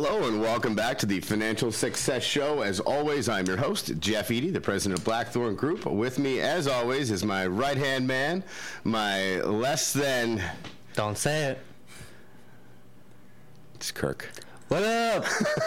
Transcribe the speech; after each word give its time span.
Hello 0.00 0.28
and 0.28 0.40
welcome 0.40 0.76
back 0.76 0.96
to 0.98 1.06
the 1.06 1.18
Financial 1.18 1.72
Success 1.72 2.22
Show. 2.22 2.62
As 2.62 2.78
always, 2.78 3.28
I'm 3.28 3.46
your 3.46 3.56
host, 3.56 3.98
Jeff 3.98 4.30
Eady, 4.30 4.48
the 4.48 4.60
president 4.60 4.96
of 5.00 5.04
Blackthorn 5.04 5.56
Group. 5.56 5.86
With 5.86 6.20
me, 6.20 6.40
as 6.40 6.68
always, 6.68 7.10
is 7.10 7.24
my 7.24 7.48
right 7.48 7.76
hand 7.76 8.06
man, 8.06 8.44
my 8.84 9.40
less 9.40 9.92
than. 9.92 10.40
Don't 10.94 11.18
say 11.18 11.46
it. 11.46 11.58
It's 13.74 13.90
Kirk. 13.90 14.30
What 14.68 14.84
up? 14.84 15.24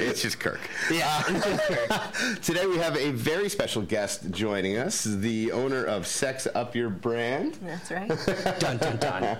it's 0.00 0.22
just 0.22 0.40
Kirk. 0.40 0.60
Yeah, 0.90 1.24
it's 1.28 1.44
just 1.44 1.62
Kirk. 1.62 2.40
Today 2.42 2.64
we 2.64 2.78
have 2.78 2.96
a 2.96 3.10
very 3.10 3.50
special 3.50 3.82
guest 3.82 4.30
joining 4.30 4.78
us, 4.78 5.04
the 5.04 5.52
owner 5.52 5.84
of 5.84 6.06
Sex 6.06 6.48
Up 6.54 6.74
Your 6.74 6.88
Brand. 6.88 7.58
That's 7.60 7.90
right. 7.90 8.08
Dun 8.60 8.78
dun 8.78 8.96
dun. 8.96 9.36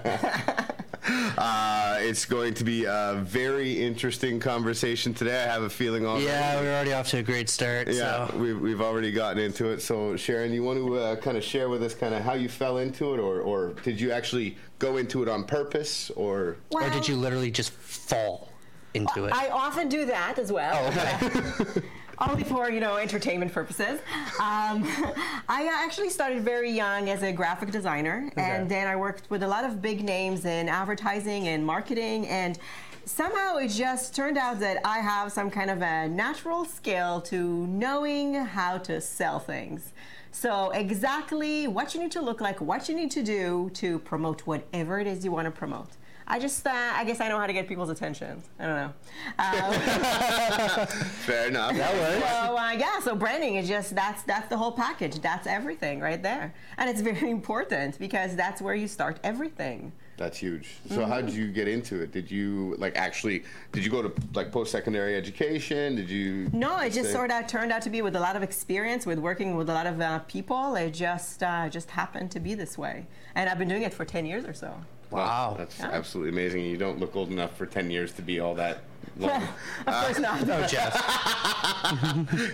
Uh, 1.37 1.99
it's 2.01 2.25
going 2.25 2.55
to 2.55 2.65
be 2.65 2.85
a 2.85 3.21
very 3.25 3.73
interesting 3.73 4.39
conversation 4.41 5.13
today. 5.13 5.43
I 5.43 5.47
have 5.47 5.63
a 5.63 5.71
feeling 5.71 6.07
already. 6.07 6.27
Yeah, 6.27 6.61
we're 6.61 6.73
already 6.73 6.93
off 6.93 7.09
to 7.09 7.19
a 7.19 7.23
great 7.23 7.49
start. 7.49 7.89
Yeah, 7.89 8.29
So. 8.29 8.37
we've, 8.39 8.59
we've 8.61 8.81
already 8.81 9.11
gotten 9.13 9.39
into 9.43 9.69
it. 9.69 9.83
So, 9.83 10.17
Sharon, 10.17 10.53
you 10.53 10.63
want 10.63 10.79
to 10.79 10.97
uh, 10.99 11.17
kind 11.17 11.37
of 11.37 11.45
share 11.45 11.69
with 11.69 11.83
us 11.83 11.95
kind 11.95 12.15
of 12.15 12.23
how 12.23 12.35
you 12.35 12.49
fell 12.49 12.79
into 12.79 13.15
it, 13.15 13.19
or, 13.19 13.41
or 13.41 13.75
did 13.83 14.01
you 14.01 14.13
actually 14.13 14.57
go 14.79 14.97
into 14.97 15.23
it 15.23 15.29
on 15.29 15.45
purpose, 15.45 16.11
or 16.11 16.57
Or 16.71 16.89
did 16.91 17.07
you 17.09 17.17
literally 17.17 17.51
just 17.51 17.73
fall 17.73 18.49
into 18.95 19.25
it? 19.25 19.33
I 19.35 19.49
often 19.49 19.89
do 19.89 20.07
that 20.07 20.39
as 20.39 20.53
well. 20.53 20.79
Oh, 20.85 21.59
okay. 21.61 21.87
Only 22.19 22.45
for 22.45 22.71
you 22.71 22.81
know 22.81 22.97
entertainment 22.97 23.53
purposes. 23.53 24.01
Um, 24.41 24.85
I 25.49 25.69
actually 25.73 26.11
started 26.11 26.43
very 26.43 26.71
young 26.71 27.09
as 27.09 27.23
a 27.23 27.33
graphic 27.33 27.71
designer, 27.71 28.31
and 28.37 28.69
then 28.69 28.87
I 28.87 28.97
worked 28.97 29.29
with 29.31 29.43
a 29.43 29.49
lot 29.49 29.65
of 29.65 29.83
big 29.83 30.05
names 30.05 30.45
in 30.45 30.69
advertising 30.69 31.49
and 31.49 31.65
marketing, 31.67 32.27
and 32.29 32.59
somehow 33.05 33.57
it 33.57 33.69
just 33.69 34.15
turned 34.15 34.39
out 34.39 34.61
that 34.61 34.79
I 34.85 34.99
have 34.99 35.33
some 35.33 35.51
kind 35.51 35.71
of 35.71 35.83
a 35.83 36.09
natural 36.09 36.65
skill 36.65 37.21
to 37.23 37.67
knowing 37.67 38.35
how 38.35 38.79
to 38.79 39.01
sell 39.01 39.39
things. 39.39 39.93
So 40.31 40.71
exactly 40.71 41.69
what 41.69 41.95
you 41.95 42.01
need 42.01 42.13
to 42.13 42.21
look 42.21 42.41
like, 42.41 42.61
what 42.61 42.89
you 42.89 42.95
need 42.95 43.11
to 43.13 43.23
do 43.23 43.71
to 43.75 44.01
promote 44.01 44.41
whatever 44.43 44.99
it 44.99 45.07
is 45.07 45.25
you 45.25 45.31
want 45.31 45.47
to 45.47 45.51
promote. 45.51 45.91
I 46.27 46.39
just, 46.39 46.67
uh, 46.67 46.71
I 46.73 47.05
guess 47.05 47.21
I 47.21 47.29
know 47.29 47.39
how 47.39 47.47
to 47.47 47.53
get 47.53 47.69
people's 47.69 47.91
attention. 47.91 48.43
I 48.59 48.67
don't 48.67 48.77
know. 48.77 48.93
Um, 49.39 50.87
fair 51.27 51.49
enough? 51.49 51.77
that 51.77 51.95
works. 51.95 52.29
so 52.31 52.57
uh, 52.57 52.73
yeah, 52.73 53.01
so 53.01 53.15
branding 53.15 53.57
is 53.57 53.69
just 53.69 53.95
that's 53.95 54.23
that's 54.23 54.49
the 54.49 54.57
whole 54.57 54.73
package. 54.73 55.21
That's 55.21 55.47
everything 55.47 56.01
right 56.01 56.23
there, 56.23 56.55
and 56.79 56.89
it's 56.91 57.01
very 57.01 57.31
important 57.39 57.99
because 57.99 58.37
that's 58.37 58.61
where 58.63 58.75
you 58.75 58.89
start 58.89 59.19
everything. 59.25 59.93
That's 60.17 60.39
huge. 60.39 60.77
So, 60.91 61.05
how 61.05 61.21
did 61.21 61.35
you 61.35 61.51
get 61.51 61.67
into 61.67 62.01
it? 62.01 62.13
Did 62.13 62.31
you 62.31 62.77
like 62.79 62.97
actually? 62.97 63.43
Did 63.73 63.85
you 63.85 63.91
go 63.91 64.01
to 64.03 64.13
like 64.35 64.53
post-secondary 64.53 65.17
education? 65.17 65.97
Did 65.97 66.09
you? 66.09 66.49
No, 66.53 66.79
it 66.79 66.93
just 66.93 67.11
sort 67.11 67.33
of 67.33 67.47
turned 67.49 67.73
out 67.73 67.83
to 67.83 67.91
be 67.91 68.01
with 68.01 68.15
a 68.15 68.21
lot 68.21 68.37
of 68.37 68.43
experience 68.43 69.07
with 69.07 69.19
working 69.19 69.57
with 69.57 69.69
a 69.69 69.75
lot 69.75 69.87
of 69.87 70.01
uh, 70.01 70.21
people. 70.21 70.77
It 70.77 70.93
just 70.93 71.43
uh, 71.43 71.69
just 71.69 71.91
happened 71.91 72.31
to 72.31 72.41
be 72.41 72.55
this 72.55 72.79
way, 72.79 73.07
and 73.35 73.51
I've 73.51 73.59
been 73.59 73.69
doing 73.69 73.83
it 73.83 73.93
for 73.93 74.05
ten 74.05 74.25
years 74.25 74.45
or 74.45 74.55
so. 74.55 74.73
Wow. 75.11 75.55
That's 75.59 75.79
Yeah. 75.79 75.91
absolutely 75.93 76.31
amazing. 76.33 76.65
You 76.65 76.77
don't 76.77 76.99
look 76.99 77.15
old 77.15 77.31
enough 77.31 77.57
for 77.57 77.67
10 77.67 77.89
years 77.89 78.13
to 78.15 78.23
be 78.23 78.41
all 78.41 78.55
that 78.57 78.79
long. 79.19 79.43
of 79.87 79.95
course 80.05 80.19
not. 80.19 80.41
Oh, 80.49 80.67
Jeff. 80.67 80.93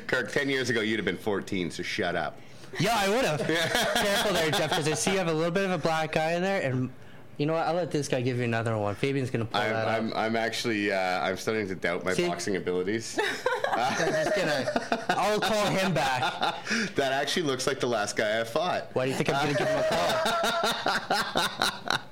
Kirk, 0.07 0.31
10 0.31 0.51
years 0.51 0.69
ago, 0.69 0.83
you'd 0.83 0.99
have 0.99 1.07
been 1.07 1.17
14, 1.17 1.71
so 1.71 1.83
shut 1.83 2.17
up. 2.17 2.39
Yeah, 2.79 2.97
I 2.99 3.09
would 3.09 3.25
have. 3.25 3.41
Careful 3.95 4.33
there, 4.35 4.51
Jeff, 4.51 4.71
because 4.71 4.89
I 4.89 4.93
see 4.95 5.13
you 5.13 5.19
have 5.19 5.29
a 5.29 5.33
little 5.33 5.51
bit 5.53 5.65
of 5.65 5.71
a 5.71 5.79
black 5.79 6.17
eye 6.19 6.35
in 6.35 6.43
there, 6.43 6.61
and 6.63 6.91
you 7.41 7.47
know 7.47 7.55
what? 7.55 7.67
I'll 7.67 7.75
let 7.75 7.91
this 7.91 8.07
guy 8.07 8.21
give 8.21 8.37
you 8.37 8.45
another 8.45 8.77
one. 8.77 8.95
Fabian's 8.95 9.31
gonna 9.31 9.47
pull 9.47 9.63
I'm, 9.63 9.73
that 9.73 9.89
I'm, 9.89 10.13
up. 10.13 10.19
I'm 10.19 10.37
actually, 10.37 10.93
uh, 10.93 11.23
I'm 11.23 11.39
starting 11.39 11.67
to 11.69 11.75
doubt 11.75 12.05
my 12.05 12.13
See? 12.13 12.29
boxing 12.29 12.57
abilities. 12.57 13.19
I'm 13.73 13.97
just 13.97 14.37
gonna. 14.37 15.07
I'll 15.09 15.41
call 15.41 15.65
him 15.69 15.95
back. 15.95 16.23
that 16.97 17.13
actually 17.13 17.45
looks 17.45 17.67
like 17.67 17.81
the 17.81 17.87
last 17.87 18.15
guy 18.15 18.43
I 18.43 18.45
fought. 18.45 18.91
Why 18.93 19.07
do 19.07 19.13
you 19.13 19.17
think 19.17 19.31
I'm 19.31 19.47
gonna 19.47 19.59
give 19.59 19.69
him 19.69 19.79
a 19.79 19.87
call? 21.33 21.97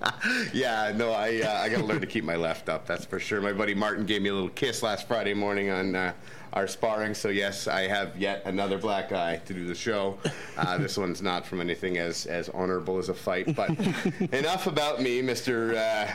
Yeah, 0.52 0.92
no, 0.96 1.12
I, 1.12 1.40
uh, 1.42 1.60
I 1.62 1.68
got 1.68 1.78
to 1.78 1.84
learn 1.84 2.00
to 2.00 2.06
keep 2.06 2.24
my 2.24 2.34
left 2.36 2.68
up. 2.68 2.86
That's 2.86 3.04
for 3.04 3.20
sure. 3.20 3.40
My 3.40 3.52
buddy 3.52 3.74
Martin 3.74 4.04
gave 4.04 4.20
me 4.20 4.30
a 4.30 4.34
little 4.34 4.48
kiss 4.48 4.82
last 4.82 5.06
Friday 5.06 5.32
morning 5.32 5.70
on 5.70 5.94
uh, 5.94 6.12
our 6.52 6.66
sparring. 6.66 7.14
So 7.14 7.28
yes, 7.28 7.66
I 7.68 7.82
have 7.88 8.16
yet 8.16 8.42
another 8.44 8.78
black 8.78 9.12
eye 9.12 9.40
to 9.46 9.54
do 9.54 9.66
the 9.66 9.74
show. 9.74 10.18
Uh, 10.56 10.78
this 10.84 10.96
one's 10.96 11.22
not 11.22 11.46
from 11.46 11.60
anything 11.60 11.98
as 11.98 12.26
as 12.26 12.48
honorable 12.50 12.98
as 12.98 13.08
a 13.08 13.14
fight. 13.14 13.54
But 13.54 13.70
enough 14.32 14.66
about 14.66 15.00
me, 15.02 15.22
Mister 15.22 15.74
uh, 15.76 16.08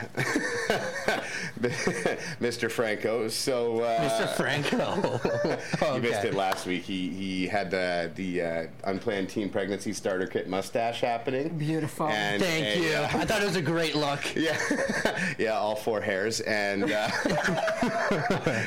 Mister 2.40 2.68
Franco. 2.68 3.28
So 3.28 3.80
uh, 3.80 4.00
Mr. 4.08 4.28
Franco. 4.36 5.20
You 5.94 6.00
missed 6.00 6.14
Okay. 6.20 6.28
it 6.28 6.34
last 6.34 6.66
week. 6.66 6.82
He 6.82 7.08
he 7.10 7.46
had 7.46 7.70
the 7.70 8.10
the 8.14 8.42
uh, 8.42 8.66
unplanned 8.84 9.28
teen 9.28 9.48
pregnancy 9.50 9.92
starter 9.92 10.26
kit 10.26 10.48
mustache 10.48 11.00
happening. 11.00 11.48
Beautiful. 11.58 12.08
And 12.08 12.42
Thank 12.42 12.64
a, 12.76 12.80
you. 12.80 12.94
uh, 12.96 13.08
I 13.12 13.24
thought 13.24 13.42
it 13.42 13.46
was 13.46 13.56
a 13.56 13.62
great 13.62 13.94
look. 13.94 14.34
yeah, 14.34 14.58
yeah, 15.38 15.52
all 15.52 15.76
four 15.76 16.00
hairs 16.00 16.40
and 16.40 16.90
uh, 16.90 17.08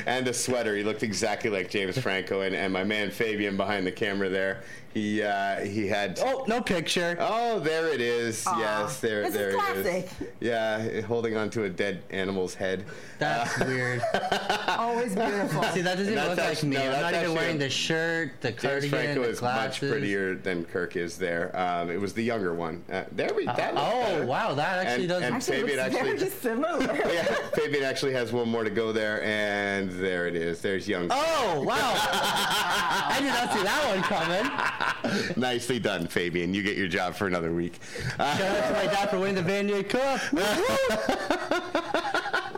and 0.06 0.26
a 0.28 0.32
sweater. 0.34 0.76
He 0.76 0.82
looked 0.84 1.02
exactly 1.02 1.50
like 1.50 1.57
James 1.70 1.98
Franco. 1.98 2.42
And, 2.42 2.54
and 2.54 2.72
my 2.72 2.84
man 2.84 3.10
Fabian 3.10 3.56
behind 3.56 3.86
the 3.86 3.92
camera 3.92 4.28
there, 4.28 4.62
he 4.98 5.22
uh, 5.22 5.60
he 5.60 5.86
had. 5.86 6.18
Oh, 6.22 6.44
no 6.48 6.60
picture. 6.60 7.16
Oh, 7.20 7.60
there 7.60 7.88
it 7.88 8.00
is. 8.00 8.44
Aw, 8.46 8.58
yes, 8.58 9.00
there, 9.00 9.20
this 9.22 9.30
is 9.30 9.34
there 9.34 9.50
it 9.50 9.54
classic. 9.54 10.08
is. 10.20 10.26
Yeah, 10.40 11.00
holding 11.02 11.36
onto 11.36 11.64
a 11.64 11.68
dead 11.68 12.02
animal's 12.10 12.54
head. 12.54 12.84
That's 13.18 13.58
weird. 13.60 14.02
Always 14.68 15.14
beautiful. 15.14 15.62
See, 15.64 15.80
that 15.82 15.98
doesn't 15.98 16.14
That's 16.14 16.28
look 16.30 16.38
like 16.38 16.62
me. 16.62 16.76
no, 16.76 16.92
I'm 16.92 17.00
not 17.02 17.14
even 17.14 17.34
wearing 17.34 17.58
the 17.58 17.70
shirt, 17.70 18.40
the 18.40 18.52
cardigan, 18.52 18.90
James 18.90 18.90
Franco 18.90 19.22
the 19.22 19.28
is 19.28 19.42
much 19.42 19.78
prettier 19.80 20.34
than 20.36 20.64
Kirk 20.64 20.96
is 20.96 21.16
there. 21.18 21.56
Um, 21.58 21.90
it 21.90 22.00
was 22.00 22.12
the 22.12 22.22
younger 22.22 22.54
one. 22.54 22.82
Uh, 22.90 23.04
there 23.12 23.32
we. 23.34 23.46
That 23.46 23.74
looked 23.74 23.86
oh, 23.86 24.00
better. 24.02 24.26
wow, 24.26 24.54
that 24.54 24.86
actually 24.86 25.02
And- 25.04 25.08
does. 25.08 25.22
and 25.22 25.34
Actually, 25.34 25.56
Fabian 25.62 25.76
looks 25.78 25.94
actually- 25.96 26.16
very 26.18 26.30
similar. 26.42 27.12
yeah, 27.12 27.24
Fabian 27.54 27.84
actually 27.84 28.12
has 28.12 28.32
one 28.32 28.48
more 28.48 28.64
to 28.64 28.70
go 28.70 28.92
there, 28.92 29.22
and 29.24 29.90
there 29.92 30.26
it 30.28 30.34
is. 30.36 30.60
There's 30.60 30.88
young. 30.88 31.08
Oh, 31.10 31.62
wow. 31.66 31.76
I 32.04 33.18
did 33.20 33.28
not 33.28 33.52
see 33.52 33.62
that 33.62 33.88
one 33.88 34.02
coming. 34.02 34.87
Nicely 35.36 35.78
done, 35.78 36.06
Fabian. 36.06 36.54
You 36.54 36.62
get 36.62 36.76
your 36.76 36.88
job 36.88 37.14
for 37.14 37.26
another 37.26 37.52
week. 37.52 37.78
Shout 38.16 38.40
out 38.40 38.68
to 38.68 38.72
my 38.74 38.84
dad 38.92 39.10
for 39.10 39.18
winning 39.18 39.42
the 39.44 39.50
Vanier 39.50 39.88
Cup. 39.88 40.20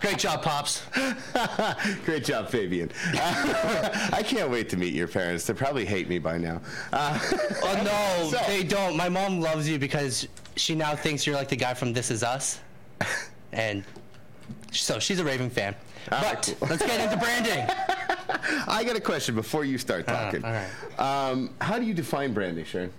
Great 0.00 0.18
job, 0.18 0.42
Pops. 0.42 0.82
great 2.04 2.24
job, 2.24 2.48
Fabian. 2.48 2.90
Uh, 3.14 4.08
I 4.12 4.22
can't 4.22 4.48
wait 4.50 4.68
to 4.70 4.76
meet 4.76 4.94
your 4.94 5.08
parents. 5.08 5.44
They 5.46 5.54
probably 5.54 5.84
hate 5.84 6.08
me 6.08 6.18
by 6.20 6.38
now. 6.38 6.60
Uh, 6.92 7.18
Oh, 7.62 7.82
no, 7.84 8.30
So- 8.30 8.44
they 8.46 8.62
don't. 8.62 8.96
My 8.96 9.08
mom 9.08 9.40
loves 9.40 9.68
you 9.68 9.78
because 9.78 10.28
she 10.56 10.74
now 10.76 10.94
thinks 10.94 11.26
you're 11.26 11.34
like 11.36 11.48
the 11.48 11.56
guy 11.56 11.74
from 11.74 11.92
This 11.92 12.10
Is 12.12 12.22
Us. 12.22 12.60
And 13.52 13.82
so 14.70 14.98
she's 15.00 15.18
a 15.18 15.24
Raving 15.24 15.50
fan. 15.50 15.74
But 16.08 16.54
let's 16.62 16.86
get 16.86 17.00
into 17.00 17.16
branding. 17.16 17.66
I 18.66 18.84
got 18.84 18.96
a 18.96 19.00
question 19.00 19.34
before 19.34 19.64
you 19.64 19.78
start 19.78 20.06
talking. 20.06 20.44
all 20.44 21.32
um, 21.32 21.50
how 21.60 21.78
do 21.78 21.84
you 21.84 21.94
define 21.94 22.32
branding, 22.32 22.64
Sharon? 22.64 22.92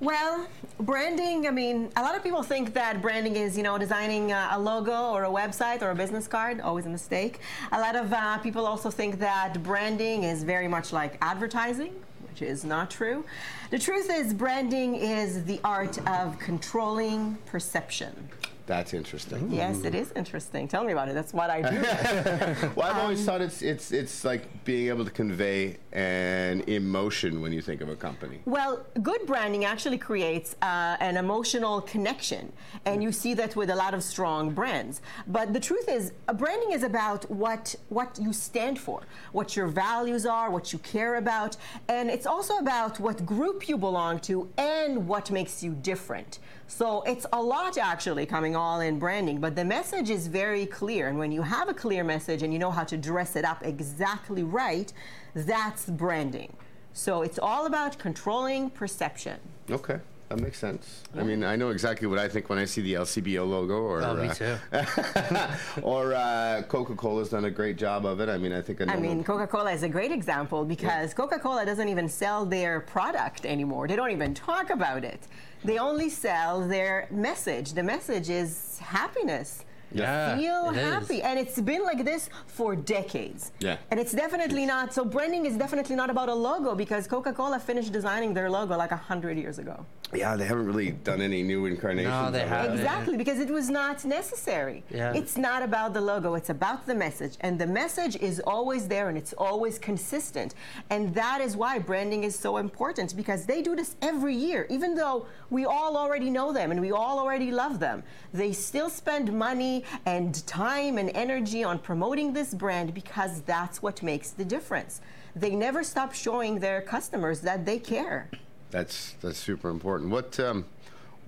Well, 0.00 0.46
branding, 0.78 1.46
I 1.46 1.50
mean, 1.50 1.90
a 1.96 2.02
lot 2.02 2.16
of 2.16 2.22
people 2.22 2.42
think 2.42 2.72
that 2.72 3.02
branding 3.02 3.36
is, 3.36 3.56
you 3.56 3.62
know, 3.62 3.76
designing 3.76 4.32
uh, 4.32 4.48
a 4.52 4.58
logo 4.58 5.10
or 5.10 5.24
a 5.24 5.28
website 5.28 5.82
or 5.82 5.90
a 5.90 5.94
business 5.94 6.26
card, 6.26 6.60
always 6.60 6.86
a 6.86 6.88
mistake. 6.88 7.40
A 7.72 7.78
lot 7.78 7.96
of 7.96 8.12
uh, 8.12 8.38
people 8.38 8.66
also 8.66 8.90
think 8.90 9.18
that 9.18 9.62
branding 9.62 10.24
is 10.24 10.42
very 10.42 10.68
much 10.68 10.92
like 10.92 11.18
advertising, 11.20 11.92
which 12.28 12.40
is 12.40 12.64
not 12.64 12.90
true. 12.90 13.24
The 13.70 13.78
truth 13.78 14.10
is, 14.10 14.32
branding 14.32 14.96
is 14.96 15.44
the 15.44 15.60
art 15.64 15.98
of 16.08 16.38
controlling 16.38 17.36
perception. 17.44 18.30
That's 18.70 18.94
interesting. 18.94 19.50
Yes, 19.50 19.82
it 19.82 19.96
is 19.96 20.12
interesting. 20.14 20.68
Tell 20.68 20.84
me 20.84 20.92
about 20.92 21.08
it. 21.08 21.14
That's 21.14 21.34
what 21.34 21.50
I 21.50 21.60
do. 21.72 21.76
Well, 22.76 22.86
I've 22.88 22.96
Um, 22.98 23.04
always 23.06 23.24
thought 23.26 23.40
it's 23.48 23.62
it's 23.72 23.86
it's 23.90 24.16
like 24.30 24.42
being 24.64 24.86
able 24.92 25.04
to 25.04 25.10
convey 25.22 25.60
an 25.92 26.60
emotion 26.80 27.32
when 27.42 27.52
you 27.56 27.62
think 27.68 27.80
of 27.84 27.88
a 27.88 27.96
company. 27.96 28.38
Well, 28.56 28.72
good 29.10 29.22
branding 29.26 29.64
actually 29.64 29.98
creates 29.98 30.48
uh, 30.62 31.08
an 31.08 31.16
emotional 31.16 31.76
connection, 31.94 32.52
and 32.88 32.96
you 33.04 33.10
see 33.22 33.32
that 33.40 33.52
with 33.60 33.70
a 33.70 33.78
lot 33.84 33.92
of 33.98 34.02
strong 34.14 34.42
brands. 34.58 34.94
But 35.36 35.46
the 35.56 35.62
truth 35.68 35.88
is, 35.98 36.12
branding 36.42 36.70
is 36.78 36.84
about 36.92 37.20
what 37.42 37.64
what 37.98 38.10
you 38.24 38.32
stand 38.32 38.76
for, 38.86 38.98
what 39.38 39.48
your 39.56 39.68
values 39.86 40.24
are, 40.36 40.46
what 40.56 40.66
you 40.72 40.78
care 40.94 41.14
about, 41.24 41.52
and 41.96 42.04
it's 42.08 42.28
also 42.34 42.54
about 42.66 43.00
what 43.06 43.16
group 43.36 43.58
you 43.70 43.76
belong 43.88 44.14
to 44.30 44.34
and 44.56 45.08
what 45.12 45.26
makes 45.38 45.54
you 45.64 45.72
different. 45.92 46.38
So 46.70 47.02
it's 47.02 47.26
a 47.32 47.42
lot 47.42 47.78
actually 47.78 48.26
coming 48.26 48.54
all 48.54 48.78
in 48.78 49.00
branding, 49.00 49.40
but 49.40 49.56
the 49.56 49.64
message 49.64 50.08
is 50.08 50.28
very 50.28 50.66
clear. 50.66 51.08
And 51.08 51.18
when 51.18 51.32
you 51.32 51.42
have 51.42 51.68
a 51.68 51.74
clear 51.74 52.04
message 52.04 52.44
and 52.44 52.52
you 52.52 52.60
know 52.60 52.70
how 52.70 52.84
to 52.84 52.96
dress 52.96 53.34
it 53.34 53.44
up 53.44 53.66
exactly 53.66 54.44
right, 54.44 54.92
that's 55.34 55.86
branding. 55.86 56.56
So 56.92 57.22
it's 57.22 57.40
all 57.40 57.66
about 57.66 57.98
controlling 57.98 58.70
perception. 58.70 59.40
Okay. 59.68 59.98
That 60.30 60.40
makes 60.40 60.58
sense. 60.58 61.02
I 61.16 61.24
mean, 61.24 61.42
I 61.42 61.56
know 61.56 61.70
exactly 61.70 62.06
what 62.06 62.20
I 62.20 62.28
think 62.28 62.48
when 62.48 62.58
I 62.58 62.64
see 62.64 62.80
the 62.82 62.94
LCBO 62.94 63.48
logo, 63.48 63.78
or 63.82 64.00
Oh, 64.00 64.14
me 64.14 64.28
uh, 64.28 64.34
too. 64.34 64.56
or 65.82 66.14
uh, 66.14 66.62
Coca-Cola's 66.68 67.30
done 67.30 67.46
a 67.46 67.50
great 67.50 67.76
job 67.76 68.06
of 68.06 68.20
it. 68.20 68.28
I 68.28 68.38
mean, 68.38 68.52
I 68.52 68.62
think 68.62 68.80
I, 68.80 68.84
know 68.84 68.92
I 68.92 68.96
mean, 69.00 69.24
Coca-Cola 69.24 69.72
is 69.72 69.82
a 69.82 69.88
great 69.88 70.12
example 70.12 70.64
because 70.64 71.12
Coca-Cola 71.14 71.66
doesn't 71.66 71.88
even 71.88 72.08
sell 72.08 72.46
their 72.46 72.78
product 72.78 73.44
anymore. 73.44 73.88
They 73.88 73.96
don't 73.96 74.12
even 74.12 74.32
talk 74.32 74.70
about 74.70 75.02
it. 75.02 75.26
They 75.64 75.78
only 75.78 76.08
sell 76.08 76.66
their 76.66 77.08
message. 77.10 77.72
The 77.72 77.82
message 77.82 78.30
is 78.30 78.78
happiness. 78.78 79.64
Yeah, 79.92 80.36
Feel 80.36 80.70
it 80.70 80.76
is. 80.76 80.82
happy. 80.84 81.22
And 81.22 81.36
it's 81.40 81.60
been 81.60 81.82
like 81.82 82.04
this 82.04 82.30
for 82.46 82.76
decades. 82.76 83.50
Yeah. 83.58 83.78
And 83.90 83.98
it's 83.98 84.12
definitely 84.12 84.64
not, 84.64 84.94
so 84.94 85.04
branding 85.04 85.44
is 85.46 85.56
definitely 85.56 85.96
not 85.96 86.08
about 86.08 86.28
a 86.28 86.34
logo 86.34 86.76
because 86.76 87.08
Coca-Cola 87.08 87.58
finished 87.58 87.90
designing 87.92 88.32
their 88.32 88.48
logo 88.48 88.76
like 88.76 88.92
a 88.92 88.94
100 88.94 89.36
years 89.36 89.58
ago. 89.58 89.84
Yeah, 90.12 90.36
they 90.36 90.44
haven't 90.44 90.66
really 90.66 90.90
done 90.90 91.20
any 91.20 91.42
new 91.42 91.66
incarnations. 91.66 92.12
No, 92.12 92.30
they 92.30 92.40
haven't. 92.40 92.78
Exactly, 92.78 93.16
because 93.16 93.38
it 93.38 93.50
was 93.50 93.70
not 93.70 94.04
necessary. 94.04 94.82
Yeah. 94.90 95.12
It's 95.14 95.36
not 95.36 95.62
about 95.62 95.94
the 95.94 96.00
logo, 96.00 96.34
it's 96.34 96.50
about 96.50 96.86
the 96.86 96.94
message. 96.94 97.36
And 97.40 97.58
the 97.58 97.66
message 97.66 98.16
is 98.16 98.40
always 98.40 98.88
there 98.88 99.08
and 99.08 99.16
it's 99.16 99.32
always 99.34 99.78
consistent. 99.78 100.54
And 100.90 101.14
that 101.14 101.40
is 101.40 101.56
why 101.56 101.78
branding 101.78 102.24
is 102.24 102.36
so 102.38 102.56
important 102.56 103.16
because 103.16 103.46
they 103.46 103.62
do 103.62 103.76
this 103.76 103.96
every 104.02 104.34
year. 104.34 104.66
Even 104.68 104.94
though 104.94 105.26
we 105.50 105.64
all 105.64 105.96
already 105.96 106.30
know 106.30 106.52
them 106.52 106.70
and 106.70 106.80
we 106.80 106.92
all 106.92 107.18
already 107.18 107.50
love 107.50 107.78
them, 107.78 108.02
they 108.32 108.52
still 108.52 108.90
spend 108.90 109.32
money 109.32 109.84
and 110.06 110.44
time 110.46 110.98
and 110.98 111.10
energy 111.10 111.62
on 111.62 111.78
promoting 111.78 112.32
this 112.32 112.54
brand 112.54 112.94
because 112.94 113.42
that's 113.42 113.82
what 113.82 114.02
makes 114.02 114.30
the 114.30 114.44
difference. 114.44 115.00
They 115.36 115.54
never 115.54 115.84
stop 115.84 116.12
showing 116.12 116.58
their 116.58 116.80
customers 116.82 117.40
that 117.42 117.64
they 117.64 117.78
care. 117.78 118.28
That's 118.70 119.12
that's 119.20 119.38
super 119.38 119.68
important. 119.68 120.10
What 120.10 120.38
um, 120.40 120.64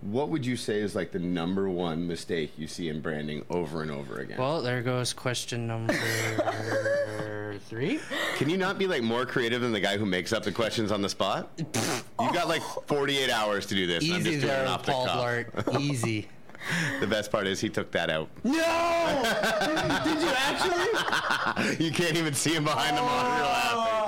what 0.01 0.29
would 0.29 0.45
you 0.45 0.57
say 0.57 0.81
is 0.81 0.95
like 0.95 1.13
the 1.13 1.19
number 1.19 1.69
one 1.69 2.07
mistake 2.07 2.53
you 2.57 2.67
see 2.67 2.89
in 2.89 3.01
branding 3.01 3.45
over 3.51 3.83
and 3.83 3.91
over 3.91 4.19
again? 4.21 4.39
Well, 4.39 4.63
there 4.63 4.83
goes 4.83 5.13
question 5.13 5.67
number 5.67 5.95
three. 7.69 8.01
Can 8.37 8.51
you 8.51 8.57
not 8.57 8.79
be 8.79 8.87
like 8.87 9.03
more 9.03 9.25
creative 9.25 9.61
than 9.61 9.73
the 9.73 9.81
guy 9.81 9.97
who 9.97 10.07
makes 10.07 10.33
up 10.33 10.43
the 10.43 10.53
questions 10.53 10.93
on 10.93 11.03
the 11.03 11.09
spot? 11.09 11.51
you 11.59 12.33
got 12.33 12.49
like 12.49 12.63
48 12.87 13.31
hours 13.31 13.67
to 13.67 13.75
do 13.75 13.87
this. 13.87 14.05
and 14.05 14.15
I'm 14.15 14.21
Easy 14.21 14.31
just 14.33 14.43
doing 14.43 14.53
it 14.53 14.57
there, 14.59 14.69
off 14.69 14.85
the 14.85 14.93
Paul 14.93 15.07
cuff. 15.07 15.17
Blart. 15.25 15.81
Easy. 15.81 16.29
The 17.01 17.07
best 17.07 17.31
part 17.33 17.47
is 17.47 17.61
he 17.61 17.69
took 17.69 17.91
that 17.93 18.11
out. 18.11 18.29
No! 18.45 18.53
Did 20.05 20.23
you 20.23 20.29
actually? 20.29 21.85
you 21.85 21.91
can't 21.93 22.17
even 22.17 22.35
see 22.35 22.55
him 22.55 22.65
behind 22.65 22.97
the 22.97 23.03
monitor 23.03 23.45
laughing. 23.45 24.03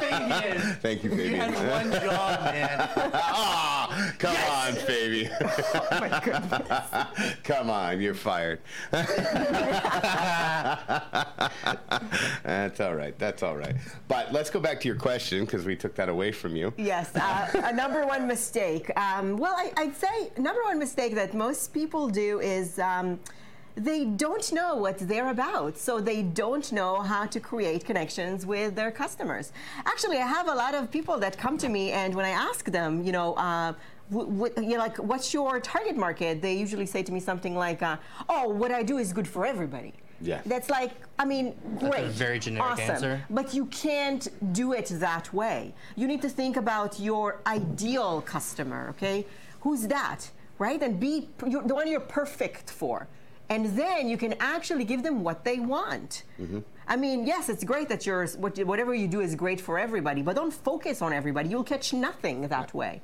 Fabian. 0.00 0.76
Thank 0.82 1.04
you, 1.04 1.14
You 1.14 1.36
had 1.36 1.54
one 1.54 1.92
job, 1.92 2.40
man. 2.44 2.88
Ah, 3.14 3.77
come 4.18 4.36
on, 4.50 4.74
baby. 4.86 5.28
come 7.44 7.70
on, 7.70 8.00
you're 8.00 8.14
fired. 8.14 8.60
That's 12.42 12.80
all 12.80 12.94
right. 12.94 13.18
That's 13.18 13.42
all 13.42 13.56
right. 13.56 13.74
But 14.08 14.32
let's 14.32 14.50
go 14.50 14.60
back 14.60 14.80
to 14.80 14.88
your 14.88 14.96
question 14.96 15.44
because 15.44 15.64
we 15.64 15.76
took 15.76 15.94
that 15.96 16.08
away 16.08 16.32
from 16.32 16.56
you. 16.56 16.72
Yes, 16.76 17.14
uh, 17.16 17.48
a 17.64 17.72
number 17.72 18.06
one 18.06 18.26
mistake. 18.26 18.90
Um, 18.96 19.36
well, 19.36 19.54
I, 19.56 19.72
I'd 19.76 19.96
say 19.96 20.30
number 20.38 20.62
one 20.64 20.78
mistake 20.78 21.14
that 21.14 21.34
most 21.34 21.72
people 21.72 22.08
do 22.08 22.40
is 22.40 22.78
um, 22.78 23.18
they 23.78 24.04
don't 24.04 24.52
know 24.52 24.74
what 24.76 24.98
they're 24.98 25.30
about. 25.30 25.78
So 25.78 26.00
they 26.00 26.22
don't 26.22 26.70
know 26.72 27.00
how 27.00 27.26
to 27.26 27.40
create 27.40 27.84
connections 27.84 28.44
with 28.44 28.74
their 28.74 28.90
customers. 28.90 29.52
Actually, 29.86 30.18
I 30.18 30.26
have 30.26 30.48
a 30.48 30.54
lot 30.54 30.74
of 30.74 30.90
people 30.90 31.18
that 31.18 31.38
come 31.38 31.56
to 31.58 31.68
me, 31.68 31.92
and 31.92 32.14
when 32.14 32.24
I 32.24 32.30
ask 32.30 32.64
them, 32.66 33.02
you 33.02 33.12
know, 33.12 33.34
uh, 33.34 33.72
w- 34.10 34.30
w- 34.38 34.54
you 34.70 34.76
know, 34.76 34.82
like, 34.88 34.96
what's 34.98 35.32
your 35.32 35.60
target 35.60 35.96
market? 35.96 36.42
They 36.42 36.54
usually 36.54 36.86
say 36.86 37.02
to 37.02 37.12
me 37.12 37.20
something 37.20 37.54
like, 37.54 37.82
uh, 37.82 37.96
"Oh, 38.28 38.48
what 38.48 38.72
I 38.72 38.82
do 38.82 38.98
is 38.98 39.12
good 39.12 39.28
for 39.28 39.46
everybody." 39.46 39.94
Yeah. 40.20 40.40
That's 40.46 40.68
like, 40.68 40.90
I 41.18 41.24
mean, 41.24 41.54
great. 41.78 42.06
very 42.06 42.40
generic 42.40 42.72
awesome. 42.72 42.90
answer. 42.90 43.24
But 43.30 43.54
you 43.54 43.66
can't 43.66 44.26
do 44.52 44.72
it 44.72 44.86
that 44.94 45.32
way. 45.32 45.74
You 45.94 46.06
need 46.08 46.22
to 46.22 46.28
think 46.28 46.56
about 46.56 46.98
your 46.98 47.40
ideal 47.46 48.22
customer, 48.22 48.88
okay? 48.90 49.24
Who's 49.60 49.86
that, 49.86 50.28
right? 50.58 50.82
And 50.82 50.98
be 50.98 51.28
the 51.38 51.74
one 51.74 51.86
you're 51.88 52.00
perfect 52.00 52.70
for. 52.70 53.06
And 53.50 53.66
then 53.78 54.08
you 54.08 54.16
can 54.18 54.34
actually 54.40 54.84
give 54.84 55.02
them 55.02 55.22
what 55.24 55.44
they 55.44 55.58
want. 55.58 56.24
I 56.86 56.96
mean, 56.96 57.26
yes, 57.26 57.48
it's 57.48 57.64
great 57.64 57.88
that 57.88 58.06
yours, 58.06 58.36
what, 58.36 58.58
whatever 58.64 58.94
you 58.94 59.08
do 59.08 59.20
is 59.20 59.34
great 59.34 59.60
for 59.60 59.78
everybody, 59.78 60.22
but 60.22 60.36
don't 60.36 60.52
focus 60.52 61.02
on 61.02 61.12
everybody. 61.12 61.48
You'll 61.48 61.64
catch 61.64 61.92
nothing 61.92 62.48
that 62.48 62.72
way. 62.74 63.00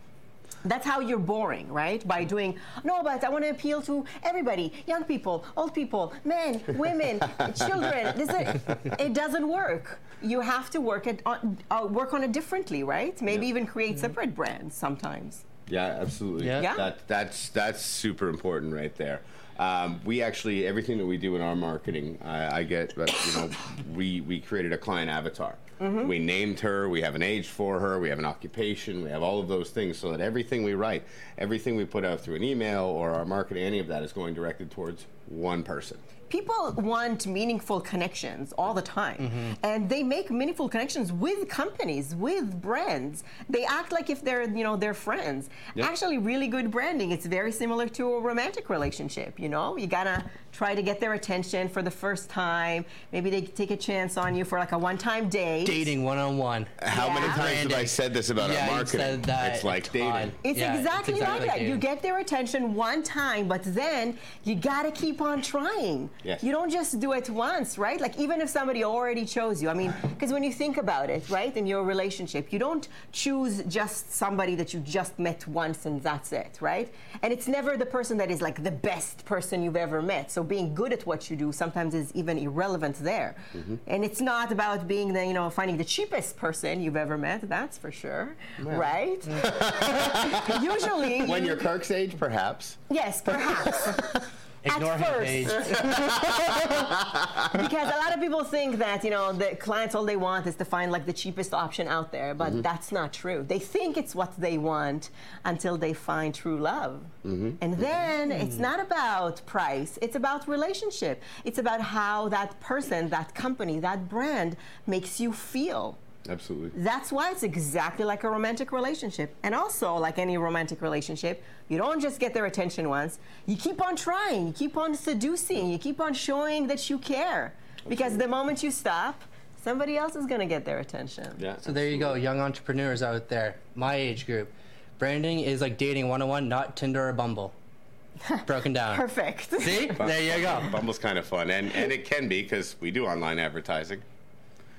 That's 0.66 0.86
how 0.86 1.00
you're 1.00 1.18
boring, 1.18 1.70
right? 1.70 2.06
By 2.08 2.24
doing, 2.24 2.58
no, 2.84 3.02
but 3.02 3.22
I 3.22 3.28
want 3.28 3.44
to 3.44 3.50
appeal 3.50 3.82
to 3.82 4.04
everybody 4.22 4.72
young 4.86 5.04
people, 5.04 5.44
old 5.58 5.74
people, 5.74 6.14
men, 6.24 6.62
women, 6.68 7.20
children. 7.54 8.16
This 8.16 8.30
is, 8.30 8.62
it 8.98 9.12
doesn't 9.12 9.46
work. 9.46 9.98
You 10.22 10.40
have 10.40 10.70
to 10.70 10.80
work, 10.80 11.06
it 11.06 11.20
on, 11.26 11.58
uh, 11.70 11.86
work 11.90 12.14
on 12.14 12.22
it 12.24 12.32
differently, 12.32 12.82
right? 12.82 13.20
Maybe 13.20 13.44
Yeah. 13.46 13.50
even 13.50 13.66
create 13.66 13.98
separate 13.98 14.34
brands 14.34 14.74
sometimes. 14.74 15.44
Yeah, 15.68 15.98
absolutely. 16.00 16.46
Yeah. 16.46 16.60
Yeah. 16.62 16.76
That, 16.76 17.08
that's 17.08 17.48
that's 17.50 17.82
super 17.84 18.28
important 18.28 18.72
right 18.74 18.94
there. 18.96 19.20
Um, 19.58 20.00
we 20.04 20.22
actually 20.22 20.66
everything 20.66 20.98
that 20.98 21.06
we 21.06 21.16
do 21.16 21.36
in 21.36 21.42
our 21.42 21.56
marketing, 21.56 22.18
I, 22.22 22.58
I 22.58 22.62
get. 22.64 22.94
But 22.96 23.12
you 23.26 23.40
know, 23.40 23.50
we 23.94 24.20
we 24.22 24.40
created 24.40 24.72
a 24.72 24.78
client 24.78 25.10
avatar. 25.10 25.56
Mm-hmm. 25.80 26.06
We 26.08 26.18
named 26.18 26.60
her. 26.60 26.88
We 26.88 27.02
have 27.02 27.14
an 27.14 27.22
age 27.22 27.48
for 27.48 27.80
her. 27.80 27.98
We 27.98 28.08
have 28.08 28.18
an 28.18 28.24
occupation. 28.24 29.02
We 29.02 29.10
have 29.10 29.22
all 29.22 29.40
of 29.40 29.48
those 29.48 29.70
things, 29.70 29.98
so 29.98 30.10
that 30.10 30.20
everything 30.20 30.62
we 30.62 30.74
write, 30.74 31.04
everything 31.38 31.76
we 31.76 31.84
put 31.84 32.04
out 32.04 32.20
through 32.20 32.36
an 32.36 32.44
email 32.44 32.84
or 32.84 33.10
our 33.10 33.24
marketing, 33.24 33.64
any 33.64 33.80
of 33.80 33.88
that 33.88 34.02
is 34.02 34.12
going 34.12 34.34
directed 34.34 34.70
towards 34.70 35.06
one 35.26 35.62
person. 35.62 35.98
People 36.36 36.62
want 36.94 37.20
meaningful 37.38 37.78
connections 37.92 38.46
all 38.60 38.74
the 38.80 38.86
time 39.00 39.18
Mm-hmm. 39.24 39.52
and 39.70 39.80
they 39.92 40.02
make 40.16 40.26
meaningful 40.40 40.68
connections 40.74 41.08
with 41.26 41.40
companies 41.60 42.06
with 42.26 42.46
brands 42.68 43.16
they 43.54 43.64
act 43.80 43.90
like 43.96 44.08
if 44.14 44.20
they're 44.26 44.44
you 44.58 44.64
know 44.66 44.74
they're 44.82 45.00
friends 45.08 45.42
Yep. 45.76 45.86
actually 45.90 46.18
really 46.32 46.48
good 46.56 46.68
branding 46.76 47.08
it's 47.16 47.26
very 47.38 47.52
similar 47.62 47.86
to 47.98 48.02
a 48.16 48.20
romantic 48.30 48.64
relationship 48.76 49.30
you 49.44 49.48
know 49.54 49.66
you 49.82 49.86
gotta 49.98 50.16
try 50.54 50.74
to 50.74 50.82
get 50.82 51.00
their 51.00 51.14
attention 51.14 51.68
for 51.68 51.82
the 51.82 51.90
first 51.90 52.30
time 52.30 52.84
maybe 53.12 53.28
they 53.28 53.40
take 53.42 53.72
a 53.72 53.76
chance 53.76 54.16
on 54.16 54.34
you 54.36 54.44
for 54.44 54.58
like 54.58 54.70
a 54.72 54.78
one-time 54.78 55.28
date 55.28 55.66
Dating 55.66 56.04
one 56.04 56.18
on 56.18 56.38
one. 56.38 56.66
How 56.82 57.08
many 57.12 57.26
Yeah. 57.26 57.34
times 57.34 57.62
have 57.72 57.72
I 57.72 57.84
said 57.84 58.14
this 58.14 58.30
about 58.30 58.50
Yeah, 58.50 58.66
our 58.68 58.70
marketing? 58.76 59.00
said 59.00 59.22
that 59.24 59.54
it's 59.54 59.64
like 59.64 59.90
dating. 59.92 60.32
It's 60.44 60.58
Yeah, 60.58 60.72
it's 60.74 60.80
exactly, 60.84 61.14
exactly 61.14 61.48
like 61.48 61.58
that. 61.58 61.66
You 61.66 61.76
get 61.76 62.02
their 62.02 62.18
attention 62.18 62.74
one 62.74 63.02
time, 63.02 63.48
but 63.48 63.62
then 63.64 64.16
you 64.44 64.54
gotta 64.54 64.92
keep 64.92 65.20
on 65.20 65.42
trying. 65.42 66.08
Yes. 66.22 66.42
You 66.44 66.52
don't 66.52 66.70
just 66.70 67.00
do 67.00 67.12
it 67.12 67.28
once, 67.30 67.76
right? 67.78 68.00
Like 68.00 68.16
even 68.18 68.40
if 68.40 68.48
somebody 68.48 68.84
already 68.84 69.24
chose 69.24 69.60
you. 69.62 69.68
I 69.68 69.74
mean, 69.74 69.92
because 70.02 70.32
when 70.32 70.44
you 70.44 70.52
think 70.52 70.76
about 70.76 71.10
it, 71.10 71.28
right, 71.30 71.54
in 71.56 71.66
your 71.66 71.82
relationship, 71.84 72.52
you 72.52 72.58
don't 72.60 72.86
choose 73.12 73.62
just 73.64 74.12
somebody 74.12 74.54
that 74.54 74.72
you 74.72 74.80
just 74.80 75.18
met 75.18 75.46
once 75.48 75.86
and 75.86 76.00
that's 76.02 76.32
it, 76.32 76.58
right? 76.60 76.92
And 77.22 77.32
it's 77.32 77.48
never 77.48 77.76
the 77.76 77.86
person 77.86 78.16
that 78.18 78.30
is 78.30 78.40
like 78.40 78.62
the 78.62 78.70
best 78.70 79.24
person 79.24 79.62
you've 79.64 79.76
ever 79.76 80.00
met. 80.02 80.30
So 80.30 80.43
being 80.44 80.74
good 80.74 80.92
at 80.92 81.06
what 81.06 81.30
you 81.30 81.36
do 81.36 81.52
sometimes 81.52 81.94
is 81.94 82.12
even 82.14 82.38
irrelevant 82.38 82.96
there. 82.96 83.36
Mm-hmm. 83.56 83.76
And 83.86 84.04
it's 84.04 84.20
not 84.20 84.52
about 84.52 84.86
being 84.86 85.12
the, 85.12 85.24
you 85.26 85.32
know, 85.32 85.50
finding 85.50 85.76
the 85.76 85.84
cheapest 85.84 86.36
person 86.36 86.82
you've 86.82 86.96
ever 86.96 87.16
met. 87.18 87.48
That's 87.48 87.78
for 87.78 87.90
sure, 87.90 88.36
right? 88.60 89.22
Usually, 90.62 91.22
When 91.22 91.44
you're 91.44 91.56
Kirk's 91.56 91.90
age, 91.90 92.16
perhaps. 92.18 92.78
Yes, 92.90 93.22
perhaps. 93.22 93.88
Ignore 94.64 94.92
At 94.92 95.00
him, 95.00 95.12
first. 95.12 95.30
Paige. 95.30 95.46
because 97.68 97.94
a 97.94 97.98
lot 97.98 98.14
of 98.14 98.20
people 98.20 98.44
think 98.44 98.78
that, 98.78 99.04
you 99.04 99.10
know, 99.10 99.32
the 99.32 99.56
clients 99.56 99.94
all 99.94 100.04
they 100.04 100.16
want 100.16 100.46
is 100.46 100.54
to 100.56 100.64
find 100.64 100.90
like 100.90 101.04
the 101.04 101.12
cheapest 101.12 101.52
option 101.52 101.86
out 101.86 102.12
there, 102.12 102.34
but 102.34 102.50
mm-hmm. 102.50 102.62
that's 102.62 102.90
not 102.90 103.12
true. 103.12 103.44
They 103.46 103.58
think 103.58 103.96
it's 103.96 104.14
what 104.14 104.34
they 104.38 104.56
want 104.56 105.10
until 105.44 105.76
they 105.76 105.92
find 105.92 106.34
true 106.34 106.58
love. 106.58 107.02
Mm-hmm. 107.26 107.50
And 107.60 107.74
mm-hmm. 107.74 107.82
then 107.82 108.32
it's 108.32 108.56
mm. 108.56 108.60
not 108.60 108.80
about 108.80 109.44
price, 109.46 109.98
it's 110.00 110.16
about 110.16 110.48
relationship. 110.48 111.22
It's 111.44 111.58
about 111.58 111.80
how 111.80 112.28
that 112.28 112.58
person, 112.60 113.08
that 113.10 113.34
company, 113.34 113.80
that 113.80 114.08
brand 114.08 114.56
makes 114.86 115.20
you 115.20 115.32
feel. 115.32 115.98
Absolutely. 116.28 116.82
That's 116.82 117.12
why 117.12 117.30
it's 117.30 117.42
exactly 117.42 118.04
like 118.04 118.24
a 118.24 118.30
romantic 118.30 118.72
relationship. 118.72 119.34
And 119.42 119.54
also, 119.54 119.94
like 119.96 120.18
any 120.18 120.38
romantic 120.38 120.80
relationship, 120.80 121.42
you 121.68 121.78
don't 121.78 122.00
just 122.00 122.20
get 122.20 122.34
their 122.34 122.46
attention 122.46 122.88
once. 122.88 123.18
You 123.46 123.56
keep 123.56 123.82
on 123.82 123.96
trying, 123.96 124.46
you 124.48 124.52
keep 124.52 124.76
on 124.76 124.94
seducing, 124.94 125.70
you 125.70 125.78
keep 125.78 126.00
on 126.00 126.12
showing 126.14 126.66
that 126.66 126.90
you 126.90 126.98
care. 126.98 127.54
Because 127.88 128.16
the 128.16 128.28
moment 128.28 128.62
you 128.62 128.70
stop, 128.70 129.20
somebody 129.62 129.96
else 129.96 130.16
is 130.16 130.26
going 130.26 130.40
to 130.40 130.46
get 130.46 130.64
their 130.64 130.78
attention. 130.78 131.34
Yeah. 131.38 131.56
So 131.58 131.72
there 131.72 131.88
you 131.88 131.98
go, 131.98 132.14
young 132.14 132.40
entrepreneurs 132.40 133.02
out 133.02 133.28
there, 133.28 133.56
my 133.74 133.94
age 133.94 134.26
group. 134.26 134.52
Branding 134.98 135.40
is 135.40 135.60
like 135.60 135.76
dating 135.76 136.08
101, 136.08 136.48
not 136.48 136.76
Tinder 136.76 137.08
or 137.08 137.12
Bumble. 137.12 137.52
Broken 138.46 138.72
down. 138.72 138.96
Perfect. 138.96 139.50
See? 139.50 139.86
There 139.86 140.36
you 140.36 140.42
go. 140.42 140.62
Bumble's 140.70 140.98
kind 140.98 141.18
of 141.18 141.26
fun, 141.26 141.50
and, 141.50 141.72
and 141.72 141.90
it 141.90 142.04
can 142.04 142.28
be 142.28 142.42
because 142.42 142.76
we 142.80 142.90
do 142.90 143.06
online 143.06 143.38
advertising. 143.38 144.00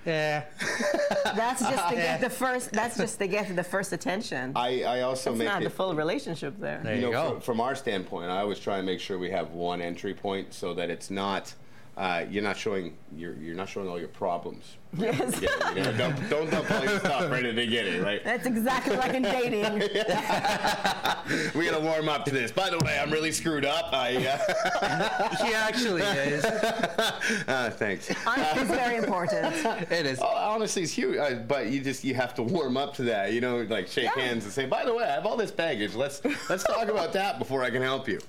Yeah. 0.06 0.44
That's 1.36 1.62
just 1.62 1.90
to 1.90 1.96
get 1.96 2.22
the 2.22 2.30
first. 2.30 2.72
That's 2.72 2.98
just 2.98 3.20
to 3.20 3.28
get 3.28 3.56
the 3.56 3.64
first 3.64 3.92
attention. 3.94 4.52
I, 4.56 4.84
I 4.84 5.02
also 5.02 5.32
It's 5.32 5.40
make 5.40 5.48
not 5.48 5.62
it, 5.62 5.66
the 5.66 5.70
full 5.72 5.96
relationship 5.96 6.60
there. 6.60 6.80
There 6.84 6.96
you 6.96 7.02
you 7.02 7.06
know, 7.08 7.12
go. 7.12 7.30
From, 7.32 7.42
from 7.42 7.62
our 7.62 7.76
standpoint, 7.76 8.30
I 8.30 8.40
always 8.40 8.60
try 8.60 8.78
and 8.78 8.86
make 8.86 9.00
sure 9.00 9.18
we 9.18 9.32
have 9.32 9.52
one 9.52 9.82
entry 9.82 10.14
point 10.14 10.54
so 10.54 10.74
that 10.76 10.90
it's 10.90 11.10
not. 11.10 11.54
Uh, 11.98 12.26
you're 12.30 12.44
not 12.44 12.58
showing 12.58 12.96
you're 13.16 13.36
you're 13.36 13.56
not 13.56 13.70
showing 13.70 13.88
all 13.88 13.98
your 14.00 14.10
problems. 14.10 14.76
Yes. 14.98 15.42
Yeah, 15.42 15.74
you 15.74 15.84
know, 15.84 15.94
don't 15.98 16.30
don't 16.30 16.50
dump 16.50 16.72
all 16.72 16.84
your 16.84 17.00
stuff 17.00 17.30
right 17.32 17.46
at 17.46 17.56
the 17.56 17.66
beginning. 17.66 18.02
Like 18.04 18.24
That's 18.24 18.46
exactly 18.46 18.96
like 18.96 19.14
in 19.14 19.24
dating. 19.24 19.74
we 21.56 21.66
gotta 21.66 21.80
warm 21.82 22.08
up 22.10 22.26
to 22.26 22.32
this. 22.32 22.52
By 22.52 22.70
the 22.70 22.80
way, 22.80 22.98
I'm 23.00 23.12
really 23.12 23.32
screwed 23.32 23.66
up. 23.66 23.90
I 23.94 24.16
uh, 24.16 25.36
He 25.46 25.54
actually 25.54 26.02
is. 26.02 26.46
uh, 27.48 27.72
thanks. 27.76 28.12
Honesty 28.26 28.60
is 28.62 28.68
very 28.70 28.98
important. 28.98 29.56
It 29.92 30.06
is. 30.06 30.20
Honestly, 30.20 30.84
it's 30.84 30.92
huge. 30.92 31.18
Uh, 31.18 31.36
but 31.48 31.68
you 31.68 31.82
just 31.82 32.04
you 32.04 32.14
have 32.16 32.34
to 32.36 32.44
warm 32.44 32.78
up 32.78 32.94
to 32.96 33.04
that. 33.04 33.34
You 33.34 33.42
know, 33.42 33.62
like 33.70 33.88
shake 33.88 34.06
Yeah. 34.16 34.22
hands 34.22 34.46
and 34.46 34.54
say, 34.54 34.66
"By 34.66 34.86
the 34.86 34.94
way, 34.94 35.04
I 35.04 35.12
have 35.14 35.26
all 35.26 35.38
this 35.38 35.52
baggage. 35.52 35.96
Let's 35.96 36.22
let's 36.50 36.64
talk 36.64 36.88
about 36.88 37.14
that 37.14 37.40
before 37.40 37.64
I 37.64 37.70
can 37.70 37.82
help 37.82 38.08
you." 38.08 38.20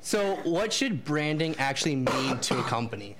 So, 0.00 0.36
what 0.44 0.72
should 0.72 1.04
branding 1.04 1.54
actually 1.58 1.96
mean 1.96 2.38
to 2.38 2.58
a 2.58 2.62
company? 2.62 3.16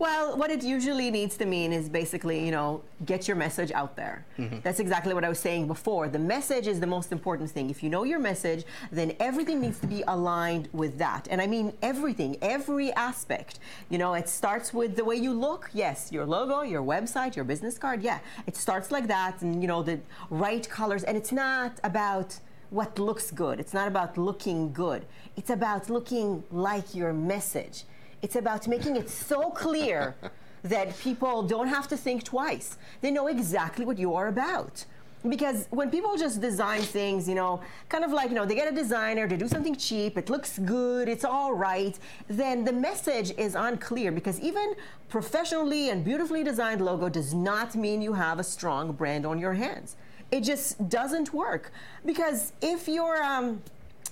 Well, 0.00 0.34
what 0.38 0.50
it 0.50 0.62
usually 0.62 1.10
needs 1.10 1.36
to 1.36 1.44
mean 1.44 1.74
is 1.74 1.90
basically, 1.90 2.42
you 2.42 2.52
know, 2.52 2.80
get 3.04 3.28
your 3.28 3.36
message 3.36 3.70
out 3.70 3.96
there. 3.96 4.24
Mm-hmm. 4.38 4.60
That's 4.62 4.80
exactly 4.80 5.12
what 5.12 5.24
I 5.24 5.28
was 5.28 5.38
saying 5.38 5.66
before. 5.66 6.08
The 6.08 6.18
message 6.18 6.66
is 6.66 6.80
the 6.80 6.86
most 6.86 7.12
important 7.12 7.50
thing. 7.50 7.68
If 7.68 7.82
you 7.82 7.90
know 7.90 8.04
your 8.04 8.18
message, 8.18 8.64
then 8.90 9.14
everything 9.20 9.60
needs 9.60 9.78
to 9.80 9.86
be 9.86 10.02
aligned 10.08 10.70
with 10.72 10.96
that. 10.96 11.28
And 11.30 11.38
I 11.38 11.46
mean 11.46 11.74
everything, 11.82 12.38
every 12.40 12.90
aspect. 12.94 13.58
You 13.90 13.98
know, 13.98 14.14
it 14.14 14.26
starts 14.26 14.72
with 14.72 14.96
the 14.96 15.04
way 15.04 15.16
you 15.16 15.34
look. 15.34 15.68
Yes, 15.74 16.10
your 16.10 16.24
logo, 16.24 16.62
your 16.62 16.82
website, 16.82 17.36
your 17.36 17.44
business 17.44 17.76
card. 17.76 18.02
Yeah, 18.02 18.20
it 18.46 18.56
starts 18.56 18.90
like 18.90 19.06
that, 19.08 19.42
and 19.42 19.60
you 19.60 19.68
know 19.68 19.82
the 19.82 20.00
right 20.30 20.66
colors. 20.66 21.04
And 21.04 21.14
it's 21.14 21.30
not 21.30 21.78
about 21.84 22.38
what 22.70 22.98
looks 22.98 23.30
good. 23.30 23.60
It's 23.60 23.74
not 23.74 23.86
about 23.86 24.16
looking 24.16 24.72
good. 24.72 25.04
It's 25.36 25.50
about 25.50 25.90
looking 25.90 26.42
like 26.50 26.94
your 26.94 27.12
message. 27.12 27.84
It's 28.22 28.36
about 28.36 28.68
making 28.68 28.96
it 28.96 29.08
so 29.08 29.50
clear 29.50 30.14
that 30.62 30.98
people 30.98 31.42
don't 31.42 31.68
have 31.68 31.88
to 31.88 31.96
think 31.96 32.22
twice. 32.22 32.76
They 33.00 33.10
know 33.10 33.28
exactly 33.28 33.84
what 33.84 33.98
you 33.98 34.14
are 34.14 34.28
about. 34.28 34.84
Because 35.28 35.66
when 35.70 35.90
people 35.90 36.16
just 36.16 36.40
design 36.40 36.80
things, 36.80 37.28
you 37.28 37.34
know, 37.34 37.60
kind 37.90 38.04
of 38.04 38.12
like, 38.12 38.30
you 38.30 38.34
know, 38.34 38.46
they 38.46 38.54
get 38.54 38.72
a 38.72 38.74
designer 38.74 39.28
to 39.28 39.36
do 39.36 39.48
something 39.48 39.76
cheap, 39.76 40.16
it 40.16 40.30
looks 40.30 40.58
good, 40.58 41.08
it's 41.08 41.26
all 41.26 41.52
right, 41.52 41.98
then 42.28 42.64
the 42.64 42.72
message 42.72 43.32
is 43.36 43.54
unclear 43.54 44.12
because 44.12 44.40
even 44.40 44.74
professionally 45.10 45.90
and 45.90 46.04
beautifully 46.04 46.42
designed 46.42 46.80
logo 46.80 47.10
does 47.10 47.34
not 47.34 47.74
mean 47.74 48.00
you 48.00 48.14
have 48.14 48.38
a 48.38 48.44
strong 48.44 48.92
brand 48.92 49.26
on 49.26 49.38
your 49.38 49.52
hands. 49.52 49.96
It 50.30 50.40
just 50.42 50.88
doesn't 50.88 51.34
work. 51.34 51.70
Because 52.06 52.52
if 52.62 52.88
you're, 52.88 53.22
um, 53.22 53.60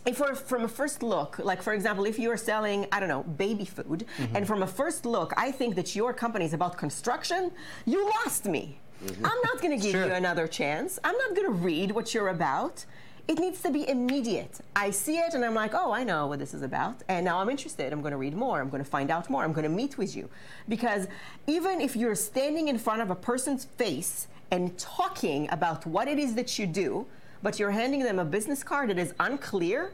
if 0.06 0.20
we're 0.20 0.34
from 0.34 0.64
a 0.64 0.68
first 0.68 1.02
look, 1.02 1.38
like 1.38 1.62
for 1.62 1.72
example, 1.74 2.04
if 2.06 2.18
you're 2.18 2.36
selling, 2.36 2.86
I 2.92 3.00
don't 3.00 3.08
know, 3.08 3.22
baby 3.22 3.64
food, 3.64 4.06
mm-hmm. 4.18 4.36
and 4.36 4.46
from 4.46 4.62
a 4.62 4.66
first 4.66 5.04
look, 5.04 5.32
I 5.36 5.50
think 5.50 5.74
that 5.76 5.94
your 5.94 6.12
company 6.12 6.44
is 6.44 6.54
about 6.54 6.76
construction, 6.78 7.50
you 7.84 8.04
lost 8.24 8.46
me. 8.46 8.78
Mm-hmm. 9.04 9.26
I'm 9.26 9.40
not 9.44 9.60
going 9.62 9.78
to 9.78 9.82
give 9.82 9.92
Sure. 9.92 10.06
you 10.06 10.12
another 10.12 10.48
chance. 10.48 10.98
I'm 11.04 11.16
not 11.16 11.34
going 11.36 11.46
to 11.46 11.52
read 11.52 11.92
what 11.92 12.14
you're 12.14 12.28
about. 12.28 12.84
It 13.28 13.38
needs 13.38 13.60
to 13.62 13.70
be 13.70 13.86
immediate. 13.88 14.58
I 14.74 14.90
see 14.90 15.18
it 15.18 15.34
and 15.34 15.44
I'm 15.44 15.54
like, 15.54 15.74
oh, 15.74 15.92
I 15.92 16.02
know 16.02 16.26
what 16.26 16.38
this 16.38 16.54
is 16.54 16.62
about. 16.62 17.02
And 17.08 17.26
now 17.26 17.38
I'm 17.38 17.50
interested. 17.50 17.92
I'm 17.92 18.00
going 18.00 18.12
to 18.12 18.16
read 18.16 18.34
more. 18.34 18.60
I'm 18.60 18.70
going 18.70 18.82
to 18.82 18.90
find 18.90 19.10
out 19.10 19.28
more. 19.28 19.44
I'm 19.44 19.52
going 19.52 19.64
to 19.64 19.76
meet 19.82 19.98
with 19.98 20.16
you. 20.16 20.30
Because 20.66 21.06
even 21.46 21.80
if 21.82 21.94
you're 21.94 22.14
standing 22.14 22.68
in 22.68 22.78
front 22.78 23.02
of 23.02 23.10
a 23.10 23.14
person's 23.14 23.66
face 23.66 24.28
and 24.50 24.76
talking 24.78 25.46
about 25.50 25.84
what 25.84 26.08
it 26.08 26.18
is 26.18 26.34
that 26.36 26.58
you 26.58 26.66
do, 26.66 27.06
but 27.42 27.58
you're 27.58 27.70
handing 27.70 28.02
them 28.02 28.18
a 28.18 28.24
business 28.24 28.62
card 28.62 28.90
that 28.90 28.98
is 28.98 29.14
unclear, 29.20 29.92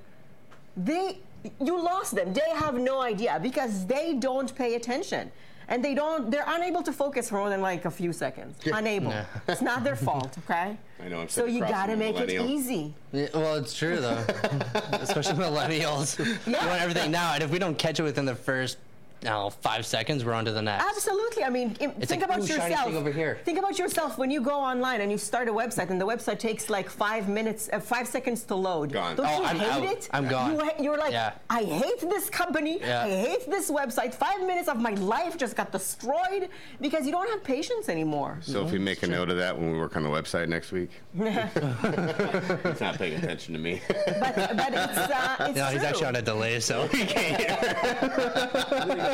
they 0.76 1.18
you 1.60 1.80
lost 1.80 2.14
them. 2.14 2.32
They 2.32 2.50
have 2.54 2.74
no 2.74 3.00
idea 3.02 3.38
because 3.42 3.86
they 3.86 4.14
don't 4.14 4.54
pay 4.54 4.74
attention. 4.76 5.30
And 5.68 5.82
they 5.82 5.94
don't 5.94 6.30
they're 6.30 6.44
unable 6.46 6.82
to 6.82 6.92
focus 6.92 7.30
for 7.30 7.36
more 7.38 7.48
than 7.48 7.62
like 7.62 7.86
a 7.86 7.90
few 7.90 8.12
seconds. 8.12 8.58
Unable. 8.66 9.10
Yeah. 9.10 9.24
It's 9.48 9.62
not 9.62 9.82
their 9.82 9.96
fault, 9.96 10.36
okay? 10.44 10.76
I 11.02 11.08
know, 11.08 11.20
I'm 11.22 11.28
So 11.28 11.46
you 11.46 11.60
got 11.60 11.86
to 11.86 11.96
make 11.96 12.16
it 12.18 12.30
easy. 12.30 12.92
Yeah, 13.12 13.28
well, 13.34 13.54
it's 13.56 13.74
true 13.74 13.96
though, 13.96 14.22
especially 14.92 15.34
millennials. 15.34 16.18
We 16.46 16.52
want 16.52 16.80
everything 16.80 17.10
now, 17.10 17.34
and 17.34 17.42
if 17.42 17.50
we 17.50 17.58
don't 17.58 17.78
catch 17.78 17.98
it 17.98 18.02
within 18.02 18.24
the 18.26 18.34
first, 18.34 18.76
I 19.26 19.48
five 19.60 19.86
seconds, 19.86 20.24
we're 20.24 20.32
on 20.34 20.44
to 20.44 20.52
the 20.52 20.62
next. 20.62 20.84
Absolutely. 20.84 21.44
I 21.44 21.50
mean, 21.50 21.76
im- 21.80 21.92
It's 21.98 22.10
think 22.10 22.22
like, 22.22 22.30
about 22.30 22.42
ooh, 22.42 22.46
shiny 22.46 22.70
yourself. 22.70 22.86
thing 22.88 22.96
over 22.96 23.10
here. 23.12 23.38
Think 23.44 23.58
about 23.58 23.78
yourself 23.78 24.18
when 24.18 24.30
you 24.30 24.40
go 24.40 24.54
online 24.58 25.00
and 25.00 25.10
you 25.10 25.18
start 25.18 25.48
a 25.48 25.52
website, 25.52 25.90
and 25.90 26.00
the 26.00 26.06
website 26.06 26.38
takes 26.38 26.68
like 26.70 26.88
five 26.90 27.28
minutes, 27.28 27.68
uh, 27.72 27.80
five 27.80 28.06
seconds 28.08 28.42
to 28.44 28.54
load. 28.54 28.92
Gone. 28.92 29.16
Don't 29.16 29.26
Oh, 29.26 29.38
you 29.40 29.44
I'm 29.44 29.56
hate 29.58 29.68
out. 29.70 29.82
it? 29.84 30.08
I'm 30.12 30.28
gone. 30.28 30.52
you, 30.54 30.70
you're 30.84 30.98
like, 30.98 31.12
Yeah. 31.12 31.32
I 31.50 31.62
hate 31.64 32.00
this 32.00 32.28
company. 32.30 32.78
Yeah. 32.80 33.04
I 33.04 33.10
hate 33.10 33.46
this 33.50 33.70
website. 33.70 34.14
Five 34.14 34.40
minutes 34.46 34.68
of 34.68 34.78
my 34.80 34.92
life 34.94 35.36
just 35.36 35.56
got 35.56 35.72
destroyed 35.72 36.48
because 36.80 37.06
you 37.06 37.12
don't 37.12 37.28
have 37.30 37.42
patience 37.44 37.88
anymore. 37.88 38.38
So 38.42 38.64
if 38.64 38.72
we 38.72 38.78
make 38.78 39.02
a 39.02 39.06
note 39.06 39.30
of 39.30 39.36
that 39.38 39.56
when 39.58 39.72
we 39.72 39.78
work 39.78 39.96
on 39.96 40.02
the 40.02 40.08
website 40.08 40.48
next 40.48 40.72
week, 40.72 40.90
he's 41.14 42.80
not 42.80 42.98
paying 42.98 43.14
attention 43.14 43.54
to 43.54 43.60
me. 43.60 43.80
But, 43.88 44.34
but 44.36 44.72
it's, 44.72 44.98
uh, 44.98 45.36
it's 45.40 45.56
no, 45.56 45.66
he's 45.66 45.82
actually 45.82 46.06
on 46.06 46.16
a 46.16 46.22
delay, 46.22 46.60
so 46.60 46.86
he 46.88 47.04
can't 47.06 47.40
hear. 47.40 47.56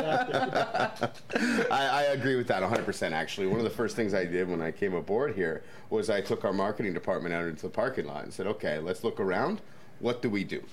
I, 1.71 1.87
I 1.89 2.01
agree 2.13 2.35
with 2.35 2.47
that 2.47 2.63
100%. 2.63 3.11
Actually, 3.11 3.47
one 3.47 3.57
of 3.57 3.63
the 3.63 3.69
first 3.69 3.95
things 3.95 4.13
I 4.13 4.25
did 4.25 4.49
when 4.49 4.61
I 4.61 4.71
came 4.71 4.93
aboard 4.93 5.35
here 5.35 5.63
was 5.89 6.09
I 6.09 6.21
took 6.21 6.45
our 6.45 6.53
marketing 6.53 6.93
department 6.93 7.33
out 7.33 7.45
into 7.45 7.63
the 7.63 7.69
parking 7.69 8.05
lot 8.07 8.23
and 8.23 8.33
said, 8.33 8.47
"Okay, 8.47 8.79
let's 8.79 9.03
look 9.03 9.19
around. 9.19 9.61
What 9.99 10.21
do 10.21 10.29
we 10.29 10.43
do?" 10.43 10.63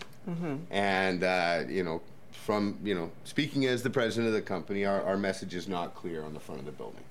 And 0.70 1.24
uh, 1.24 1.64
you 1.68 1.82
know, 1.84 2.02
from 2.32 2.78
you 2.82 2.94
know, 2.94 3.10
speaking 3.24 3.66
as 3.66 3.82
the 3.82 3.90
president 3.90 4.28
of 4.28 4.34
the 4.34 4.42
company, 4.42 4.84
our, 4.84 5.02
our 5.02 5.16
message 5.16 5.54
is 5.54 5.68
not 5.68 5.94
clear 5.94 6.22
on 6.22 6.34
the 6.34 6.40
front 6.40 6.60
of 6.60 6.66
the 6.66 6.72
building. 6.72 7.04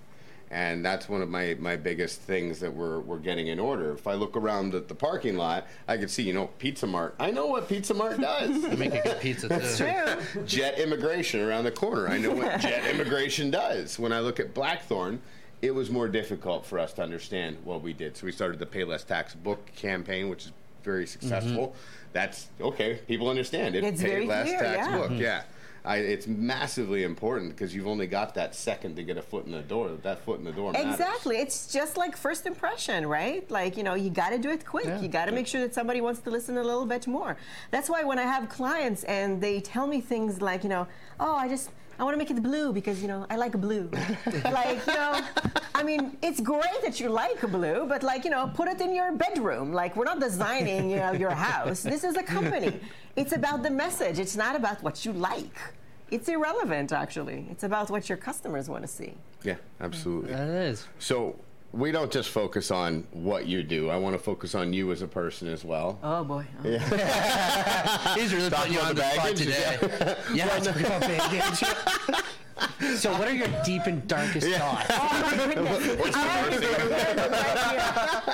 And 0.49 0.83
that's 0.83 1.09
one 1.09 1.21
of 1.21 1.29
my, 1.29 1.57
my 1.59 1.75
biggest 1.75 2.21
things 2.21 2.59
that 2.61 2.73
we're, 2.73 2.99
we're 2.99 3.17
getting 3.17 3.47
in 3.47 3.59
order. 3.59 3.91
If 3.91 4.07
I 4.07 4.13
look 4.13 4.37
around 4.37 4.73
at 4.75 4.87
the 4.87 4.95
parking 4.95 5.35
lot, 5.35 5.67
I 5.87 5.97
can 5.97 6.07
see, 6.07 6.23
you 6.23 6.33
know, 6.33 6.47
Pizza 6.57 6.87
Mart. 6.87 7.15
I 7.19 7.31
know 7.31 7.47
what 7.47 7.67
Pizza 7.67 7.93
Mart 7.93 8.21
does. 8.21 8.61
They 8.61 8.75
make 8.77 8.93
a 8.93 9.01
good 9.01 9.19
pizza 9.19 9.49
too. 9.49 9.75
True. 9.75 10.43
Jet 10.45 10.79
Immigration 10.79 11.41
around 11.41 11.65
the 11.65 11.71
corner. 11.71 12.07
I 12.07 12.17
know 12.17 12.31
what 12.31 12.61
Jet 12.61 12.85
Immigration 12.95 13.51
does. 13.51 13.99
When 13.99 14.13
I 14.13 14.21
look 14.21 14.39
at 14.39 14.53
Blackthorn, 14.53 15.21
it 15.61 15.71
was 15.71 15.89
more 15.89 16.07
difficult 16.07 16.65
for 16.65 16.79
us 16.79 16.93
to 16.93 17.01
understand 17.03 17.57
what 17.63 17.81
we 17.81 17.91
did. 17.91 18.15
So 18.15 18.25
we 18.25 18.31
started 18.31 18.59
the 18.59 18.65
Pay 18.65 18.85
Less 18.85 19.03
Tax 19.03 19.33
book 19.35 19.65
campaign, 19.75 20.29
which 20.29 20.45
is 20.45 20.51
very 20.83 21.07
successful. 21.07 21.69
Mm-hmm. 21.69 21.77
That's 22.13 22.47
okay. 22.61 23.01
People 23.07 23.27
understand 23.29 23.75
it. 23.75 23.83
It's 23.83 24.01
Pay 24.01 24.09
very 24.09 24.25
Less 24.27 24.47
clear, 24.47 24.59
Tax 24.59 24.87
yeah. 24.87 24.97
book. 24.97 25.11
Mm-hmm. 25.11 25.21
Yeah. 25.21 25.43
I, 25.87 25.97
it's 25.99 26.27
massively 26.27 27.03
important 27.03 27.51
because 27.51 27.73
you've 27.73 27.87
only 27.87 28.07
got 28.07 28.35
that 28.35 28.53
second 28.53 28.97
to 28.97 29.03
get 29.03 29.17
a 29.17 29.21
foot 29.21 29.45
in 29.45 29.53
the 29.53 29.61
door. 29.61 29.89
That 30.03 30.19
foot 30.19 30.37
in 30.39 30.43
the 30.43 30.51
door 30.51 30.73
matters. 30.73 30.91
Exactly. 30.91 31.37
It's 31.37 31.71
just 31.71 31.95
like 31.95 32.17
first 32.17 32.45
impression, 32.45 33.07
right? 33.07 33.49
Like, 33.49 33.77
you 33.77 33.83
know, 33.83 33.93
you 33.93 34.09
got 34.09 34.31
to 34.31 34.37
do 34.37 34.49
it 34.49 34.65
quick. 34.65 34.85
Yeah. 34.85 34.99
You 34.99 35.07
got 35.07 35.25
to 35.25 35.31
make 35.31 35.47
sure 35.47 35.61
that 35.61 35.73
somebody 35.73 36.01
wants 36.01 36.19
to 36.21 36.29
listen 36.29 36.57
a 36.57 36.63
little 36.63 36.85
bit 36.85 37.07
more. 37.07 37.37
That's 37.71 37.89
why 37.89 38.03
when 38.03 38.19
I 38.19 38.23
have 38.23 38.49
clients 38.49 39.05
and 39.05 39.41
they 39.41 39.61
tell 39.61 39.87
me 39.87 40.01
things 40.01 40.41
like, 40.41 40.63
you 40.63 40.69
know, 40.69 40.87
oh, 41.21 41.35
I 41.35 41.47
just, 41.47 41.69
I 41.97 42.03
want 42.03 42.15
to 42.15 42.17
make 42.17 42.31
it 42.31 42.43
blue 42.43 42.73
because, 42.73 43.01
you 43.01 43.07
know, 43.07 43.25
I 43.29 43.37
like 43.37 43.53
blue. 43.53 43.89
like, 44.43 44.85
you 44.85 44.93
know, 44.93 45.21
I 45.73 45.83
mean, 45.83 46.17
it's 46.21 46.41
great 46.41 46.81
that 46.83 46.99
you 46.99 47.07
like 47.07 47.39
blue, 47.49 47.85
but 47.87 48.03
like, 48.03 48.25
you 48.25 48.29
know, 48.29 48.51
put 48.53 48.67
it 48.67 48.81
in 48.81 48.93
your 48.93 49.13
bedroom. 49.13 49.71
Like, 49.71 49.95
we're 49.95 50.03
not 50.03 50.19
designing, 50.19 50.89
you 50.89 50.97
know, 50.97 51.13
your 51.13 51.31
house. 51.31 51.81
This 51.81 52.03
is 52.03 52.17
a 52.17 52.23
company. 52.23 52.77
It's 53.17 53.33
about 53.33 53.63
the 53.63 53.71
message. 53.71 54.19
It's 54.19 54.35
not 54.35 54.55
about 54.55 54.83
what 54.83 55.03
you 55.03 55.11
like. 55.11 55.57
It's 56.09 56.29
irrelevant, 56.29 56.91
actually. 56.91 57.47
It's 57.51 57.63
about 57.63 57.89
what 57.89 58.07
your 58.07 58.17
customers 58.17 58.69
want 58.69 58.83
to 58.83 58.87
see. 58.87 59.13
Yeah, 59.43 59.55
absolutely. 59.81 60.31
That 60.33 60.47
is. 60.47 60.87
So 60.99 61.35
we 61.73 61.91
don't 61.91 62.11
just 62.11 62.29
focus 62.29 62.71
on 62.71 63.05
what 63.11 63.45
you 63.45 63.61
do. 63.61 63.89
I 63.89 63.97
want 63.97 64.15
to 64.15 64.19
focus 64.19 64.55
on 64.55 64.71
you 64.71 64.91
as 64.91 65.01
a 65.01 65.07
person 65.07 65.47
as 65.49 65.65
well. 65.65 65.99
Oh, 66.01 66.23
boy. 66.23 66.45
Oh. 66.63 66.69
He's 68.17 68.33
really 68.33 68.49
putting 68.49 68.73
you 68.73 68.79
on 68.79 68.95
the 68.95 69.01
about 69.01 69.13
spot 69.13 69.35
today. 69.35 70.17
Yeah, 70.33 70.47
talking 70.59 70.85
about 70.85 71.01
baggage. 71.01 72.23
So, 72.97 73.11
what 73.11 73.27
are 73.27 73.33
your 73.33 73.47
deep 73.63 73.83
and 73.85 74.07
darkest 74.07 74.47
thoughts? 74.47 74.85
Oh 74.91 75.21
my 75.21 75.53
goodness. 75.53 76.15
I 76.15 76.19
have 76.19 76.49
to 76.51 76.57
put 76.59 76.79
it 76.79 76.85
right 76.89 77.69
here. 77.71 77.81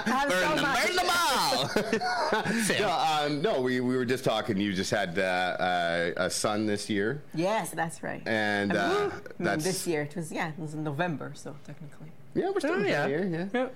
I 0.06 0.08
have 0.08 0.32
so 0.32 1.04
much. 1.04 2.80
no, 2.80 2.90
um, 2.90 3.42
no 3.42 3.62
we, 3.62 3.80
we 3.80 3.96
were 3.98 4.06
just 4.06 4.24
talking. 4.24 4.58
You 4.58 4.74
just 4.74 4.92
had 4.92 5.18
uh, 5.18 5.22
uh, 5.22 6.12
a 6.18 6.30
son 6.30 6.66
this 6.66 6.90
year, 6.90 7.22
Yes, 7.34 7.72
that's 7.72 8.04
right. 8.04 8.22
and 8.28 8.76
uh, 8.76 9.10
Mm, 9.10 9.12
that's 9.40 9.64
this 9.64 9.88
year. 9.88 10.04
It 10.04 10.16
was 10.16 10.32
yeah, 10.32 10.50
it 10.50 10.60
was 10.60 10.74
in 10.74 10.84
November, 10.84 11.32
so 11.36 11.56
technically. 11.66 12.08
Yeah, 12.36 12.50
we're 12.52 12.60
still 12.60 12.74
Oh, 12.76 12.78
yeah. 12.80 13.08
here. 13.08 13.50
Yeah, 13.54 13.68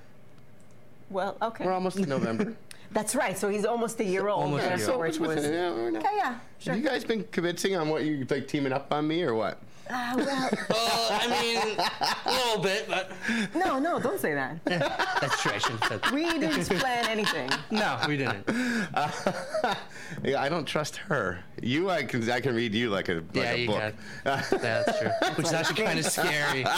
Well, 1.09 1.37
okay. 1.41 1.65
we're 1.65 1.73
almost 1.73 1.97
in 1.97 2.07
November. 2.09 2.55
That's 2.91 3.15
right. 3.15 3.37
So 3.37 3.49
he's 3.49 3.65
almost 3.65 3.99
a 3.99 4.03
year 4.05 4.27
old. 4.29 4.43
Almost 4.43 4.63
a 4.63 4.69
yeah, 4.69 4.77
year 4.77 4.85
so 4.85 4.99
which 4.99 5.19
was. 5.19 5.43
Yeah, 5.45 5.69
Okay, 5.69 6.07
yeah, 6.15 6.39
sure. 6.59 6.73
Have 6.73 6.83
you 6.83 6.87
guys 6.89 7.03
been 7.03 7.23
convincing 7.31 7.75
on 7.75 7.89
what 7.89 8.03
you 8.05 8.25
like 8.29 8.47
teaming 8.47 8.71
up 8.73 8.91
on 8.93 9.07
me 9.07 9.23
or 9.23 9.33
what? 9.33 9.59
Uh, 9.89 10.13
well, 10.17 10.49
Uh, 10.69 11.19
I 11.21 11.41
mean, 11.41 11.77
a 12.25 12.31
little 12.31 12.61
bit, 12.61 12.87
but 12.87 13.11
no, 13.55 13.79
no, 13.79 13.99
don't 13.99 14.19
say 14.19 14.33
that. 14.33 14.63
that's 14.65 15.41
true. 15.41 15.51
I 15.53 15.57
shouldn't 15.57 15.83
have 15.85 16.01
said 16.03 16.11
We 16.13 16.23
didn't 16.39 16.65
plan 16.79 17.05
anything. 17.07 17.49
No, 17.71 17.99
we 18.07 18.17
didn't. 18.17 18.45
Yeah, 20.23 20.41
I 20.41 20.49
don't 20.49 20.65
trust 20.65 20.95
her. 20.97 21.39
You, 21.61 21.89
I 21.89 22.03
can, 22.03 22.27
I 22.29 22.39
can 22.39 22.55
read 22.55 22.73
you 22.73 22.89
like 22.89 23.09
a, 23.09 23.15
like 23.15 23.23
yeah, 23.33 23.51
a 23.51 23.57
you 23.57 23.67
book. 23.67 23.79
can. 23.79 23.93
Yeah, 24.25 24.41
that's 24.61 24.99
true. 24.99 25.09
Which 25.35 25.47
is 25.47 25.53
actually 25.53 25.83
kind 25.85 25.99
of 25.99 26.05
scary. 26.05 26.65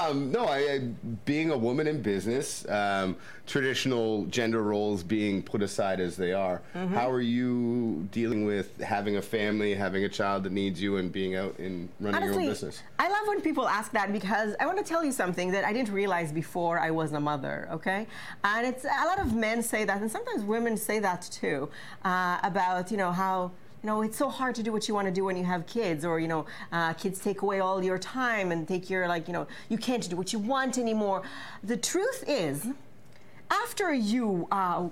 Um, 0.00 0.30
no, 0.32 0.46
I, 0.46 0.58
I, 0.58 0.78
being 1.24 1.50
a 1.50 1.56
woman 1.56 1.86
in 1.86 2.00
business, 2.02 2.66
um, 2.68 3.16
traditional 3.46 4.24
gender 4.26 4.62
roles 4.62 5.02
being 5.02 5.42
put 5.42 5.62
aside 5.62 6.00
as 6.00 6.16
they 6.16 6.32
are, 6.32 6.60
Mm-hmm. 6.74 6.94
how 6.94 7.10
are 7.10 7.20
you 7.20 8.06
dealing 8.12 8.44
with 8.44 8.78
having 8.80 9.16
a 9.16 9.22
family, 9.22 9.74
having 9.74 10.04
a 10.04 10.08
child 10.08 10.42
that 10.44 10.52
needs 10.52 10.80
you, 10.82 10.96
and 10.96 11.10
being 11.12 11.36
out 11.36 11.54
in 11.58 11.88
running 12.00 12.22
your 12.24 12.34
own 12.34 12.46
business? 12.46 12.82
I 12.98 13.08
love 13.08 13.26
when 13.26 13.40
people 13.40 13.68
ask 13.68 13.92
that 13.92 14.12
because 14.12 14.54
I 14.60 14.66
want 14.66 14.78
to 14.78 14.84
tell 14.84 15.04
you 15.04 15.12
something 15.12 15.50
that 15.52 15.64
I 15.64 15.72
didn't 15.72 15.92
realize 15.92 16.32
before 16.32 16.78
I 16.78 16.90
was 16.90 17.12
a 17.12 17.20
mother, 17.20 17.68
okay? 17.72 18.06
And 18.44 18.66
it's 18.66 18.84
a 18.84 19.04
lot 19.06 19.20
of 19.20 19.34
men 19.34 19.62
say 19.62 19.84
that, 19.84 20.00
and 20.02 20.10
sometimes 20.10 20.42
women 20.42 20.76
say 20.76 20.98
that 20.98 21.22
too, 21.30 21.68
uh, 22.04 22.38
about, 22.42 22.90
you 22.90 22.96
know, 22.96 23.12
how 23.12 23.52
you 23.82 23.92
know, 23.92 24.02
it's 24.02 24.16
so 24.16 24.28
hard 24.28 24.54
to 24.56 24.64
do 24.64 24.72
what 24.72 24.88
you 24.88 24.94
want 24.94 25.06
to 25.06 25.12
do 25.12 25.24
when 25.24 25.36
you 25.36 25.44
have 25.44 25.64
kids, 25.66 26.04
or 26.04 26.18
you 26.18 26.26
know, 26.26 26.46
uh, 26.72 26.92
kids 26.94 27.20
take 27.20 27.42
away 27.42 27.60
all 27.60 27.84
your 27.84 27.98
time 27.98 28.50
and 28.50 28.66
take 28.66 28.90
your 28.90 29.06
like, 29.06 29.28
you 29.28 29.32
know, 29.32 29.46
you 29.68 29.78
can't 29.78 30.08
do 30.10 30.16
what 30.16 30.32
you 30.32 30.40
want 30.40 30.76
anymore. 30.76 31.22
The 31.62 31.76
truth 31.76 32.24
is, 32.26 32.66
after 33.50 33.92
you 33.92 34.48
uh, 34.50 34.88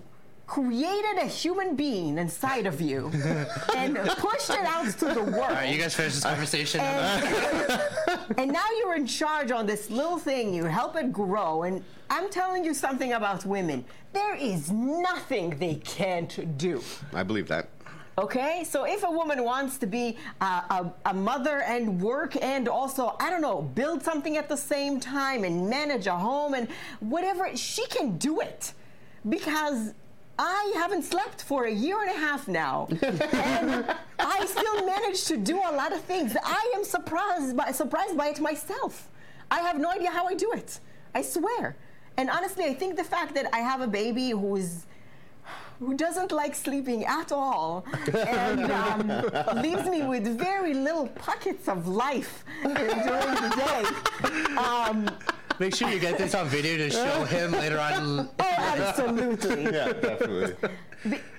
created 0.46 1.18
a 1.23 1.26
human 1.26 1.75
being 1.75 2.18
inside 2.18 2.66
of 2.66 2.80
you 2.80 3.08
and 3.76 3.96
pushed 3.96 4.50
it 4.50 4.64
out 4.64 4.87
to 4.99 5.06
the 5.06 5.23
world, 5.23 5.34
All 5.34 5.50
right, 5.50 5.73
you 5.75 5.80
guys 5.80 5.94
finish 5.94 6.14
this 6.14 6.25
conversation. 6.25 6.80
and, 6.80 7.80
and 8.38 8.52
now 8.52 8.64
you're 8.78 8.94
in 8.96 9.06
charge 9.06 9.50
on 9.50 9.66
this 9.66 9.90
little 9.90 10.18
thing. 10.18 10.52
You 10.54 10.64
help 10.64 10.96
it 10.96 11.12
grow. 11.12 11.62
And 11.62 11.82
I'm 12.11 12.30
telling 12.30 12.64
you 12.64 12.75
something 12.75 13.12
about 13.14 13.44
women. 13.46 13.84
There 14.12 14.34
is 14.34 14.70
nothing 14.70 15.58
they 15.58 15.76
can't 15.76 16.56
do. 16.58 16.82
I 17.12 17.23
believe 17.23 17.49
that. 17.49 17.68
Okay, 18.16 18.62
so 18.62 18.85
if 18.85 19.02
a 19.02 19.11
woman 19.11 19.42
wants 19.42 19.76
to 19.78 19.87
be 19.88 20.16
uh, 20.40 20.62
a, 21.04 21.11
a 21.11 21.14
mother 21.14 21.62
and 21.62 22.00
work 22.00 22.37
and 22.40 22.68
also, 22.68 23.16
I 23.18 23.28
don't 23.28 23.40
know, 23.40 23.62
build 23.62 24.04
something 24.04 24.37
at 24.37 24.49
the 24.49 24.56
same 24.56 25.00
time 25.00 25.42
and 25.42 25.68
manage 25.68 26.06
a 26.06 26.14
home 26.16 26.54
and 26.54 26.68
whatever, 27.00 27.56
she 27.56 27.85
can 27.88 28.16
do 28.16 28.40
it. 28.40 28.73
Because 29.28 29.94
I 30.38 30.73
haven't 30.76 31.02
slept 31.02 31.42
for 31.42 31.64
a 31.64 31.73
year 31.73 32.02
and 32.02 32.11
a 32.11 32.18
half 32.18 32.47
now. 32.47 32.87
and 33.02 33.85
I 34.21 34.47
still 34.47 34.87
manage 34.87 35.25
to 35.25 35.37
do 35.37 35.56
a 35.56 35.73
lot 35.73 35.92
of 35.92 36.00
things. 36.02 36.37
I 36.44 36.73
am 36.76 36.85
surprised 36.85 37.56
by, 37.56 37.73
surprised 37.73 38.16
by 38.16 38.28
it 38.28 38.40
myself. 38.40 39.11
I 39.50 39.61
have 39.61 39.80
no 39.80 39.90
idea 39.90 40.11
how 40.11 40.26
I 40.26 40.35
do 40.35 40.52
it. 40.52 40.78
I 41.16 41.23
swear. 41.23 41.76
And 42.16 42.30
honestly, 42.30 42.64
I 42.64 42.75
think 42.75 42.97
the 42.97 43.04
fact 43.04 43.35
that 43.35 43.52
I 43.52 43.59
have 43.59 43.80
a 43.80 43.88
baby 43.88 44.30
who 44.30 44.54
is 44.54 44.87
who 45.78 45.94
doesn't 45.96 46.32
like 46.32 46.54
sleeping 46.54 47.04
at 47.04 47.32
all 47.32 47.84
and 48.06 48.70
um, 48.82 49.08
leaves 49.62 49.86
me 49.88 50.02
with 50.02 50.26
very 50.38 50.74
little 50.74 51.08
pockets 51.08 51.68
of 51.68 51.88
life 51.88 52.44
during 52.62 52.74
the 52.76 53.52
day. 53.56 54.56
Um, 54.56 55.08
Make 55.60 55.74
sure 55.74 55.88
you 55.88 56.00
get 56.00 56.18
this 56.18 56.34
on 56.34 56.48
video 56.48 56.76
to 56.78 56.90
show 56.90 57.24
him 57.24 57.52
later 57.52 57.78
on. 57.78 58.28
oh, 58.38 58.54
absolutely. 58.58 59.64
Yeah, 59.74 59.92
definitely. 59.92 60.56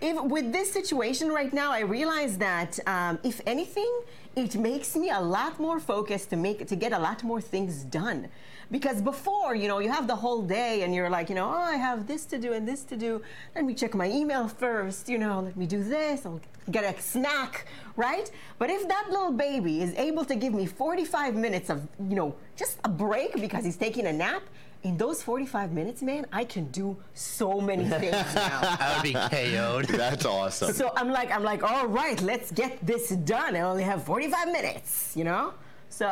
If, 0.01 0.21
with 0.23 0.53
this 0.53 0.71
situation 0.71 1.29
right 1.29 1.51
now, 1.51 1.71
I 1.71 1.81
realize 1.81 2.37
that 2.37 2.79
um, 2.87 3.19
if 3.23 3.41
anything, 3.45 3.91
it 4.35 4.55
makes 4.55 4.95
me 4.95 5.09
a 5.09 5.19
lot 5.19 5.59
more 5.59 5.79
focused 5.79 6.29
to 6.29 6.37
make 6.37 6.65
to 6.67 6.75
get 6.75 6.93
a 6.93 6.99
lot 6.99 7.23
more 7.23 7.41
things 7.41 7.83
done. 7.83 8.29
Because 8.71 9.01
before, 9.01 9.55
you 9.55 9.67
know, 9.67 9.79
you 9.79 9.89
have 9.89 10.07
the 10.07 10.15
whole 10.15 10.41
day 10.41 10.83
and 10.83 10.93
you're 10.93 11.09
like, 11.09 11.29
you 11.29 11.35
know, 11.35 11.47
oh, 11.47 11.61
I 11.61 11.75
have 11.75 12.07
this 12.07 12.25
to 12.25 12.37
do 12.37 12.53
and 12.53 12.67
this 12.67 12.83
to 12.83 12.97
do. 12.97 13.21
Let 13.55 13.65
me 13.65 13.73
check 13.73 13.93
my 13.93 14.09
email 14.09 14.47
first, 14.47 15.07
you 15.09 15.17
know, 15.17 15.41
let 15.41 15.55
me 15.55 15.65
do 15.65 15.83
this. 15.83 16.25
I'll 16.25 16.41
get 16.71 16.83
a 16.83 16.99
snack, 17.01 17.67
right? 17.95 18.29
But 18.57 18.69
if 18.69 18.87
that 18.87 19.07
little 19.09 19.31
baby 19.31 19.81
is 19.81 19.93
able 19.95 20.25
to 20.25 20.35
give 20.35 20.53
me 20.53 20.65
45 20.65 21.35
minutes 21.35 21.69
of, 21.69 21.87
you 22.09 22.15
know, 22.15 22.35
just 22.55 22.79
a 22.83 22.89
break 22.89 23.33
because 23.39 23.63
he's 23.63 23.77
taking 23.77 24.07
a 24.07 24.13
nap, 24.13 24.41
in 24.85 24.97
those 24.97 25.23
45 25.23 25.71
minutes, 25.71 26.03
man, 26.03 26.27
I 26.31 26.45
can 26.45 26.65
do 26.65 26.95
so 27.15 27.59
many 27.59 27.85
things 28.01 28.11
now. 28.35 28.59
I 28.61 28.93
would 28.93 29.03
be 29.03 29.13
KO'd. 29.13 29.87
That's 29.87 30.25
awesome. 30.25 30.73
So 30.73 30.91
I'm 30.95 31.09
like, 31.09 31.31
I'm 31.31 31.43
like, 31.43 31.63
all 31.63 31.87
right, 31.87 32.21
let's 32.21 32.51
get 32.51 32.85
this 32.85 33.09
done. 33.09 33.55
I 33.55 33.61
only 33.61 33.81
have 33.81 34.03
45 34.03 34.51
minutes, 34.51 35.13
you 35.15 35.23
know? 35.23 35.55
So 35.89 36.07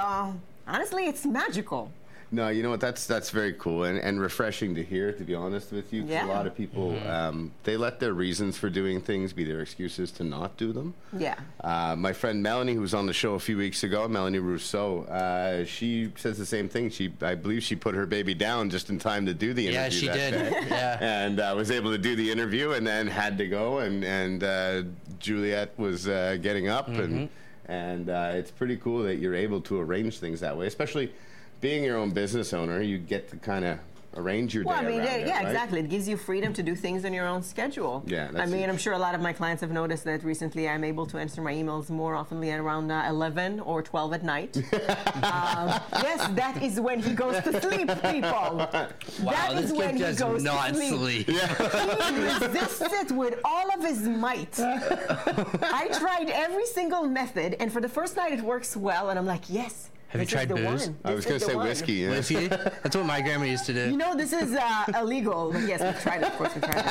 honestly, 0.67 1.05
it's 1.05 1.23
magical. 1.23 1.91
No, 2.33 2.49
you 2.49 2.63
know 2.63 2.71
what? 2.71 2.79
That's 2.79 3.05
that's 3.05 3.29
very 3.29 3.53
cool 3.53 3.83
and, 3.83 3.99
and 3.99 4.19
refreshing 4.19 4.73
to 4.73 4.83
hear. 4.83 5.11
To 5.11 5.23
be 5.23 5.35
honest 5.35 5.71
with 5.71 5.93
you, 5.93 6.03
Yeah. 6.03 6.25
a 6.25 6.27
lot 6.27 6.47
of 6.47 6.55
people 6.55 6.97
um, 7.07 7.51
they 7.63 7.77
let 7.77 7.99
their 7.99 8.13
reasons 8.13 8.57
for 8.57 8.71
doing 8.71 9.01
things 9.01 9.33
be 9.33 9.43
their 9.43 9.59
excuses 9.61 10.11
to 10.13 10.23
not 10.23 10.57
do 10.57 10.73
them. 10.73 10.95
Yeah. 11.15 11.35
Uh, 11.63 11.95
my 11.95 12.11
friend 12.11 12.41
Melanie, 12.41 12.73
who 12.73 12.81
was 12.81 12.95
on 12.95 13.05
the 13.05 13.13
show 13.13 13.35
a 13.35 13.39
few 13.39 13.55
weeks 13.55 13.83
ago, 13.83 14.07
Melanie 14.07 14.39
Rousseau, 14.39 15.03
uh, 15.03 15.63
she 15.65 16.11
says 16.15 16.39
the 16.39 16.45
same 16.45 16.67
thing. 16.67 16.89
She, 16.89 17.13
I 17.21 17.35
believe, 17.35 17.61
she 17.61 17.75
put 17.75 17.93
her 17.93 18.07
baby 18.07 18.33
down 18.33 18.71
just 18.71 18.89
in 18.89 18.97
time 18.97 19.27
to 19.27 19.35
do 19.35 19.53
the 19.53 19.67
interview. 19.67 19.79
Yeah, 19.81 19.89
she 19.89 20.07
that 20.07 20.31
did. 20.31 20.31
day. 20.31 20.65
Yeah. 20.69 20.97
and 21.01 21.39
uh, 21.39 21.53
was 21.55 21.69
able 21.69 21.91
to 21.91 21.99
do 21.99 22.15
the 22.15 22.31
interview, 22.31 22.71
and 22.71 22.85
then 22.87 23.05
had 23.05 23.37
to 23.37 23.47
go. 23.47 23.77
And 23.77 24.03
and 24.03 24.43
uh, 24.43 24.81
Juliet 25.19 25.77
was 25.77 26.07
uh, 26.07 26.37
getting 26.41 26.67
up, 26.67 26.87
and 26.87 27.29
and 27.67 28.09
uh, 28.09 28.31
it's 28.33 28.49
pretty 28.49 28.77
cool 28.77 29.03
that 29.03 29.17
you're 29.17 29.35
able 29.35 29.61
to 29.61 29.79
arrange 29.79 30.17
things 30.17 30.39
that 30.39 30.57
way, 30.57 30.65
especially 30.65 31.11
being 31.63 31.81
your 31.81 31.97
own 31.97 32.11
business 32.11 32.53
owner. 32.53 32.81
You 32.81 32.97
get 32.97 33.29
to 33.29 33.37
kind 33.37 33.63
of 33.63 33.79
arrange 34.17 34.53
your 34.53 34.65
Well, 34.65 34.75
I 34.75 34.81
day 34.83 34.87
mean, 34.89 35.03
yeah, 35.03 35.15
it, 35.15 35.27
yeah, 35.27 35.37
right? 35.37 35.47
exactly. 35.47 35.79
It 35.79 35.89
gives 35.89 36.07
you 36.09 36.17
freedom 36.17 36.51
to 36.53 36.61
do 36.61 36.75
things 36.75 37.05
on 37.05 37.13
your 37.13 37.25
own 37.25 37.41
schedule. 37.41 38.03
Yeah, 38.05 38.29
I 38.35 38.45
mean. 38.45 38.69
I'm 38.69 38.77
sure 38.77 38.93
a 38.93 38.99
lot 38.99 39.15
of 39.15 39.21
my 39.21 39.31
clients 39.31 39.61
have 39.61 39.71
noticed 39.71 40.03
that 40.03 40.23
recently 40.23 40.67
I'm 40.67 40.83
able 40.83 41.05
to 41.07 41.17
answer 41.17 41.41
my 41.41 41.53
emails 41.53 41.89
more 41.89 42.15
often 42.15 42.43
around 42.43 42.91
uh, 42.91 43.05
11 43.07 43.61
or 43.61 43.81
12 43.81 44.13
at 44.13 44.23
night. 44.23 44.57
um, 45.37 45.67
yes, 46.07 46.27
that 46.41 46.59
is 46.61 46.79
when 46.81 46.99
he 47.01 47.13
goes 47.13 47.41
to 47.43 47.61
sleep, 47.61 47.87
people. 48.11 48.69
Wow, 49.23 49.31
that 49.31 49.55
this 49.55 49.71
is 49.71 49.73
when 49.73 49.95
he 49.95 50.13
goes 50.13 50.43
not 50.43 50.69
to 50.69 50.75
sleep. 50.75 51.25
sleep. 51.25 51.27
he 51.27 52.15
resists 52.23 52.81
it 52.81 53.11
with 53.11 53.39
all 53.45 53.67
of 53.75 53.81
his 53.81 54.01
might. 54.01 54.59
I 54.59 55.87
tried 55.99 56.29
every 56.29 56.65
single 56.65 57.03
method, 57.07 57.55
and 57.59 57.71
for 57.71 57.79
the 57.79 57.89
first 57.89 58.17
night 58.17 58.33
it 58.33 58.41
works 58.41 58.75
well, 58.75 59.09
and 59.09 59.17
I'm 59.17 59.25
like, 59.25 59.49
yes. 59.49 59.89
Have 60.13 60.21
you 60.21 60.25
this 60.27 60.33
is 60.33 60.33
tried 60.33 60.49
booze? 60.49 60.87
one. 60.87 60.97
I 61.03 61.13
was 61.15 61.25
going 61.25 61.39
to 61.39 61.45
say 61.45 61.55
one." 61.55 61.67
whiskey. 61.67 61.93
Yeah. 61.93 62.09
Whiskey? 62.11 62.47
That's 62.47 62.95
what 62.95 63.05
my 63.05 63.19
grandma 63.19 63.45
used 63.45 63.65
to 63.65 63.73
do. 63.73 63.89
You 63.89 63.97
know, 63.97 64.15
this 64.15 64.31
is 64.31 64.53
uh, 64.53 64.85
illegal. 64.95 65.51
But 65.51 65.63
yes, 65.63 65.81
we've 65.81 65.99
tried 66.01 66.21
it. 66.21 66.27
Of 66.27 66.37
course, 66.37 66.53
we've 66.53 66.63
tried 66.63 66.85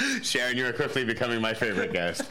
it. 0.00 0.24
Sharon, 0.24 0.56
you 0.58 0.66
are 0.66 0.72
quickly 0.72 1.02
becoming 1.04 1.40
my 1.40 1.54
favorite 1.54 1.92
guest. 1.92 2.22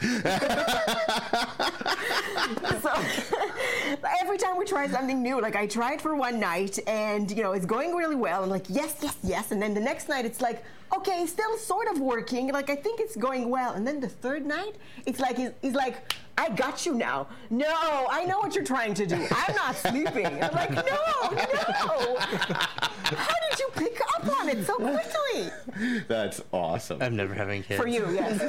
So 2.82 2.92
every 4.20 4.36
time 4.36 4.58
we 4.58 4.66
try 4.66 4.86
something 4.88 5.22
new, 5.22 5.40
like 5.40 5.56
I 5.56 5.66
tried 5.66 6.02
for 6.02 6.14
one 6.14 6.38
night, 6.38 6.78
and 6.86 7.30
you 7.30 7.42
know 7.42 7.52
it's 7.52 7.64
going 7.64 7.94
really 7.94 8.14
well. 8.14 8.42
I'm 8.42 8.50
like, 8.50 8.66
yes, 8.68 8.96
yes, 9.00 9.16
yes. 9.22 9.52
And 9.52 9.62
then 9.62 9.72
the 9.72 9.80
next 9.80 10.08
night, 10.08 10.26
it's 10.26 10.42
like, 10.42 10.62
okay, 10.94 11.24
still 11.26 11.56
sort 11.56 11.88
of 11.88 12.00
working. 12.00 12.52
Like 12.52 12.68
I 12.68 12.76
think 12.76 13.00
it's 13.00 13.16
going 13.16 13.48
well. 13.48 13.72
And 13.72 13.86
then 13.86 14.00
the 14.00 14.08
third 14.08 14.44
night, 14.44 14.76
it's 15.06 15.18
like 15.18 15.38
it's, 15.38 15.54
he's 15.62 15.72
like, 15.72 16.12
I 16.36 16.48
got 16.50 16.84
you 16.84 16.94
now. 16.94 17.28
No, 17.50 18.06
I 18.10 18.24
know 18.24 18.38
what 18.38 18.54
you're 18.54 18.64
trying 18.64 18.94
to 18.94 19.06
do. 19.06 19.14
I'm 19.30 19.54
not 19.54 19.76
sleeping. 19.76 20.26
I'm 20.26 20.52
like, 20.52 20.70
no, 20.74 20.82
no. 20.82 22.16
How 22.18 23.34
did 23.50 23.58
you 23.60 23.68
pick 23.74 24.00
up 24.16 24.40
on 24.40 24.48
it 24.48 24.66
so 24.66 24.76
quickly? 24.76 26.00
That's 26.08 26.40
awesome. 26.52 27.00
I'm 27.02 27.14
never 27.16 27.34
having 27.34 27.62
kids. 27.62 27.80
For 27.80 27.86
you, 27.88 28.10
yes. 28.12 28.40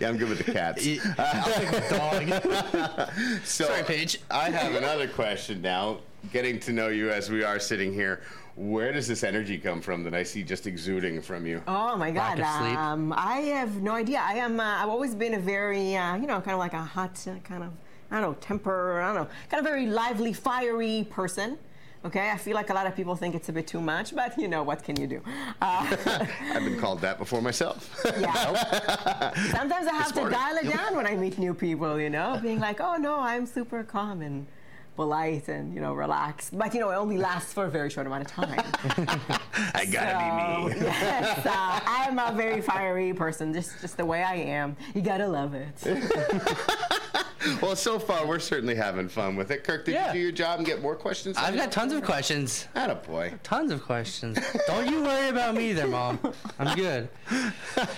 Yeah, 0.00 0.08
I'm 0.08 0.16
good 0.16 0.28
with 0.28 0.44
the 0.46 0.52
cats. 0.52 0.84
Y- 0.86 0.98
I'll 1.18 1.52
take 1.52 1.72
a 1.72 1.88
dog. 1.90 3.10
So 3.44 3.64
Sorry, 3.66 3.82
Paige. 3.82 4.20
I 4.30 4.50
have 4.50 4.74
another 4.74 5.08
question 5.08 5.60
now. 5.60 5.98
Getting 6.34 6.58
to 6.60 6.72
know 6.72 6.88
you 6.88 7.10
as 7.10 7.30
we 7.30 7.44
are 7.44 7.60
sitting 7.60 7.94
here, 7.94 8.20
where 8.56 8.92
does 8.92 9.06
this 9.06 9.22
energy 9.22 9.56
come 9.56 9.80
from 9.80 10.02
that 10.02 10.14
I 10.14 10.24
see 10.24 10.42
just 10.42 10.66
exuding 10.66 11.22
from 11.22 11.46
you? 11.46 11.62
Oh 11.68 11.96
my 11.96 12.10
Lack 12.10 12.38
God! 12.38 12.40
of 12.40 12.60
sleep. 12.60 12.76
Um, 12.76 13.14
I 13.16 13.36
have 13.54 13.80
no 13.80 13.92
idea. 13.92 14.20
I 14.20 14.38
am. 14.38 14.58
Uh, 14.58 14.82
I've 14.82 14.88
always 14.88 15.14
been 15.14 15.34
a 15.34 15.38
very, 15.38 15.94
uh, 15.94 16.16
you 16.16 16.26
know, 16.26 16.40
kind 16.40 16.54
of 16.54 16.58
like 16.58 16.72
a 16.72 16.82
hot, 16.82 17.24
uh, 17.28 17.38
kind 17.44 17.62
of, 17.62 17.70
I 18.10 18.20
don't 18.20 18.32
know, 18.32 18.36
temper. 18.40 19.00
I 19.00 19.14
don't 19.14 19.22
know, 19.22 19.28
kind 19.48 19.60
of 19.60 19.64
very 19.64 19.86
lively, 19.86 20.32
fiery 20.32 21.06
person. 21.08 21.56
Okay, 22.04 22.28
I 22.32 22.36
feel 22.36 22.56
like 22.56 22.68
a 22.68 22.74
lot 22.74 22.88
of 22.88 22.96
people 22.96 23.14
think 23.14 23.36
it's 23.36 23.48
a 23.48 23.52
bit 23.52 23.68
too 23.68 23.80
much, 23.80 24.12
but 24.12 24.36
you 24.36 24.48
know 24.48 24.64
what 24.64 24.82
can 24.82 25.00
you 25.00 25.06
do? 25.06 25.22
Uh, 25.62 25.96
I've 26.52 26.64
been 26.64 26.80
called 26.80 27.00
that 27.02 27.16
before 27.16 27.42
myself. 27.42 27.96
yeah. 28.18 29.32
Sometimes 29.52 29.86
I 29.86 29.92
have 29.92 30.12
to 30.14 30.28
dial 30.28 30.56
it 30.56 30.68
down 30.68 30.96
when 30.96 31.06
I 31.06 31.14
meet 31.14 31.38
new 31.38 31.54
people. 31.54 32.00
You 32.00 32.10
know, 32.10 32.40
being 32.42 32.58
like, 32.58 32.80
oh 32.80 32.96
no, 32.96 33.20
I'm 33.20 33.46
super 33.46 33.84
calm 33.84 34.20
and 34.20 34.48
polite 34.96 35.48
and 35.48 35.74
you 35.74 35.80
know 35.80 35.92
relaxed, 35.94 36.56
but 36.56 36.72
you 36.74 36.80
know 36.80 36.90
it 36.90 36.94
only 36.96 37.18
lasts 37.18 37.52
for 37.52 37.64
a 37.66 37.70
very 37.70 37.90
short 37.90 38.06
amount 38.06 38.22
of 38.22 38.30
time. 38.30 38.58
I 39.74 39.84
gotta 39.86 40.68
be 40.68 40.74
me. 40.74 40.80
Yes, 40.82 41.44
uh, 41.46 41.80
I'm 41.86 42.18
a 42.18 42.32
very 42.36 42.60
fiery 42.60 43.12
person, 43.12 43.52
just 43.52 43.80
just 43.80 43.96
the 43.96 44.04
way 44.04 44.22
I 44.22 44.34
am. 44.34 44.76
You 44.94 45.02
gotta 45.02 45.26
love 45.26 45.54
it. 45.54 45.74
well, 47.62 47.76
so 47.76 47.98
far 47.98 48.26
we're 48.26 48.38
certainly 48.38 48.74
having 48.74 49.08
fun 49.08 49.36
with 49.36 49.50
it. 49.50 49.64
Kirk, 49.64 49.84
did 49.84 49.94
Yeah. 49.94 50.08
you 50.08 50.12
do 50.14 50.18
your 50.20 50.32
job 50.32 50.58
and 50.58 50.66
get 50.66 50.80
more 50.82 50.94
questions? 50.96 51.36
I've 51.36 51.56
got 51.56 51.72
tons 51.72 51.92
of 51.92 52.02
questions. 52.02 52.68
At 52.74 52.90
a 52.90 52.94
boy. 52.94 53.34
Tons 53.42 53.72
of 53.72 53.82
questions. 53.82 54.38
Don't 54.66 54.90
you 54.90 55.02
worry 55.02 55.28
about 55.28 55.54
me 55.54 55.72
there, 55.72 55.86
Mom. 55.88 56.18
I'm 56.58 56.76
good. 56.76 57.08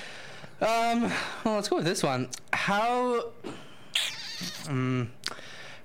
Um, 0.58 1.02
well, 1.44 1.56
let's 1.56 1.68
go 1.68 1.76
with 1.76 1.84
this 1.84 2.02
one. 2.02 2.30
How, 2.54 3.26
um, 4.70 5.10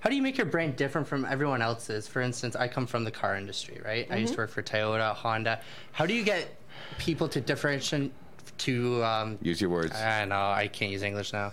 how 0.02 0.10
do 0.10 0.16
you 0.16 0.22
make 0.22 0.36
your 0.36 0.48
brand 0.48 0.76
different 0.76 1.08
from 1.08 1.26
everyone 1.26 1.62
else's? 1.62 2.08
For 2.08 2.22
instance, 2.22 2.56
I 2.56 2.68
come 2.68 2.88
from 2.88 3.04
the 3.04 3.12
car 3.12 3.36
industry, 3.36 3.80
right? 3.86 4.08
I 4.10 4.18
used 4.18 4.34
to 4.34 4.40
work 4.40 4.50
for 4.50 4.64
Toyota, 4.64 5.16
Honda. 5.16 5.62
How 5.92 6.08
do 6.08 6.14
you 6.14 6.24
get 6.24 6.56
people 6.98 7.30
to 7.30 7.40
differentiate? 7.40 8.12
To 8.58 9.04
um, 9.04 9.38
Use 9.42 9.60
your 9.60 9.72
words. 9.72 9.96
I 9.96 10.26
know 10.26 10.36
I 10.36 10.68
can't 10.68 10.92
use 10.92 11.02
English 11.02 11.34
now. 11.34 11.52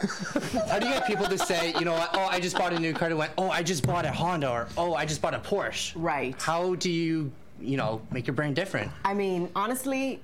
How 0.67 0.79
do 0.79 0.89
you 0.89 0.93
get 0.93 1.07
people 1.07 1.27
to 1.27 1.39
say, 1.39 1.73
you 1.79 1.85
know 1.87 1.95
what? 1.95 2.11
Oh, 2.13 2.27
I 2.27 2.39
just 2.39 2.57
bought 2.57 2.75
a 2.75 2.79
new 2.79 2.93
car. 2.93 3.09
And 3.09 3.17
went, 3.17 3.33
oh, 3.39 3.51
I 3.51 3.63
just 3.63 3.87
bought 3.87 4.05
a 4.05 4.13
Honda, 4.13 4.51
or 4.51 4.69
oh, 4.77 4.95
I 4.95 5.07
just 5.07 5.23
bought 5.23 5.33
a 5.33 5.39
Porsche. 5.39 5.93
Right. 5.97 6.35
How 6.41 6.75
do 6.75 6.91
you, 6.91 7.33
you 7.61 7.79
know, 7.79 8.03
make 8.11 8.27
your 8.27 8.35
brand 8.35 8.57
different? 8.57 8.91
I 9.07 9.15
mean, 9.15 9.51
honestly, 9.57 10.21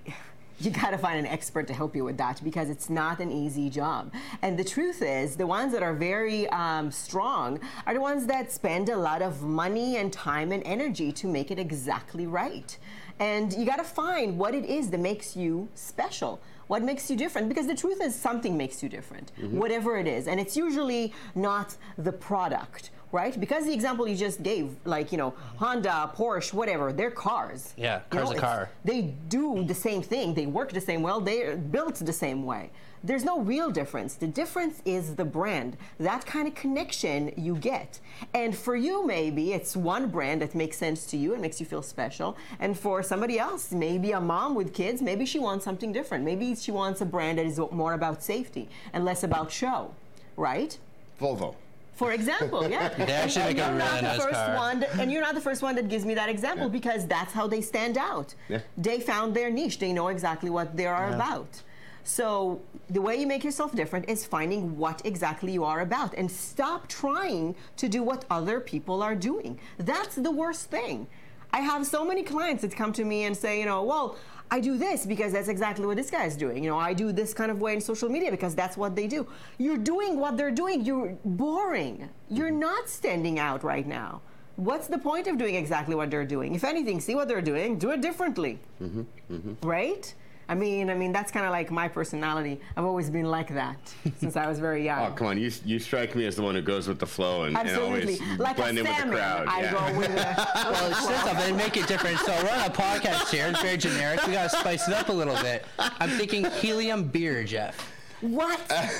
you 0.60 0.70
gotta 0.70 0.98
find 0.98 1.18
an 1.18 1.26
expert 1.26 1.66
to 1.66 1.74
help 1.74 1.96
you 1.96 2.04
with 2.04 2.16
that 2.18 2.40
because 2.44 2.70
it's 2.70 2.88
not 2.88 3.20
an 3.20 3.30
easy 3.30 3.68
job. 3.68 4.12
And 4.42 4.58
the 4.58 4.64
truth 4.64 5.02
is, 5.02 5.36
the 5.36 5.46
ones 5.46 5.72
that 5.72 5.82
are 5.82 5.94
very 5.94 6.48
um, 6.50 6.90
strong 6.90 7.60
are 7.86 7.94
the 7.94 8.00
ones 8.00 8.26
that 8.26 8.52
spend 8.52 8.88
a 8.88 8.96
lot 8.96 9.22
of 9.22 9.42
money 9.42 9.96
and 9.96 10.12
time 10.12 10.52
and 10.52 10.62
energy 10.64 11.12
to 11.12 11.26
make 11.26 11.50
it 11.50 11.58
exactly 11.58 12.26
right. 12.26 12.76
And 13.18 13.52
you 13.52 13.64
gotta 13.64 13.84
find 13.84 14.38
what 14.38 14.54
it 14.54 14.64
is 14.64 14.90
that 14.90 15.00
makes 15.00 15.36
you 15.36 15.68
special. 15.74 16.40
What 16.66 16.82
makes 16.82 17.10
you 17.10 17.16
different? 17.16 17.48
Because 17.48 17.66
the 17.66 17.74
truth 17.74 18.00
is, 18.00 18.14
something 18.14 18.56
makes 18.56 18.82
you 18.82 18.88
different, 18.88 19.32
whatever 19.50 19.98
it 19.98 20.06
is. 20.06 20.26
And 20.26 20.40
it's 20.40 20.56
usually 20.56 21.12
not 21.34 21.76
the 21.98 22.12
product 22.12 22.90
right? 23.14 23.38
Because 23.38 23.64
the 23.64 23.72
example 23.72 24.08
you 24.08 24.16
just 24.16 24.42
gave, 24.42 24.74
like 24.84 25.12
you 25.12 25.18
know, 25.18 25.34
Honda, 25.56 26.10
Porsche, 26.16 26.52
whatever, 26.52 26.92
they're 26.92 27.12
cars. 27.12 27.72
Yeah, 27.76 27.98
You 27.98 28.02
car's 28.10 28.30
know, 28.30 28.36
a 28.36 28.40
car. 28.40 28.70
They 28.84 29.02
do 29.28 29.62
the 29.64 29.74
same 29.74 30.02
thing. 30.02 30.34
They 30.34 30.46
work 30.46 30.72
the 30.72 30.80
same 30.80 31.00
well. 31.00 31.20
They're 31.20 31.56
built 31.56 31.94
the 31.94 32.12
same 32.12 32.44
way. 32.44 32.70
There's 33.04 33.24
no 33.24 33.38
real 33.40 33.70
difference. 33.70 34.14
The 34.14 34.26
difference 34.26 34.82
is 34.84 35.14
the 35.14 35.26
brand. 35.26 35.76
That 36.00 36.26
kind 36.26 36.48
of 36.48 36.54
connection 36.56 37.32
you 37.36 37.54
get. 37.54 38.00
And 38.32 38.56
for 38.56 38.74
you, 38.74 39.06
maybe 39.06 39.52
it's 39.52 39.76
one 39.76 40.08
brand 40.08 40.42
that 40.42 40.54
makes 40.54 40.76
sense 40.78 41.06
to 41.10 41.16
you 41.16 41.34
and 41.34 41.40
makes 41.42 41.60
you 41.60 41.66
feel 41.66 41.82
special. 41.82 42.36
And 42.58 42.76
for 42.76 43.02
somebody 43.02 43.38
else, 43.38 43.70
maybe 43.70 44.10
a 44.12 44.20
mom 44.20 44.54
with 44.56 44.72
kids, 44.74 45.00
maybe 45.02 45.24
she 45.26 45.38
wants 45.38 45.64
something 45.64 45.92
different. 45.92 46.24
Maybe 46.24 46.56
she 46.56 46.72
wants 46.72 47.00
a 47.00 47.06
brand 47.06 47.38
that 47.38 47.46
is 47.46 47.60
more 47.70 47.92
about 47.92 48.22
safety 48.24 48.68
and 48.92 49.04
less 49.04 49.22
about 49.22 49.52
show, 49.52 49.94
right? 50.36 50.76
Volvo. 51.20 51.54
For 51.94 52.12
example, 52.12 52.68
yeah. 52.68 52.88
They 52.96 53.12
actually 53.12 53.42
and, 53.42 53.56
make 53.56 53.64
a 53.64 53.68
you're 53.68 53.76
really 53.76 53.92
not 53.92 54.02
nice 54.02 54.16
the 54.16 54.22
first 54.22 54.34
car. 54.46 54.56
one, 54.56 54.80
that- 54.80 54.98
and 54.98 55.12
you're 55.12 55.22
not 55.22 55.34
the 55.34 55.40
first 55.40 55.62
one 55.62 55.74
that 55.76 55.88
gives 55.88 56.04
me 56.04 56.14
that 56.14 56.28
example 56.28 56.66
Yeah. 56.66 56.72
because 56.80 57.06
that's 57.06 57.32
how 57.32 57.46
they 57.46 57.60
stand 57.60 57.96
out. 57.96 58.34
Yeah. 58.48 58.60
They 58.76 58.98
found 59.00 59.34
their 59.34 59.50
niche. 59.50 59.78
They 59.78 59.92
know 59.92 60.08
exactly 60.08 60.50
what 60.50 60.76
they 60.76 60.86
are 60.86 61.12
about. 61.14 61.62
So 62.02 62.60
the 62.90 63.00
way 63.00 63.16
you 63.16 63.26
make 63.26 63.44
yourself 63.44 63.74
different 63.74 64.08
is 64.10 64.26
finding 64.26 64.76
what 64.76 65.00
exactly 65.06 65.52
you 65.52 65.64
are 65.64 65.80
about 65.80 66.12
and 66.18 66.30
stop 66.30 66.86
trying 66.88 67.54
to 67.78 67.88
do 67.88 68.02
what 68.02 68.24
other 68.30 68.60
people 68.60 69.02
are 69.02 69.14
doing. 69.14 69.58
That's 69.78 70.16
the 70.16 70.30
worst 70.30 70.70
thing. 70.70 71.06
I 71.52 71.60
have 71.60 71.86
so 71.86 72.04
many 72.04 72.22
clients 72.24 72.62
that 72.62 72.74
come 72.76 72.92
to 72.94 73.04
me 73.04 73.24
and 73.24 73.34
say, 73.36 73.58
you 73.60 73.64
know, 73.64 73.82
well, 73.84 74.16
I 74.50 74.60
do 74.60 74.76
this 74.76 75.06
because 75.06 75.32
that's 75.32 75.48
exactly 75.48 75.86
what 75.86 75.96
this 75.96 76.10
guy 76.10 76.24
is 76.26 76.36
doing. 76.36 76.62
You 76.62 76.70
know, 76.70 76.78
I 76.78 76.92
do 76.92 77.12
this 77.12 77.34
kind 77.34 77.50
of 77.50 77.60
way 77.60 77.74
in 77.74 77.80
social 77.80 78.08
media 78.08 78.30
because 78.30 78.54
that's 78.54 78.76
what 78.76 78.94
they 78.94 79.06
do. 79.06 79.26
You're 79.58 79.78
doing 79.78 80.18
what 80.18 80.36
they're 80.36 80.50
doing. 80.50 80.84
You're 80.84 81.16
boring. 81.24 82.08
You're 82.30 82.50
not 82.50 82.88
standing 82.88 83.38
out 83.38 83.64
right 83.64 83.86
now. 83.86 84.20
What's 84.56 84.86
the 84.86 84.98
point 84.98 85.26
of 85.26 85.36
doing 85.38 85.56
exactly 85.56 85.96
what 85.96 86.10
they're 86.10 86.24
doing? 86.24 86.54
If 86.54 86.62
anything, 86.62 87.00
see 87.00 87.16
what 87.16 87.26
they're 87.26 87.42
doing, 87.42 87.78
do 87.78 87.90
it 87.90 88.00
differently. 88.00 88.60
Mm-hmm, 88.80 89.02
mm-hmm. 89.32 89.66
Right? 89.66 90.14
I 90.48 90.54
mean, 90.54 90.90
I 90.90 90.94
mean 90.94 91.12
that's 91.12 91.30
kind 91.30 91.46
of 91.46 91.52
like 91.52 91.70
my 91.70 91.88
personality. 91.88 92.60
I've 92.76 92.84
always 92.84 93.10
been 93.10 93.26
like 93.26 93.52
that 93.54 93.76
since 94.18 94.36
I 94.36 94.46
was 94.46 94.58
very 94.58 94.82
oh, 94.82 94.84
young. 94.84 95.12
Oh, 95.12 95.14
come 95.14 95.26
on. 95.28 95.38
You, 95.38 95.50
you 95.64 95.78
strike 95.78 96.14
me 96.14 96.26
as 96.26 96.36
the 96.36 96.42
one 96.42 96.54
who 96.54 96.62
goes 96.62 96.88
with 96.88 96.98
the 96.98 97.06
flow 97.06 97.44
and, 97.44 97.56
and 97.56 97.70
always 97.78 98.20
like 98.38 98.56
blend 98.56 98.78
a 98.78 98.80
in 98.80 98.86
with 98.86 98.96
the 98.96 99.10
crowd. 99.10 99.48
I 99.48 99.62
yeah. 99.62 99.72
go 99.92 99.98
with 99.98 100.10
a, 100.10 100.48
Well, 100.70 100.94
say 100.94 101.16
something, 101.18 101.56
make 101.56 101.76
it 101.76 101.86
different. 101.86 102.18
So 102.18 102.32
we're 102.42 102.50
on 102.50 102.70
a 102.70 102.72
podcast 102.72 103.30
here. 103.30 103.46
It's 103.46 103.62
very 103.62 103.76
generic. 103.76 104.26
We 104.26 104.32
gotta 104.32 104.48
spice 104.48 104.88
it 104.88 104.94
up 104.94 105.08
a 105.08 105.12
little 105.12 105.36
bit. 105.36 105.64
I'm 105.78 106.10
thinking 106.10 106.44
helium 106.44 107.04
beer, 107.04 107.44
Jeff. 107.44 107.90
what? 108.20 108.60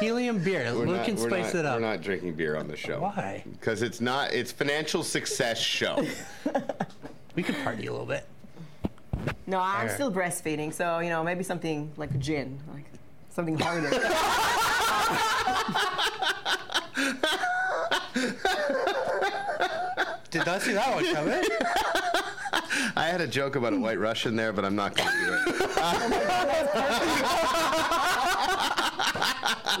Helium 0.00 0.42
beer. 0.42 0.72
We're 0.74 0.86
we 0.86 0.92
not- 0.92 1.04
can 1.04 1.18
spice 1.18 1.52
not- 1.52 1.60
it 1.60 1.66
up. 1.66 1.78
We're 1.78 1.86
not 1.86 2.00
drinking 2.00 2.32
beer 2.32 2.56
on 2.56 2.68
the 2.68 2.76
show. 2.76 3.02
Why? 3.02 3.44
Because 3.52 3.82
it's 3.82 4.00
not. 4.00 4.32
It's 4.32 4.50
financial 4.50 5.02
success 5.02 5.58
show. 5.58 6.06
We 7.34 7.42
could 7.42 7.56
party 7.62 7.86
a 7.86 7.92
little 7.92 8.06
bit. 8.06 8.24
No, 9.50 9.60
I'm 9.60 9.88
Fair. 9.88 9.96
still 9.96 10.12
breastfeeding, 10.12 10.72
so 10.72 11.00
you 11.00 11.08
know 11.08 11.24
maybe 11.24 11.42
something 11.42 11.90
like 11.96 12.16
gin, 12.20 12.60
like 12.72 12.84
something 13.30 13.58
harder. 13.58 13.90
Did 20.30 20.46
not 20.46 20.62
see 20.62 20.72
that 20.74 20.94
one 20.94 21.12
coming. 21.12 21.42
I 22.96 23.08
had 23.08 23.20
a 23.20 23.26
joke 23.26 23.56
about 23.56 23.72
a 23.72 23.76
white 23.76 23.98
Russian 23.98 24.36
there, 24.36 24.52
but 24.52 24.64
I'm 24.64 24.76
not 24.76 24.94
going 24.94 25.08
to 25.08 25.14
do 25.26 25.32
it. 25.32 25.40
Oh 25.82 26.06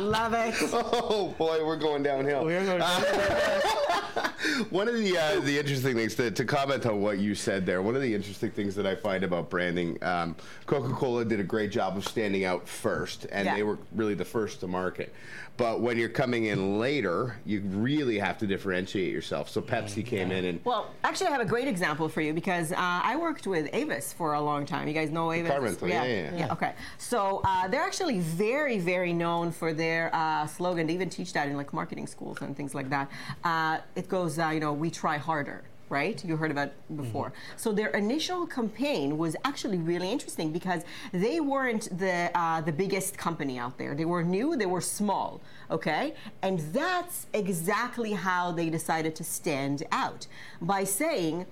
Love 0.00 0.34
it. 0.34 0.54
oh 0.72 1.32
boy, 1.38 1.64
we're 1.64 1.76
going 1.76 2.02
downhill. 2.02 2.44
We're 2.44 2.64
going 2.64 2.82
One 4.70 4.88
of 4.88 4.94
the 4.94 5.16
uh, 5.16 5.40
the 5.40 5.58
interesting 5.58 5.94
things 5.94 6.14
to, 6.16 6.30
to 6.30 6.44
comment 6.44 6.86
on 6.86 7.00
what 7.00 7.18
you 7.18 7.34
said 7.34 7.66
there. 7.66 7.82
One 7.82 7.96
of 7.96 8.02
the 8.02 8.14
interesting 8.14 8.50
things 8.50 8.74
that 8.76 8.86
I 8.86 8.94
find 8.94 9.24
about 9.24 9.50
branding, 9.50 10.02
um, 10.02 10.36
Coca 10.66 10.92
Cola 10.92 11.24
did 11.24 11.40
a 11.40 11.44
great 11.44 11.70
job 11.70 11.96
of 11.96 12.06
standing 12.06 12.44
out 12.44 12.68
first, 12.68 13.26
and 13.32 13.46
Yeah. 13.46 13.56
they 13.56 13.62
were 13.62 13.78
really 13.94 14.14
the 14.14 14.24
first 14.24 14.60
to 14.60 14.66
market. 14.66 15.12
But 15.56 15.82
when 15.82 15.98
you're 15.98 16.08
coming 16.08 16.46
in 16.46 16.78
later, 16.78 17.36
you 17.44 17.60
really 17.60 18.18
have 18.18 18.38
to 18.38 18.46
differentiate 18.46 19.12
yourself. 19.12 19.50
So 19.50 19.60
Pepsi 19.60 20.04
came 20.04 20.32
in 20.32 20.46
and 20.46 20.60
Well, 20.64 20.90
actually, 21.04 21.26
I 21.26 21.32
have 21.32 21.42
a 21.42 21.44
great 21.44 21.68
example 21.68 22.08
for 22.08 22.22
you 22.22 22.32
because 22.32 22.72
uh, 22.72 22.76
I 22.78 23.16
worked 23.16 23.46
with 23.46 23.68
Avis 23.74 24.10
for 24.14 24.32
a 24.34 24.40
long 24.40 24.64
time. 24.64 24.88
You 24.88 24.94
guys 24.94 25.10
know 25.10 25.32
Avis? 25.32 25.50
car 25.50 25.60
rental, 25.60 25.86
yeah, 25.88 26.04
yeah, 26.04 26.36
yeah. 26.36 26.52
Okay. 26.52 26.72
So 26.96 27.42
uh, 27.44 27.68
they're 27.68 27.82
actually 27.82 28.20
very, 28.20 28.78
very 28.78 29.12
known 29.12 29.52
for 29.52 29.74
their 29.74 30.14
uh, 30.14 30.46
slogan. 30.46 30.86
They 30.86 30.94
even 30.94 31.10
teach 31.10 31.34
that 31.34 31.46
in 31.48 31.56
like 31.58 31.74
marketing 31.74 32.06
schools 32.06 32.40
and 32.40 32.56
things 32.56 32.74
like 32.74 32.88
that. 32.88 33.10
Uh, 33.44 33.80
it 33.94 34.08
goes, 34.08 34.38
uh, 34.40 34.50
you 34.50 34.60
know, 34.60 34.72
we 34.72 34.90
try 34.90 35.18
harder. 35.18 35.64
Right, 35.88 36.24
you 36.24 36.36
heard 36.36 36.52
about 36.52 36.70
before. 36.94 37.32
So 37.56 37.72
their 37.72 37.88
initial 37.88 38.46
campaign 38.46 39.18
was 39.18 39.34
actually 39.44 39.78
really 39.78 40.08
interesting 40.08 40.52
because 40.52 40.84
they 41.10 41.40
weren't 41.40 41.88
the 41.98 42.30
uh, 42.32 42.60
the 42.60 42.70
biggest 42.70 43.18
company 43.18 43.58
out 43.58 43.76
there. 43.76 43.96
They 43.96 44.04
were 44.04 44.22
new, 44.22 44.54
they 44.56 44.66
were 44.66 44.80
small, 44.80 45.40
okay, 45.68 46.14
and 46.42 46.60
that's 46.72 47.26
exactly 47.32 48.12
how 48.12 48.52
they 48.52 48.70
decided 48.70 49.16
to 49.16 49.24
stand 49.24 49.82
out 49.90 50.28
by 50.60 50.84
saying 50.84 51.46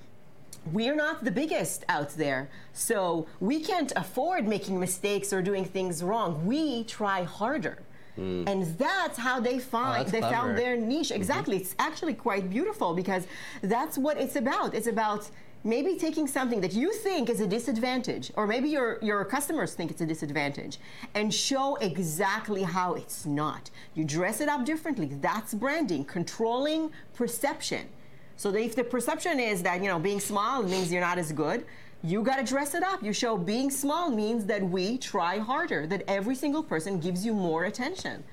we're 0.72 0.94
not 0.94 1.24
the 1.24 1.32
biggest 1.32 1.84
out 1.88 2.10
there, 2.10 2.48
so 2.72 3.26
we 3.40 3.58
can't 3.60 3.92
afford 3.96 4.46
making 4.46 4.78
mistakes 4.78 5.32
or 5.32 5.42
doing 5.42 5.64
things 5.64 6.00
wrong. 6.02 6.46
We 6.46 6.84
try 6.84 7.24
harder. 7.24 7.82
Mm. 8.18 8.48
And 8.48 8.78
that's 8.78 9.16
how 9.16 9.40
they 9.40 9.56
oh, 9.56 9.60
find 9.60 10.00
that's 10.00 10.12
they 10.12 10.20
clever. 10.20 10.34
found 10.34 10.58
their 10.58 10.76
niche. 10.76 11.08
Mm-hmm. 11.08 11.16
Exactly. 11.16 11.56
It's 11.58 11.74
actually 11.78 12.14
quite 12.14 12.50
beautiful 12.50 12.94
because 12.94 13.26
that's 13.62 13.96
what 13.96 14.18
it's 14.18 14.36
about. 14.36 14.74
It's 14.74 14.88
about 14.88 15.30
maybe 15.64 15.96
taking 15.96 16.26
something 16.26 16.60
that 16.60 16.72
you 16.72 16.92
think 16.92 17.28
is 17.28 17.40
a 17.40 17.46
disadvantage, 17.46 18.32
or 18.36 18.46
maybe 18.46 18.68
your, 18.68 18.98
your 19.02 19.24
customers 19.24 19.74
think 19.74 19.90
it's 19.90 20.00
a 20.00 20.06
disadvantage, 20.06 20.78
and 21.14 21.32
show 21.34 21.76
exactly 21.76 22.62
how 22.62 22.94
it's 22.94 23.26
not. 23.26 23.70
You 23.94 24.04
dress 24.04 24.40
it 24.40 24.48
up 24.48 24.64
differently. 24.64 25.10
That's 25.20 25.54
branding, 25.54 26.04
controlling 26.04 26.90
perception. 27.14 27.88
So 28.36 28.54
if 28.54 28.76
the 28.76 28.84
perception 28.84 29.40
is 29.40 29.62
that 29.64 29.82
you 29.82 29.88
know 29.88 29.98
being 29.98 30.20
small 30.20 30.62
means 30.62 30.92
you're 30.92 31.00
not 31.00 31.18
as 31.18 31.32
good, 31.32 31.64
you 32.02 32.22
got 32.22 32.36
to 32.36 32.44
dress 32.44 32.74
it 32.74 32.82
up. 32.82 33.02
You 33.02 33.12
show 33.12 33.36
being 33.36 33.70
small 33.70 34.10
means 34.10 34.46
that 34.46 34.62
we 34.62 34.98
try 34.98 35.38
harder. 35.38 35.86
That 35.86 36.04
every 36.06 36.34
single 36.34 36.62
person 36.62 37.00
gives 37.00 37.24
you 37.24 37.34
more 37.34 37.64
attention. 37.64 38.24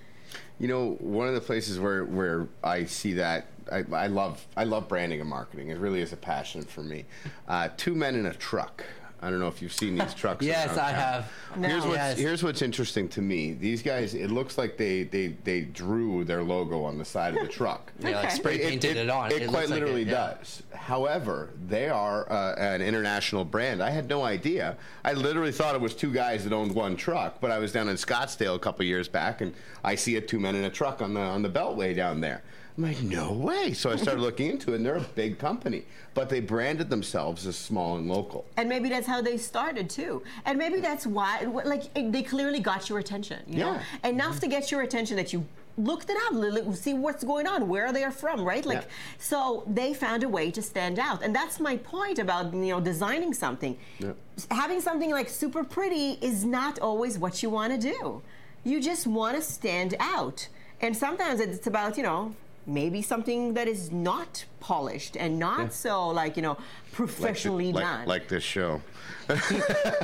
You 0.59 0.67
know, 0.67 0.91
one 0.99 1.27
of 1.27 1.33
the 1.33 1.41
places 1.41 1.79
where, 1.79 2.05
where 2.05 2.47
I 2.63 2.85
see 2.85 3.13
that 3.13 3.47
I, 3.71 3.83
I 3.91 4.07
love 4.07 4.45
I 4.55 4.63
love 4.63 4.87
branding 4.87 5.19
and 5.21 5.29
marketing. 5.29 5.69
It 5.69 5.77
really 5.77 6.01
is 6.01 6.13
a 6.13 6.17
passion 6.17 6.63
for 6.63 6.83
me. 6.83 7.05
Uh, 7.47 7.69
two 7.77 7.95
men 7.95 8.15
in 8.15 8.27
a 8.27 8.33
truck. 8.33 8.83
I 9.25 9.31
don't 9.31 9.39
know 9.39 9.47
if 9.47 9.59
you've 9.59 9.73
seen 9.73 9.97
these 9.97 10.13
trucks. 10.21 10.45
Yes, 10.45 10.77
I 10.77 10.91
have. 10.91 11.31
No. 11.57 11.67
Here's 11.67 11.83
what's, 11.83 11.95
Yes. 11.95 12.17
here's 12.19 12.43
what's 12.43 12.61
interesting 12.61 13.09
to 13.09 13.21
me. 13.21 13.53
These 13.53 13.81
guys, 13.81 14.13
it 14.13 14.29
looks 14.29 14.55
like 14.55 14.77
they, 14.77 15.03
they, 15.03 15.29
they 15.43 15.61
drew 15.61 16.23
their 16.23 16.43
logo 16.43 16.83
on 16.83 16.99
the 16.99 17.05
side 17.05 17.35
of 17.35 17.41
the 17.41 17.47
truck. 17.47 17.91
Yeah, 18.05 18.19
like 18.21 18.31
spray 18.31 18.59
painted 18.59 18.97
it, 18.97 19.09
on. 19.09 19.31
It, 19.31 19.39
looks 19.39 19.51
quite 19.51 19.69
like 19.69 19.79
literally 19.79 20.03
yeah. 20.03 20.35
does. 20.37 20.61
However, 20.75 21.49
they 21.67 21.89
are 21.89 22.31
uh, 22.31 22.53
an 22.55 22.83
international 22.83 23.43
brand. 23.45 23.81
I 23.81 23.89
had 23.89 24.07
no 24.07 24.21
idea. 24.23 24.77
I 25.03 25.13
literally 25.13 25.51
thought 25.51 25.73
it 25.73 25.81
was 25.81 25.95
two 25.95 26.13
guys 26.13 26.43
that 26.43 26.53
owned 26.53 26.75
one 26.75 26.95
truck. 26.95 27.41
But 27.41 27.49
I 27.49 27.57
was 27.57 27.71
down 27.71 27.89
in 27.89 27.95
Scottsdale 27.95 28.55
a 28.55 28.59
couple 28.59 28.85
years 28.85 29.07
back, 29.07 29.41
and 29.41 29.55
I 29.83 29.95
see 29.95 30.17
a 30.17 30.21
two 30.21 30.39
men 30.39 30.55
in 30.55 30.65
a 30.65 30.69
truck 30.69 31.01
on 31.01 31.15
the 31.15 31.21
on 31.21 31.41
the 31.41 31.49
Beltway 31.49 31.95
down 31.95 32.21
there. 32.21 32.43
I'm 32.77 32.83
like, 32.83 33.01
no 33.01 33.31
way. 33.31 33.71
So 33.71 33.89
I 33.89 33.95
started 33.95 34.21
looking 34.21 34.49
into 34.49 34.73
it, 34.73 34.77
and 34.77 34.85
they're 34.85 34.97
a 34.97 35.01
big 35.01 35.39
company, 35.39 35.85
but 36.13 36.27
they 36.27 36.41
branded 36.41 36.89
themselves 36.89 37.47
as 37.47 37.55
small 37.55 37.95
and 37.95 38.09
local. 38.09 38.45
And 38.57 38.67
maybe 38.67 38.89
that's 38.89 39.07
how 39.07 39.21
they 39.21 39.37
started 39.37 39.89
too. 39.89 40.23
And 40.45 40.57
maybe 40.57 40.81
that's 40.81 41.07
why, 41.07 41.41
like, 41.43 41.83
it- 41.95 42.11
they 42.11 42.21
clearly 42.21 42.59
got 42.59 42.89
your 42.89 42.99
attention. 42.99 43.43
You 43.47 43.59
know, 43.59 43.73
Yeah. 44.03 44.09
enough 44.09 44.31
mm-hmm. 44.31 44.39
to 44.39 44.47
get 44.47 44.71
your 44.71 44.81
attention 44.81 45.15
that 45.15 45.31
you 45.31 45.45
looked 45.77 46.09
it 46.09 46.17
up, 46.25 46.75
see 46.75 46.93
what's 46.93 47.23
going 47.23 47.47
on, 47.47 47.67
where 47.67 47.91
they 47.93 48.03
are 48.03 48.11
from, 48.11 48.43
right? 48.43 48.65
Like, 48.65 48.83
Yeah. 48.83 48.87
so 49.19 49.63
they 49.67 49.93
found 49.93 50.23
a 50.23 50.29
way 50.29 50.51
to 50.51 50.61
stand 50.61 50.99
out, 50.99 51.21
and 51.21 51.33
that's 51.35 51.59
my 51.59 51.77
point 51.77 52.19
about 52.19 52.53
you 52.53 52.69
know 52.73 52.79
designing 52.81 53.33
something. 53.33 53.77
Yeah. 53.99 54.13
Having 54.51 54.81
something 54.81 55.11
like 55.11 55.29
super 55.29 55.63
pretty 55.63 56.17
is 56.21 56.43
not 56.45 56.79
always 56.79 57.17
what 57.17 57.41
you 57.41 57.49
want 57.49 57.71
to 57.73 57.93
do. 57.93 58.21
You 58.63 58.81
just 58.81 59.05
want 59.07 59.35
to 59.37 59.41
stand 59.41 59.95
out, 59.99 60.47
and 60.81 60.95
sometimes 60.95 61.39
it's 61.39 61.67
about 61.67 61.95
you 61.97 62.03
know. 62.03 62.35
Maybe 62.67 63.01
something 63.01 63.53
that 63.53 63.67
is 63.67 63.91
not 63.91 64.45
polished 64.59 65.15
and 65.15 65.37
not 65.37 65.71
so 65.73 66.09
like 66.09 66.35
you 66.35 66.41
know 66.41 66.57
professionally 66.91 67.71
like, 67.71 67.83
done. 67.83 68.07
like 68.07 68.27
this 68.27 68.43
show. 68.43 68.81
What 69.27 69.39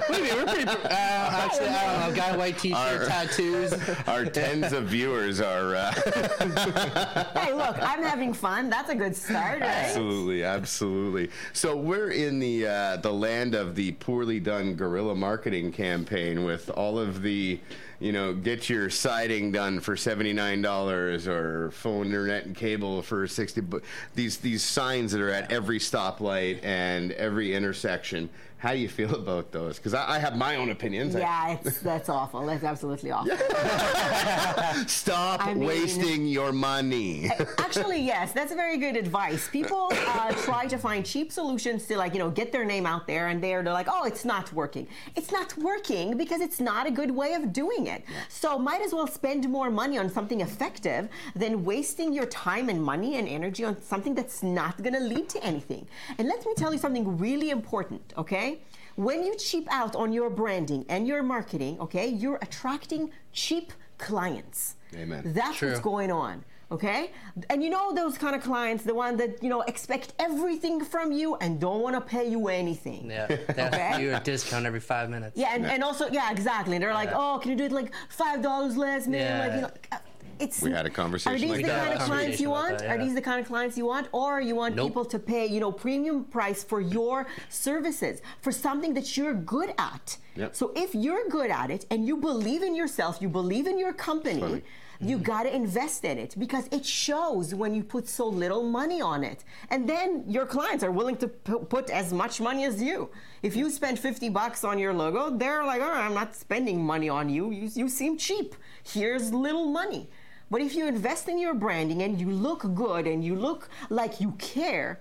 do 0.08 0.16
you 0.18 0.24
mean? 0.24 0.36
We're 0.36 0.46
pretty. 0.46 0.72
Uh, 0.92 1.44
actually, 1.44 1.68
I 1.70 2.00
don't 2.02 2.10
know. 2.10 2.16
Guy 2.16 2.36
white 2.38 2.58
T-shirt, 2.58 2.76
Our- 3.02 3.06
tattoos. 3.06 3.74
Our 4.08 4.26
tens 4.26 4.74
of 4.74 4.86
viewers 4.86 5.40
are 5.40 5.76
uh, 5.76 5.92
hey, 7.40 7.54
look, 7.54 7.78
I'm 7.82 8.04
having 8.04 8.34
fun. 8.34 8.70
That's 8.70 8.90
a 8.90 8.96
good 8.96 9.16
start, 9.16 9.62
right? 9.62 9.70
absolutely, 9.70 10.44
absolutely. 10.44 11.30
So 11.54 11.76
we're 11.78 12.10
in 12.12 12.40
the 12.40 12.68
uh, 12.68 12.98
the 12.98 13.12
land 13.14 13.56
of 13.56 13.76
the 13.76 13.92
poorly 13.94 14.40
done 14.40 14.76
guerrilla 14.76 15.16
marketing 15.16 15.72
campaign 15.72 16.44
with 16.44 16.70
all 16.72 16.98
of 17.00 17.22
the, 17.22 17.60
you 18.00 18.12
know, 18.12 18.34
get 18.34 18.70
your 18.70 18.90
siding 18.90 19.52
done 19.52 19.80
for 19.80 19.96
seventy 19.96 20.34
nine 20.34 20.62
dollars 20.62 21.28
or 21.28 21.72
phone, 21.72 22.08
internet, 22.08 22.46
and 22.46 22.56
cable 22.56 23.02
for 23.02 23.28
sixty. 23.28 23.62
bu- 23.62 23.82
These 24.16 24.38
these 24.38 24.64
signs 24.64 25.12
that 25.14 25.22
are 25.22 25.30
at 25.32 25.52
every 25.52 25.80
stoplight 25.80 26.64
and 26.64 27.12
every 27.14 27.54
intersection. 27.56 28.30
How 28.62 28.74
do 28.74 28.78
you 28.78 28.90
feel 28.90 29.16
about 29.16 29.52
those? 29.52 29.78
Because 29.78 29.96
I, 29.96 30.18
I 30.18 30.20
have 30.20 30.38
my 30.38 30.58
own 30.58 30.70
opinions. 30.70 31.16
Yeah, 31.16 31.58
it's, 31.64 31.80
that's 31.80 32.10
awful. 32.10 32.46
That's 32.46 32.64
absolutely 32.64 33.10
awful. 33.10 33.36
Stop 34.88 35.44
I 35.44 35.56
mean- 35.56 35.66
wasting 35.66 36.28
your 36.28 36.52
money. 36.52 37.32
Actually, 37.58 38.02
yes, 38.02 38.34
that's 38.34 38.54
very 38.54 38.78
good 38.78 38.96
advice. 38.96 39.50
People 39.50 39.92
uh, 39.92 40.32
try 40.44 40.68
to 40.68 40.78
find 40.78 41.04
cheap 41.04 41.32
solutions 41.32 41.88
to, 41.88 41.98
like, 41.98 42.14
you 42.14 42.20
know, 42.20 42.30
get 42.30 42.52
their 42.52 42.64
name 42.64 42.86
out 42.86 43.08
there, 43.08 43.30
and 43.30 43.44
they're, 43.44 43.64
they're 43.64 43.74
like, 43.74 43.88
oh, 43.90 44.04
it's 44.06 44.26
not 44.26 44.54
working. 44.54 44.88
It's 45.16 45.32
not 45.32 45.58
working 45.58 46.16
because 46.16 46.40
it's 46.40 46.60
not 46.60 46.86
a 46.86 46.92
good 46.92 47.10
way 47.10 47.34
of 47.34 47.52
doing 47.52 47.88
it. 47.88 48.06
So, 48.30 48.60
might 48.60 48.84
as 48.84 48.94
well 48.94 49.08
spend 49.08 49.50
more 49.50 49.72
money 49.72 49.98
on 49.98 50.08
something 50.08 50.42
effective 50.42 51.10
than 51.36 51.66
wasting 51.66 52.14
your 52.14 52.28
time 52.28 52.70
and 52.70 52.80
money 52.84 53.16
and 53.18 53.28
energy 53.28 53.64
on 53.66 53.82
something 53.82 54.14
that's 54.14 54.44
not 54.44 54.78
going 54.84 54.94
to 54.94 55.00
lead 55.00 55.30
to 55.30 55.44
anything. 55.44 55.88
And 56.20 56.28
let 56.28 56.46
me 56.46 56.54
tell 56.54 56.72
you 56.72 56.78
something 56.78 57.18
really 57.18 57.50
important, 57.50 58.14
okay? 58.20 58.51
When 58.96 59.24
you 59.26 59.36
cheap 59.38 59.68
out 59.72 59.96
on 59.96 60.12
your 60.14 60.30
branding 60.30 60.86
and 60.90 61.08
your 61.08 61.24
marketing, 61.24 61.80
okay, 61.80 62.08
you're 62.08 62.40
attracting 62.42 63.12
cheap 63.32 63.72
clients. 63.98 64.76
Amen. 64.96 65.22
That's 65.34 65.58
True. 65.58 65.70
what's 65.70 65.80
going 65.82 66.12
on. 66.12 66.44
Okay? 66.72 67.12
And 67.50 67.62
you 67.62 67.70
know 67.70 67.94
those 67.94 68.18
kind 68.18 68.34
of 68.34 68.42
clients, 68.42 68.84
the 68.86 68.94
one 68.96 69.18
that, 69.18 69.44
you 69.44 69.50
know, 69.50 69.62
expect 69.62 70.14
everything 70.20 70.82
from 70.84 71.12
you 71.12 71.36
and 71.36 71.60
don't 71.60 71.82
want 71.82 71.96
to 71.96 72.02
pay 72.02 72.30
you 72.30 72.48
anything. 72.48 73.10
Yeah, 73.10 73.28
they 73.28 73.36
have 73.62 73.74
Okay. 73.74 73.92
to 73.92 73.98
do 74.00 74.16
a 74.16 74.20
discount 74.22 74.66
every 74.66 74.80
five 74.80 75.10
minutes. 75.10 75.38
Yeah, 75.38 75.54
and, 75.54 75.66
and 75.66 75.84
also, 75.84 76.08
yeah, 76.12 76.32
exactly. 76.32 76.78
They're 76.78 76.94
like, 76.94 77.10
Yeah. 77.10 77.18
oh, 77.34 77.40
can 77.40 77.52
you 77.52 77.58
do 77.58 77.66
it 77.66 77.74
like 77.74 77.92
$5 78.18 78.78
less, 78.78 79.06
man? 79.08 79.40
Like, 79.40 79.56
you 79.56 79.62
know, 79.62 79.72
uh, 79.92 79.98
it's, 80.42 80.62
We 80.62 80.72
had 80.72 80.86
a 80.86 80.90
conversation 80.90 81.36
Are 81.36 81.40
these 81.40 81.50
like 81.52 81.62
the 81.62 81.68
that. 81.68 81.88
kind 81.88 82.00
of 82.00 82.06
clients 82.08 82.40
you 82.42 82.50
want? 82.50 82.80
that, 82.80 82.90
Are 82.90 82.98
these 82.98 83.14
the 83.16 83.22
kind 83.22 83.40
of 83.40 83.48
clients 83.48 83.78
you 83.78 83.86
want? 83.86 84.08
Or 84.12 84.42
you 84.42 84.56
want 84.56 84.76
Nope. 84.76 84.88
people 84.88 85.06
to 85.06 85.20
pay, 85.20 85.46
you 85.46 85.60
know, 85.60 85.72
premium 85.72 86.26
price 86.26 86.64
for 86.64 86.82
your 86.82 87.28
services, 87.50 88.22
for 88.42 88.52
something 88.52 88.94
that 88.96 89.16
you're 89.18 89.34
good 89.34 89.74
at? 89.78 90.18
Yep. 90.36 90.56
So 90.56 90.72
if 90.76 90.96
you're 90.96 91.28
good 91.30 91.52
at 91.52 91.70
it 91.72 91.86
and 91.92 92.06
you 92.08 92.18
believe 92.18 92.64
in 92.64 92.76
yourself, 92.76 93.14
you 93.22 93.30
believe 93.30 93.68
in 93.68 93.78
your 93.78 93.94
company, 93.94 94.62
you 95.04 95.18
got 95.18 95.44
to 95.44 95.56
invest 95.56 96.06
in 96.06 96.18
it 96.20 96.36
because 96.38 96.68
it 96.72 96.86
shows 96.86 97.56
when 97.56 97.74
you 97.74 97.84
put 97.84 98.08
so 98.08 98.28
little 98.28 98.64
money 98.64 99.02
on 99.02 99.24
it. 99.24 99.44
And 99.72 99.90
then 99.90 100.24
your 100.28 100.46
clients 100.46 100.84
are 100.84 100.92
willing 100.92 101.18
to 101.18 101.28
pu- 101.28 101.60
put 101.76 101.90
as 101.90 102.14
much 102.14 102.40
money 102.40 102.66
as 102.66 102.80
you. 102.82 103.10
If 103.42 103.56
you 103.56 103.72
spend 103.72 103.98
50 103.98 104.30
bucks 104.30 104.64
on 104.64 104.78
your 104.78 104.94
logo, 104.94 105.36
they're 105.36 105.66
like, 105.66 105.82
all 105.82 105.90
right, 105.90 106.06
I'm 106.06 106.14
not 106.14 106.36
spending 106.36 106.84
money 106.86 107.10
on 107.10 107.30
you. 107.30 107.50
You, 107.52 107.70
you 107.74 107.90
seem 107.90 108.16
cheap. 108.18 108.54
Here's 108.84 109.34
little 109.34 109.66
money. 109.66 110.08
But 110.52 110.62
if 110.62 110.76
you 110.76 110.86
invest 110.86 111.28
in 111.30 111.38
your 111.40 111.54
branding 111.56 112.02
and 112.04 112.20
you 112.20 112.30
look 112.30 112.62
good 112.76 113.08
and 113.08 113.24
you 113.24 113.36
look 113.36 113.70
like 113.90 114.20
you 114.20 114.32
care, 114.38 115.00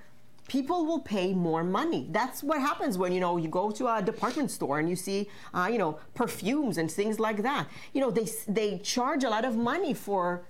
people 0.48 0.86
will 0.86 1.00
pay 1.00 1.34
more 1.34 1.64
money. 1.64 2.06
That's 2.10 2.42
what 2.42 2.60
happens 2.60 2.96
when 2.96 3.10
you 3.12 3.20
know 3.20 3.36
you 3.36 3.48
go 3.48 3.70
to 3.72 3.88
a 3.96 4.00
department 4.00 4.50
store 4.52 4.78
and 4.78 4.88
you 4.88 4.96
see, 4.96 5.28
uh, 5.52 5.68
you 5.72 5.78
know, 5.78 5.98
perfumes 6.14 6.78
and 6.78 6.88
things 6.90 7.18
like 7.18 7.42
that. 7.42 7.66
You 7.94 8.00
know, 8.02 8.10
they 8.12 8.26
they 8.46 8.78
charge 8.78 9.24
a 9.24 9.30
lot 9.36 9.44
of 9.44 9.56
money 9.56 9.92
for 9.92 10.42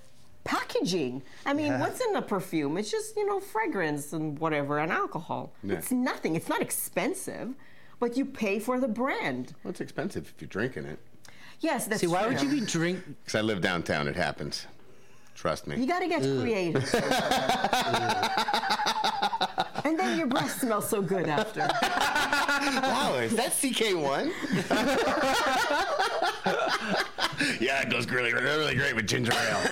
packaging. 0.45 1.23
I 1.47 1.53
mean, 1.55 1.67
Yeah. 1.73 1.81
what's 1.81 2.01
in 2.01 2.15
a 2.17 2.23
perfume? 2.23 2.77
It's 2.79 2.91
just 2.91 3.17
you 3.17 3.27
know 3.27 3.41
fragrance 3.41 4.13
and 4.13 4.39
whatever 4.39 4.79
and 4.79 4.93
alcohol. 4.93 5.53
Yeah. 5.63 5.75
It's 5.77 5.91
nothing. 5.91 6.37
It's 6.37 6.49
not 6.49 6.61
expensive, 6.61 7.55
but 7.99 8.17
you 8.19 8.25
pay 8.25 8.59
for 8.59 8.79
the 8.81 8.89
brand. 8.89 9.55
well, 9.63 9.71
it's 9.71 9.81
expensive 9.81 10.25
if 10.35 10.41
you're 10.41 10.49
drinking 10.49 10.85
it. 10.87 10.99
Yes, 11.61 11.87
that's 11.87 12.01
See, 12.01 12.07
why 12.07 12.23
true. 12.23 12.29
would 12.33 12.43
you 12.43 12.51
be 12.61 12.61
drink? 12.67 12.99
Because 13.25 13.35
I 13.35 13.43
live 13.43 13.61
downtown, 13.61 14.09
it 14.09 14.17
happens. 14.17 14.67
Trust 15.41 15.67
me. 15.67 15.81
You 15.81 15.87
gotta 15.87 16.07
get 16.07 16.21
creative. 16.21 16.95
and 19.87 19.99
then 19.99 20.19
your 20.19 20.27
breath 20.27 20.61
smells 20.61 20.87
so 20.87 21.01
good 21.01 21.31
after. 21.31 21.61
wow, 22.83 23.15
is 23.15 23.35
that 23.37 23.53
CK1? 23.53 24.31
yeah, 27.59 27.81
it 27.81 27.89
goes 27.89 28.07
really, 28.11 28.35
really 28.35 28.75
great 28.75 28.95
with 28.95 29.07
ginger 29.07 29.33
ale. 29.33 29.63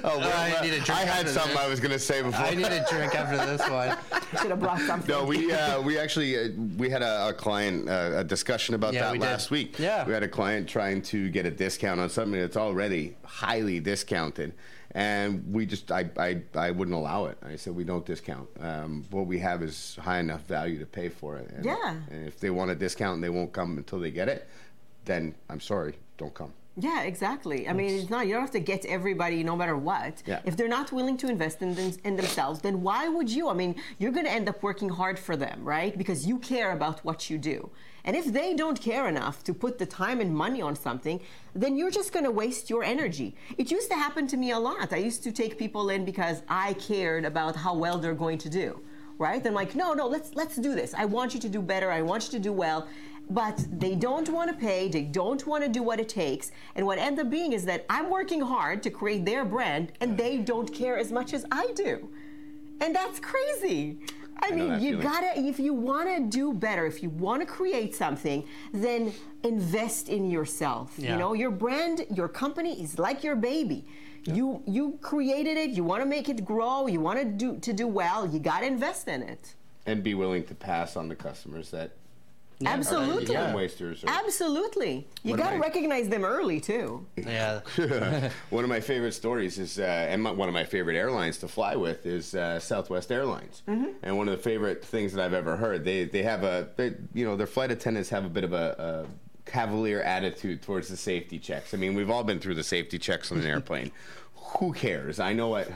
oh, 0.04 0.18
well, 0.18 0.32
I 0.58 0.62
need 0.62 0.72
a 0.72 0.76
drink 0.76 0.90
I 0.90 1.00
had 1.04 1.26
after 1.26 1.32
something 1.32 1.52
this. 1.56 1.64
I 1.64 1.68
was 1.68 1.80
going 1.80 1.92
to 1.92 1.98
say 1.98 2.22
before. 2.22 2.40
I 2.44 2.54
need 2.54 2.66
a 2.66 2.84
drink 2.88 3.14
after 3.14 3.36
this 3.36 3.68
one. 3.68 3.96
Should 4.40 4.50
have 4.50 4.60
brought 4.60 4.78
something. 4.80 5.08
No, 5.14 5.24
we 5.24 5.52
uh, 5.52 5.80
we 5.82 5.98
actually 5.98 6.38
uh, 6.38 6.48
we 6.76 6.88
had 6.88 7.02
a, 7.02 7.28
a 7.28 7.32
client 7.32 7.88
uh, 7.88 8.12
a 8.16 8.24
discussion 8.24 8.74
about 8.74 8.94
Yeah, 8.94 9.02
that 9.02 9.12
we 9.12 9.18
did. 9.18 9.24
last 9.26 9.50
week. 9.50 9.78
Yeah. 9.78 10.06
we 10.06 10.12
had 10.12 10.22
a 10.22 10.28
client 10.28 10.68
trying 10.68 11.02
to 11.02 11.28
get 11.30 11.46
a 11.46 11.50
discount 11.50 12.00
on 12.00 12.08
something 12.10 12.40
that's 12.40 12.56
already 12.56 13.16
highly 13.24 13.80
discounted, 13.80 14.52
and 14.92 15.44
we 15.52 15.66
just 15.66 15.90
I 15.90 16.08
I, 16.16 16.42
I 16.54 16.70
wouldn't 16.70 16.96
allow 16.96 17.26
it. 17.26 17.38
I 17.44 17.56
said 17.56 17.74
we 17.74 17.84
don't 17.84 18.06
discount. 18.06 18.48
Um, 18.60 19.04
what 19.10 19.26
we 19.26 19.38
have 19.40 19.62
is 19.62 19.96
high 20.00 20.18
enough 20.20 20.42
value 20.42 20.78
to 20.78 20.86
pay 20.86 21.08
for 21.08 21.36
it. 21.38 21.50
And, 21.50 21.64
Yeah. 21.64 21.96
And 22.10 22.26
if 22.28 22.38
they 22.40 22.50
want 22.50 22.70
a 22.70 22.74
discount 22.74 23.16
and 23.16 23.24
they 23.24 23.30
won't 23.30 23.52
come 23.52 23.76
until 23.78 23.98
they 23.98 24.10
get 24.10 24.28
it, 24.28 24.48
then 25.04 25.34
I'm 25.48 25.60
sorry, 25.60 25.94
don't 26.18 26.32
come. 26.34 26.52
Yeah, 26.80 27.02
exactly. 27.02 27.68
I 27.68 27.72
mean, 27.72 27.90
it's 27.90 28.10
not, 28.10 28.26
you 28.26 28.32
don't 28.32 28.40
have 28.40 28.50
to 28.52 28.60
get 28.60 28.84
everybody 28.86 29.42
no 29.44 29.54
matter 29.54 29.76
what. 29.76 30.22
Yeah. 30.26 30.40
If 30.44 30.56
they're 30.56 30.68
not 30.68 30.92
willing 30.92 31.16
to 31.18 31.28
invest 31.28 31.60
in, 31.60 31.74
them, 31.74 31.92
in 32.04 32.16
themselves, 32.16 32.60
then 32.60 32.80
why 32.80 33.06
would 33.08 33.30
you? 33.30 33.48
I 33.48 33.54
mean, 33.54 33.76
you're 33.98 34.12
going 34.12 34.24
to 34.24 34.32
end 34.32 34.48
up 34.48 34.62
working 34.62 34.88
hard 34.88 35.18
for 35.18 35.36
them, 35.36 35.62
right? 35.62 35.96
Because 35.96 36.26
you 36.26 36.38
care 36.38 36.72
about 36.72 37.04
what 37.04 37.28
you 37.28 37.36
do. 37.36 37.70
And 38.04 38.16
if 38.16 38.32
they 38.32 38.54
don't 38.54 38.80
care 38.80 39.08
enough 39.08 39.44
to 39.44 39.52
put 39.52 39.76
the 39.78 39.84
time 39.84 40.20
and 40.20 40.34
money 40.34 40.62
on 40.62 40.74
something, 40.74 41.20
then 41.54 41.76
you're 41.76 41.90
just 41.90 42.12
going 42.14 42.24
to 42.24 42.30
waste 42.30 42.70
your 42.70 42.82
energy. 42.82 43.36
It 43.58 43.70
used 43.70 43.90
to 43.90 43.96
happen 43.96 44.26
to 44.28 44.38
me 44.38 44.52
a 44.52 44.58
lot. 44.58 44.92
I 44.92 44.96
used 44.96 45.22
to 45.24 45.32
take 45.32 45.58
people 45.58 45.90
in 45.90 46.06
because 46.06 46.42
I 46.48 46.72
cared 46.74 47.26
about 47.26 47.56
how 47.56 47.74
well 47.74 47.98
they're 47.98 48.14
going 48.14 48.38
to 48.38 48.48
do, 48.48 48.80
right? 49.18 49.46
I'm 49.46 49.52
like, 49.52 49.74
no, 49.74 49.92
no, 49.92 50.06
let's 50.06 50.34
let's 50.34 50.56
do 50.56 50.74
this. 50.74 50.94
I 50.94 51.04
want 51.04 51.34
you 51.34 51.40
to 51.40 51.48
do 51.50 51.60
better. 51.60 51.90
I 51.90 52.00
want 52.00 52.24
you 52.24 52.30
to 52.38 52.42
do 52.42 52.54
well 52.54 52.88
but 53.30 53.64
they 53.70 53.94
don't 53.94 54.28
want 54.28 54.50
to 54.50 54.56
pay, 54.56 54.88
they 54.88 55.02
don't 55.02 55.46
want 55.46 55.62
to 55.62 55.70
do 55.70 55.82
what 55.82 56.00
it 56.00 56.08
takes. 56.08 56.50
And 56.74 56.84
what 56.84 56.98
ends 56.98 57.20
up 57.20 57.30
being 57.30 57.52
is 57.52 57.64
that 57.64 57.86
I'm 57.88 58.10
working 58.10 58.40
hard 58.40 58.82
to 58.82 58.90
create 58.90 59.24
their 59.24 59.44
brand 59.44 59.92
and 60.00 60.18
they 60.18 60.38
don't 60.38 60.72
care 60.72 60.98
as 60.98 61.12
much 61.12 61.32
as 61.32 61.46
I 61.50 61.68
do. 61.74 62.08
And 62.80 62.94
that's 62.94 63.20
crazy. 63.20 63.98
I, 64.42 64.50
know 64.50 64.68
mean, 64.68 64.80
you 64.80 64.98
feeling. 64.98 65.00
gotta, 65.00 65.38
if 65.38 65.58
you 65.58 65.74
wanna 65.74 66.20
do 66.20 66.52
better, 66.52 66.86
if 66.86 67.02
you 67.02 67.10
wanna 67.10 67.46
create 67.46 67.94
something, 67.94 68.44
then 68.72 69.12
invest 69.44 70.08
in 70.08 70.30
yourself. 70.30 70.94
Yeah. 70.96 71.12
You 71.12 71.18
know, 71.18 71.32
your 71.34 71.50
brand, 71.50 72.06
your 72.12 72.28
company 72.28 72.82
is 72.82 72.98
like 72.98 73.22
your 73.22 73.36
baby. 73.36 73.86
You 74.24 74.62
you 74.66 74.98
created 75.00 75.56
it, 75.56 75.70
you 75.70 75.82
wanna 75.84 76.04
make 76.04 76.28
it 76.28 76.44
grow, 76.44 76.86
you 76.86 77.00
wanna 77.00 77.24
do 77.24 77.58
to 77.58 77.72
do 77.72 77.86
well, 77.86 78.26
you 78.26 78.38
gotta 78.38 78.66
invest 78.66 79.08
in 79.08 79.22
it. 79.22 79.54
And 79.86 80.02
be 80.02 80.14
willing 80.14 80.44
to 80.44 80.54
pass 80.54 80.96
on 80.96 81.08
the 81.08 81.16
customers 81.16 81.70
that 81.70 81.92
Absolutely. 82.66 83.36
are 83.36 83.46
time 83.46 83.54
wasters. 83.54 84.04
Or, 84.04 84.10
Absolutely. 84.10 85.08
You 85.22 85.36
got 85.36 85.50
to 85.50 85.56
I- 85.56 85.58
recognize 85.58 86.08
them 86.08 86.24
early 86.24 86.60
too. 86.60 87.06
Yeah. 87.16 87.60
one 88.50 88.64
of 88.64 88.70
my 88.70 88.80
favorite 88.80 89.12
stories 89.12 89.58
is, 89.58 89.78
uh, 89.78 89.82
and 89.82 90.22
my, 90.22 90.30
one 90.30 90.48
of 90.48 90.54
my 90.54 90.64
favorite 90.64 90.96
airlines 90.96 91.38
to 91.38 91.48
fly 91.48 91.74
with 91.76 92.04
is 92.04 92.34
uh, 92.34 92.58
Southwest 92.60 93.10
Airlines. 93.10 93.62
Mm-hmm. 93.66 93.92
And 94.02 94.18
one 94.18 94.28
of 94.28 94.36
the 94.36 94.42
favorite 94.42 94.84
things 94.84 95.12
that 95.14 95.24
I've 95.24 95.32
ever 95.34 95.56
heard, 95.56 95.84
they 95.84 96.04
they 96.04 96.22
have 96.22 96.44
a, 96.44 96.68
they, 96.76 96.94
you 97.14 97.24
know, 97.24 97.36
their 97.36 97.46
flight 97.46 97.70
attendants 97.70 98.10
have 98.10 98.24
a 98.24 98.28
bit 98.28 98.44
of 98.44 98.52
a, 98.52 99.06
a 99.06 99.50
cavalier 99.50 100.02
attitude 100.02 100.62
towards 100.62 100.88
the 100.88 100.96
safety 100.96 101.38
checks. 101.38 101.72
I 101.74 101.76
mean, 101.76 101.94
we've 101.94 102.10
all 102.10 102.24
been 102.24 102.40
through 102.40 102.54
the 102.56 102.62
safety 102.62 102.98
checks 102.98 103.32
on 103.32 103.38
an 103.38 103.46
airplane. 103.46 103.90
Who 104.58 104.72
cares? 104.72 105.18
I 105.20 105.32
know 105.32 105.48
what. 105.48 105.70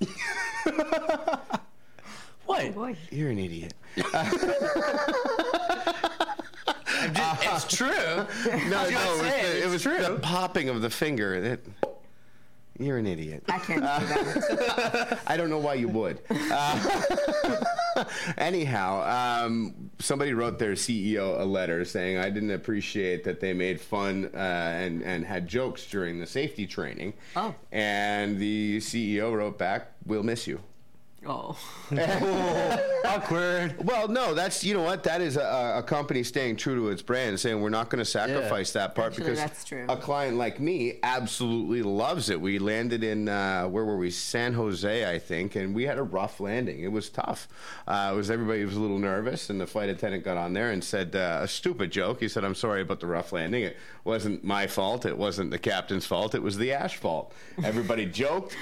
What? 2.48 2.74
Boy. 2.74 2.96
You're 3.10 3.28
an 3.28 3.38
idiot. 3.38 3.74
it's 3.96 4.10
true. 7.76 7.88
No, 8.70 8.84
no, 8.88 8.88
it 8.88 8.90
was, 8.90 9.20
it, 9.20 9.42
the, 9.42 9.64
it 9.64 9.68
was 9.68 9.82
true. 9.82 10.02
the 10.02 10.18
popping 10.22 10.70
of 10.70 10.80
the 10.80 10.88
finger. 10.88 11.42
That, 11.42 11.60
you're 12.78 12.96
an 12.96 13.06
idiot. 13.06 13.44
I 13.50 13.58
can't 13.58 13.80
do 13.80 13.84
that. 13.84 15.20
I 15.26 15.36
don't 15.36 15.50
know 15.50 15.58
why 15.58 15.74
you 15.74 15.88
would. 15.88 16.20
Uh, 16.30 18.04
anyhow, 18.38 19.44
um, 19.44 19.90
somebody 19.98 20.32
wrote 20.32 20.58
their 20.58 20.72
CEO 20.72 21.38
a 21.38 21.44
letter 21.44 21.84
saying 21.84 22.16
I 22.16 22.30
didn't 22.30 22.52
appreciate 22.52 23.24
that 23.24 23.40
they 23.40 23.52
made 23.52 23.78
fun 23.78 24.30
uh, 24.32 24.38
and 24.38 25.02
and 25.02 25.26
had 25.26 25.46
jokes 25.46 25.84
during 25.84 26.18
the 26.18 26.26
safety 26.26 26.66
training. 26.66 27.12
Oh. 27.36 27.54
And 27.72 28.38
the 28.38 28.78
CEO 28.78 29.36
wrote 29.36 29.58
back, 29.58 29.92
"We'll 30.06 30.22
miss 30.22 30.46
you." 30.46 30.62
Oh. 31.28 31.56
Awkward. 33.04 33.86
Well, 33.86 34.08
no, 34.08 34.32
that's 34.32 34.64
you 34.64 34.72
know 34.72 34.82
what 34.82 35.02
that 35.04 35.20
is 35.20 35.36
a, 35.36 35.74
a 35.78 35.82
company 35.82 36.22
staying 36.22 36.56
true 36.56 36.74
to 36.76 36.88
its 36.88 37.02
brand, 37.02 37.30
and 37.30 37.40
saying 37.40 37.60
we're 37.60 37.68
not 37.68 37.90
going 37.90 37.98
to 37.98 38.04
sacrifice 38.04 38.72
that 38.72 38.94
part 38.94 39.12
Actually, 39.12 39.24
because 39.24 39.38
that's 39.38 39.64
true. 39.64 39.84
a 39.88 39.96
client 39.96 40.38
like 40.38 40.58
me 40.58 40.98
absolutely 41.02 41.82
loves 41.82 42.30
it. 42.30 42.40
We 42.40 42.58
landed 42.58 43.04
in 43.04 43.28
uh, 43.28 43.68
where 43.68 43.84
were 43.84 43.98
we? 43.98 44.10
San 44.10 44.54
Jose, 44.54 45.10
I 45.10 45.18
think, 45.18 45.54
and 45.54 45.74
we 45.74 45.84
had 45.84 45.98
a 45.98 46.02
rough 46.02 46.40
landing. 46.40 46.80
It 46.80 46.92
was 46.92 47.10
tough. 47.10 47.46
Uh, 47.86 48.10
it 48.12 48.16
was 48.16 48.30
everybody 48.30 48.64
was 48.64 48.76
a 48.76 48.80
little 48.80 48.98
nervous, 48.98 49.50
and 49.50 49.60
the 49.60 49.66
flight 49.66 49.90
attendant 49.90 50.24
got 50.24 50.38
on 50.38 50.54
there 50.54 50.70
and 50.70 50.82
said 50.82 51.14
uh, 51.14 51.40
a 51.42 51.48
stupid 51.48 51.90
joke. 51.90 52.20
He 52.20 52.28
said, 52.28 52.44
"I'm 52.44 52.54
sorry 52.54 52.80
about 52.80 53.00
the 53.00 53.06
rough 53.06 53.32
landing. 53.32 53.64
It 53.64 53.76
wasn't 54.04 54.44
my 54.44 54.66
fault. 54.66 55.04
It 55.04 55.16
wasn't 55.16 55.50
the 55.50 55.58
captain's 55.58 56.06
fault. 56.06 56.34
It 56.34 56.42
was 56.42 56.56
the 56.56 56.72
ash 56.72 56.96
fault." 56.96 57.32
Everybody 57.62 58.06
joked. 58.06 58.56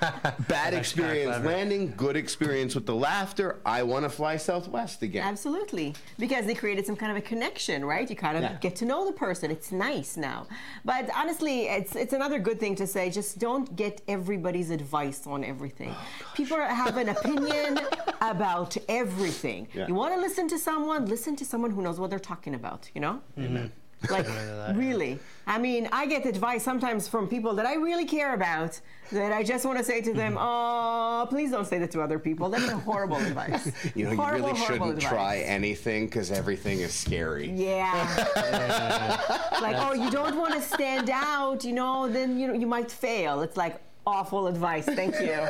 Bad 0.48 0.74
experience 0.74 1.44
landing. 1.44 1.94
Good 1.96 2.09
experience 2.16 2.74
with 2.74 2.86
the 2.86 2.94
laughter. 2.94 3.60
I 3.64 3.82
want 3.82 4.04
to 4.04 4.08
fly 4.10 4.36
Southwest 4.36 5.02
again. 5.02 5.24
Absolutely, 5.26 5.94
because 6.18 6.46
they 6.46 6.54
created 6.54 6.86
some 6.86 6.96
kind 6.96 7.10
of 7.10 7.18
a 7.18 7.20
connection, 7.20 7.84
right? 7.84 8.08
You 8.08 8.16
kind 8.16 8.36
of 8.36 8.42
Yeah. 8.42 8.56
get 8.60 8.76
to 8.76 8.84
know 8.84 9.04
the 9.06 9.12
person. 9.12 9.50
It's 9.50 9.72
nice 9.72 10.16
now, 10.16 10.46
but 10.84 11.08
honestly, 11.14 11.66
it's 11.66 11.94
it's 11.96 12.12
another 12.12 12.38
good 12.38 12.58
thing 12.60 12.74
to 12.76 12.86
say. 12.86 13.10
Just 13.10 13.38
don't 13.38 13.74
get 13.76 14.00
everybody's 14.08 14.70
advice 14.70 15.26
on 15.26 15.44
everything. 15.44 15.90
Oh, 15.92 16.06
People 16.34 16.56
have 16.58 16.96
an 16.96 17.08
opinion 17.10 17.78
about 18.20 18.76
everything. 18.88 19.68
Yeah. 19.74 19.86
You 19.88 19.94
want 19.94 20.14
to 20.14 20.20
listen 20.20 20.48
to 20.48 20.58
someone? 20.58 21.06
Listen 21.06 21.36
to 21.36 21.44
someone 21.44 21.70
who 21.70 21.82
knows 21.82 21.98
what 22.00 22.10
they're 22.10 22.18
talking 22.18 22.54
about. 22.54 22.90
You 22.94 23.00
know. 23.00 23.20
Amen. 23.38 23.72
Like 24.10 24.26
really, 24.76 25.18
I 25.46 25.58
mean, 25.58 25.86
I 25.92 26.06
get 26.06 26.24
advice 26.24 26.62
sometimes 26.62 27.06
from 27.06 27.28
people 27.28 27.54
that 27.56 27.66
I 27.66 27.74
really 27.74 28.06
care 28.06 28.32
about. 28.34 28.80
That 29.12 29.32
I 29.32 29.42
just 29.42 29.64
want 29.66 29.76
to 29.78 29.84
say 29.84 30.00
to 30.00 30.14
them, 30.14 30.38
"Oh, 30.40 31.26
please 31.28 31.50
don't 31.50 31.66
say 31.66 31.78
that 31.78 31.90
to 31.90 32.00
other 32.00 32.18
people. 32.18 32.48
That's 32.48 32.70
horrible 32.70 33.16
advice." 33.18 33.70
You 33.96 34.04
know, 34.08 34.16
Horrible, 34.16 34.48
you 34.48 34.54
really 34.54 34.66
shouldn't 34.66 34.90
advice. 34.94 35.08
try 35.10 35.38
anything 35.38 36.06
because 36.06 36.30
everything 36.30 36.80
is 36.80 36.94
scary. 36.94 37.50
Yeah. 37.50 37.92
like, 39.60 39.76
oh, 39.78 39.92
you 39.92 40.10
don't 40.10 40.36
want 40.36 40.54
to 40.54 40.62
stand 40.62 41.10
out, 41.10 41.64
you 41.64 41.72
know, 41.72 42.08
then 42.08 42.38
you 42.38 42.54
you 42.56 42.66
might 42.66 42.90
fail. 42.90 43.42
It's 43.42 43.56
like 43.56 43.80
awful 44.06 44.46
advice. 44.46 44.86
Thank 44.86 45.20
you. 45.20 45.46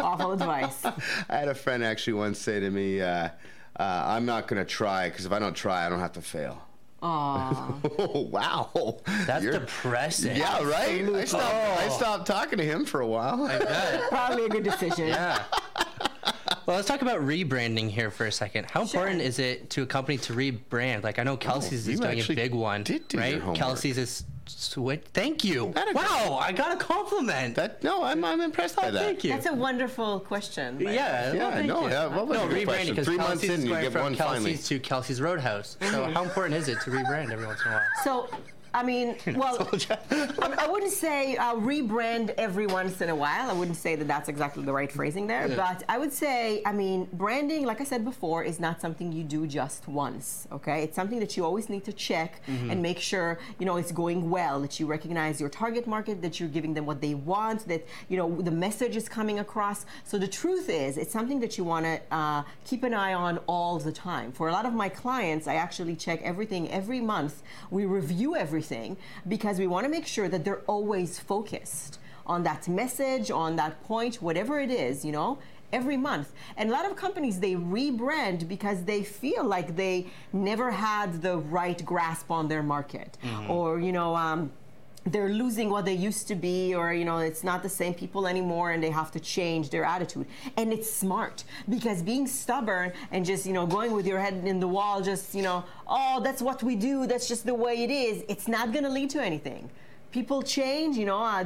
awful 0.00 0.32
advice. 0.32 0.84
I 0.84 1.36
had 1.36 1.48
a 1.48 1.54
friend 1.54 1.84
actually 1.84 2.14
once 2.14 2.38
say 2.38 2.60
to 2.60 2.70
me, 2.70 3.02
uh, 3.02 3.06
uh, 3.06 3.30
"I'm 3.78 4.24
not 4.24 4.46
going 4.48 4.64
to 4.64 4.68
try 4.70 5.08
because 5.10 5.26
if 5.26 5.32
I 5.32 5.38
don't 5.38 5.54
try, 5.54 5.84
I 5.84 5.88
don't 5.90 6.00
have 6.00 6.12
to 6.12 6.22
fail." 6.22 6.62
Aw. 7.04 7.74
Oh 7.98 8.20
wow, 8.32 8.98
That's 9.26 9.44
You're- 9.44 9.58
depressing. 9.58 10.36
Yeah, 10.36 10.62
right. 10.64 11.04
I 11.08 11.24
stopped. 11.26 11.44
I 11.44 11.86
Oh. 11.88 11.96
stopped 11.96 12.26
talking 12.26 12.58
to 12.58 12.64
him 12.64 12.84
for 12.86 13.00
a 13.02 13.06
while. 13.06 13.44
I 13.44 13.58
bet. 13.58 14.02
Probably 14.08 14.46
a 14.46 14.48
good 14.48 14.64
decision. 14.64 15.08
Yeah. 15.08 15.42
Well, 16.66 16.76
let's 16.76 16.88
talk 16.88 17.02
about 17.02 17.20
rebranding 17.20 17.90
here 17.90 18.10
for 18.10 18.24
a 18.26 18.32
second. 18.32 18.70
How 18.70 18.86
Sure. 18.86 19.00
important 19.02 19.20
is 19.20 19.38
it 19.38 19.68
to 19.70 19.82
a 19.82 19.86
company 19.86 20.16
to 20.18 20.32
rebrand? 20.32 21.02
Like, 21.02 21.18
I 21.18 21.22
know 21.22 21.34
oh, 21.34 21.36
Kelsey's 21.36 21.86
Oh, 21.86 21.92
is 21.92 22.00
doing 22.00 22.20
a 22.20 22.34
big 22.34 22.54
one, 22.54 22.82
did 22.84 23.06
do 23.08 23.18
right? 23.18 23.38
homework. 23.38 23.56
Kelsey's 23.58 23.98
is 23.98 24.24
switch. 24.46 25.02
Thank 25.12 25.44
you. 25.44 25.66
Wow, 25.94 26.38
I 26.40 26.52
got 26.52 26.72
a 26.72 26.76
compliment. 26.76 27.54
That 27.56 27.82
no, 27.82 28.02
I'm 28.04 28.24
I'm 28.24 28.40
impressed 28.40 28.76
by 28.76 28.88
Oh, 28.88 28.90
that. 28.90 28.98
thank 29.04 29.24
you. 29.24 29.30
That's 29.30 29.46
a 29.46 29.54
wonderful 29.54 30.20
question. 30.20 30.74
by 30.74 30.78
the 30.78 30.84
way. 30.86 30.94
yeah, 30.94 31.32
Yeah, 31.32 31.38
well, 31.38 31.52
thank 31.52 31.66
no, 31.66 31.82
you. 31.86 31.88
yeah, 31.92 32.06
what 32.06 32.26
was 32.26 32.38
no, 32.38 32.44
your 32.48 32.52
rebranding 32.52 32.64
question? 32.66 32.88
because 32.94 33.06
Three 33.06 33.16
months 33.16 33.30
Kelsey's 33.46 33.50
in, 33.50 33.66
you 33.66 33.74
get 33.80 33.92
from 33.92 34.02
one 34.02 34.14
finally. 34.14 34.50
Kelsey's 34.52 34.68
to 34.68 34.78
Kelsey's 34.80 35.20
Roadhouse. 35.20 35.76
So 35.80 36.04
how 36.10 36.22
important 36.22 36.54
is 36.56 36.68
it 36.68 36.80
to 36.82 36.90
rebrand 36.90 37.30
every 37.32 37.46
once 37.46 37.60
in 37.64 37.70
a 37.72 37.74
while? 37.74 37.82
So, 38.02 38.28
I 38.74 38.82
mean, 38.82 39.16
well, 39.36 39.56
I 40.10 40.64
I 40.64 40.66
wouldn't 40.66 40.92
say 40.92 41.36
uh, 41.36 41.54
rebrand 41.54 42.34
every 42.36 42.66
once 42.66 43.00
in 43.00 43.08
a 43.08 43.14
while. 43.14 43.48
I 43.48 43.52
wouldn't 43.52 43.76
say 43.76 43.94
that 43.94 44.08
that's 44.08 44.28
exactly 44.28 44.64
the 44.64 44.72
right 44.72 44.90
phrasing 44.90 45.28
there. 45.28 45.46
Yeah. 45.46 45.54
But 45.54 45.84
I 45.88 45.96
would 45.96 46.12
say, 46.12 46.60
I 46.66 46.72
mean, 46.72 47.08
branding, 47.12 47.64
like 47.66 47.80
I 47.80 47.84
said 47.84 48.04
before, 48.04 48.42
is 48.42 48.58
not 48.58 48.80
something 48.80 49.12
you 49.12 49.22
do 49.22 49.46
just 49.46 49.86
once. 49.86 50.48
Okay, 50.50 50.82
it's 50.82 50.96
something 50.96 51.20
that 51.20 51.36
you 51.36 51.44
always 51.44 51.68
need 51.68 51.84
to 51.84 51.92
check 51.92 52.42
and 52.70 52.82
make 52.82 52.98
sure 52.98 53.38
you 53.60 53.66
know 53.66 53.76
it's 53.76 53.92
going 53.92 54.28
well. 54.28 54.60
That 54.60 54.80
you 54.80 54.86
recognize 54.86 55.40
your 55.40 55.50
target 55.50 55.86
market, 55.86 56.20
that 56.22 56.40
you're 56.40 56.48
giving 56.48 56.74
them 56.74 56.84
what 56.84 57.00
they 57.00 57.14
want, 57.14 57.68
that 57.68 57.86
you 58.08 58.16
know 58.16 58.28
the 58.42 58.50
message 58.50 58.96
is 58.96 59.08
coming 59.08 59.38
across. 59.38 59.86
So 60.02 60.18
the 60.18 60.32
truth 60.42 60.68
is, 60.68 60.98
it's 60.98 61.12
something 61.12 61.38
that 61.40 61.56
you 61.56 61.62
want 61.62 61.86
to 61.86 62.00
uh, 62.10 62.42
keep 62.64 62.82
an 62.82 62.92
eye 62.92 63.14
on 63.14 63.38
all 63.46 63.78
the 63.78 63.92
time. 63.92 64.32
For 64.32 64.48
a 64.48 64.52
lot 64.52 64.66
of 64.66 64.74
my 64.74 64.88
clients, 64.88 65.46
I 65.46 65.54
actually 65.54 65.94
check 65.94 66.20
everything 66.22 66.68
every 66.70 67.00
month. 67.00 67.42
We 67.70 67.84
review 67.84 68.34
everything 68.34 68.63
because 69.28 69.58
we 69.58 69.66
want 69.66 69.84
to 69.84 69.90
make 69.90 70.06
sure 70.06 70.28
that 70.28 70.44
they're 70.44 70.62
always 70.66 71.18
focused 71.18 71.98
on 72.26 72.42
that 72.44 72.66
message, 72.68 73.30
on 73.30 73.56
that 73.56 73.82
point, 73.84 74.16
whatever 74.22 74.58
it 74.58 74.70
is, 74.70 75.04
you 75.04 75.12
know, 75.12 75.38
every 75.72 75.96
month. 75.96 76.32
And 76.56 76.70
a 76.70 76.72
lot 76.72 76.86
of 76.88 76.96
companies, 76.96 77.40
they 77.40 77.54
rebrand 77.54 78.48
because 78.48 78.84
they 78.84 79.02
feel 79.02 79.44
like 79.44 79.76
they 79.76 80.06
never 80.32 80.70
had 80.70 81.20
the 81.20 81.36
right 81.38 81.84
grasp 81.84 82.30
on 82.30 82.48
their 82.48 82.62
market. 82.62 83.18
Or, 83.48 83.80
you 83.80 83.92
know, 83.92 84.14
um, 84.16 84.52
they're 85.06 85.28
losing 85.28 85.68
what 85.68 85.84
they 85.84 85.92
used 85.92 86.26
to 86.28 86.34
be 86.34 86.74
or 86.74 86.94
you 86.94 87.04
know 87.04 87.18
it's 87.18 87.44
not 87.44 87.62
the 87.62 87.68
same 87.68 87.94
people 87.94 88.26
anymore 88.26 88.72
and 88.72 88.82
they 88.82 88.90
have 88.90 89.10
to 89.12 89.20
change 89.20 89.70
their 89.70 89.84
attitude. 89.84 90.26
And 90.56 90.72
it's 90.72 90.90
smart 90.90 91.44
because 91.68 92.02
being 92.02 92.26
stubborn 92.26 92.92
and 93.12 93.24
just 93.24 93.46
you 93.46 93.52
know 93.52 93.66
going 93.66 93.92
with 93.92 94.06
your 94.06 94.18
head 94.18 94.34
in 94.44 94.60
the 94.60 94.68
wall 94.68 95.02
just 95.02 95.34
you 95.34 95.42
know 95.42 95.64
oh 95.86 96.20
that's 96.22 96.40
what 96.40 96.62
we 96.62 96.74
do 96.76 97.06
that's 97.06 97.28
just 97.28 97.44
the 97.44 97.54
way 97.54 97.84
it 97.84 97.90
is 97.90 98.24
it's 98.28 98.48
not 98.48 98.72
going 98.72 98.84
to 98.84 98.90
lead 98.90 99.10
to 99.10 99.22
anything. 99.22 99.68
People 100.10 100.42
change 100.42 100.96
you 100.96 101.06
know 101.06 101.18
uh, 101.18 101.44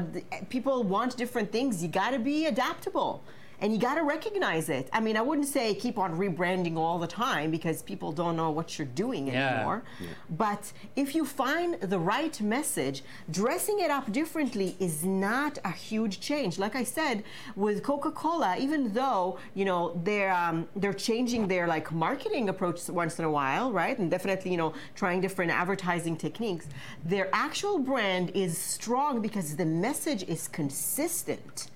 people 0.48 0.82
want 0.82 1.16
different 1.16 1.50
things. 1.50 1.82
You 1.82 1.88
got 1.88 2.10
to 2.10 2.18
be 2.18 2.46
adaptable 2.46 3.22
and 3.60 3.72
you 3.72 3.78
got 3.78 3.96
to 3.96 4.02
recognize 4.02 4.68
it 4.68 4.88
i 4.92 5.00
mean 5.00 5.16
i 5.16 5.20
wouldn't 5.20 5.48
say 5.48 5.74
keep 5.74 5.98
on 5.98 6.16
rebranding 6.16 6.76
all 6.76 6.98
the 6.98 7.06
time 7.06 7.50
because 7.50 7.82
people 7.82 8.12
don't 8.12 8.36
know 8.36 8.50
what 8.50 8.78
you're 8.78 8.86
doing 8.94 9.30
anymore. 9.30 9.38
Yeah. 9.38 9.56
anymore 9.56 9.82
but 10.30 10.72
if 10.96 11.14
you 11.14 11.24
find 11.24 11.74
the 11.80 11.98
right 11.98 12.40
message, 12.40 13.02
dressing 13.30 13.80
it 13.80 13.90
up 13.90 14.10
differently 14.12 14.76
is 14.78 15.04
not 15.04 15.58
a 15.64 15.72
huge 15.72 16.20
change. 16.20 16.58
Like 16.58 16.76
I 16.76 16.84
said, 16.84 17.24
with 17.56 17.82
Coca-Cola, 17.82 18.56
even 18.58 18.92
though 18.92 19.38
you 19.54 19.64
know 19.64 20.00
they're 20.04 20.32
um, 20.32 20.68
they're 20.76 20.92
changing 20.92 21.48
their 21.48 21.66
like 21.66 21.92
marketing 21.92 22.48
approach 22.48 22.88
once 22.88 23.18
in 23.18 23.24
a 23.24 23.30
while, 23.30 23.72
right? 23.72 23.98
And 23.98 24.10
definitely 24.10 24.50
you 24.50 24.56
know 24.56 24.72
trying 24.94 25.20
different 25.20 25.50
advertising 25.50 26.16
techniques. 26.16 26.66
Their 27.04 27.28
actual 27.32 27.78
brand 27.78 28.30
is 28.34 28.56
strong 28.58 29.20
because 29.20 29.56
the 29.56 29.66
message 29.66 30.22
is 30.24 30.48
consistent. 30.48 31.68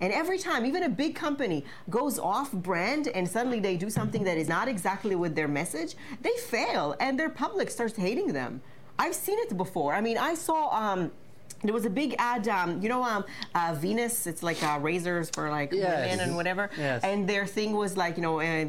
And 0.00 0.12
every 0.12 0.38
time, 0.38 0.64
even 0.64 0.82
a 0.84 0.88
big 0.88 1.14
company 1.14 1.64
goes 1.90 2.18
off 2.18 2.52
brand 2.52 3.08
and 3.08 3.28
suddenly 3.28 3.60
they 3.60 3.76
do 3.76 3.90
something 3.90 4.24
that 4.24 4.38
is 4.38 4.48
not 4.48 4.66
exactly 4.68 5.14
with 5.14 5.34
their 5.34 5.48
message, 5.48 5.94
they 6.22 6.32
fail 6.48 6.96
and 7.00 7.18
their 7.18 7.28
public 7.30 7.70
starts 7.70 7.96
hating 7.96 8.28
them. 8.32 8.62
I've 8.98 9.14
seen 9.14 9.38
it 9.40 9.56
before. 9.56 9.94
I 9.94 10.00
mean, 10.00 10.18
I 10.18 10.34
saw. 10.34 10.68
Um, 10.74 11.10
there 11.62 11.74
was 11.74 11.84
a 11.84 11.90
big 11.90 12.14
ad, 12.18 12.48
um, 12.48 12.80
you 12.82 12.88
know, 12.88 13.02
um, 13.04 13.24
uh, 13.54 13.74
Venus. 13.78 14.26
It's 14.26 14.42
like 14.42 14.62
uh, 14.62 14.78
razors 14.80 15.28
for 15.28 15.50
like 15.50 15.72
Yes. 15.72 16.10
women 16.10 16.28
and 16.28 16.36
whatever. 16.36 16.70
Yes. 16.78 17.04
And 17.04 17.28
their 17.28 17.46
thing 17.46 17.72
was 17.74 17.98
like, 17.98 18.16
you 18.16 18.22
know, 18.22 18.40
uh, 18.40 18.66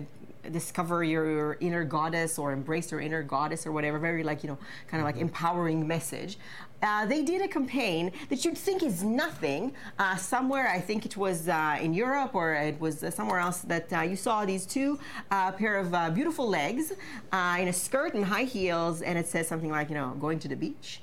discover 0.52 1.02
your 1.04 1.56
inner 1.62 1.86
goddess 1.86 2.38
or 2.38 2.52
embrace 2.52 2.92
your 2.92 3.00
inner 3.00 3.24
goddess 3.24 3.66
or 3.66 3.72
whatever. 3.72 3.98
Very 3.98 4.24
like, 4.24 4.44
you 4.44 4.50
know, 4.50 4.58
kind 4.88 5.00
of 5.00 5.06
like 5.06 5.16
empowering 5.18 5.88
message. 5.88 6.38
Uh, 6.82 7.06
they 7.06 7.22
did 7.22 7.42
a 7.42 7.48
campaign 7.48 8.12
that 8.30 8.44
you'd 8.44 8.58
think 8.58 8.82
is 8.84 9.04
nothing. 9.04 9.74
Uh, 10.00 10.16
somewhere, 10.16 10.68
I 10.68 10.80
think 10.80 11.06
it 11.06 11.16
was 11.16 11.48
uh, 11.48 11.78
in 11.82 11.94
Europe 11.94 12.34
or 12.34 12.54
it 12.54 12.80
was 12.80 13.04
uh, 13.04 13.12
somewhere 13.12 13.40
else, 13.40 13.60
that 13.62 13.92
uh, 13.94 14.02
you 14.02 14.16
saw 14.16 14.46
these 14.46 14.66
two 14.66 15.00
uh, 15.30 15.52
pair 15.52 15.78
of 15.78 15.94
uh, 15.94 16.10
beautiful 16.10 16.48
legs 16.48 16.94
uh, 17.32 17.58
in 17.60 17.68
a 17.68 17.74
skirt 17.74 18.14
and 18.14 18.26
high 18.26 18.44
heels, 18.46 19.02
and 19.02 19.18
it 19.18 19.28
says 19.28 19.48
something 19.48 19.70
like, 19.70 19.90
you 19.90 19.96
know, 19.96 20.10
going 20.20 20.40
to 20.40 20.48
the 20.48 20.56
beach. 20.56 21.02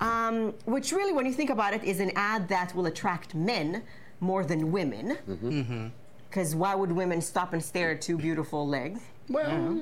Um, 0.00 0.52
which 0.66 0.92
really, 0.92 1.12
when 1.12 1.26
you 1.26 1.32
think 1.32 1.50
about 1.50 1.72
it, 1.74 1.82
is 1.82 2.00
an 2.00 2.12
ad 2.16 2.48
that 2.48 2.74
will 2.74 2.86
attract 2.86 3.34
men 3.34 3.82
more 4.20 4.44
than 4.44 4.70
women. 4.70 5.16
Because 6.28 6.54
why 6.54 6.74
would 6.74 6.92
women 6.92 7.20
stop 7.20 7.52
and 7.52 7.64
stare 7.64 7.92
at 7.92 8.00
two 8.02 8.16
beautiful 8.18 8.66
legs? 8.68 9.00
Well, 9.28 9.80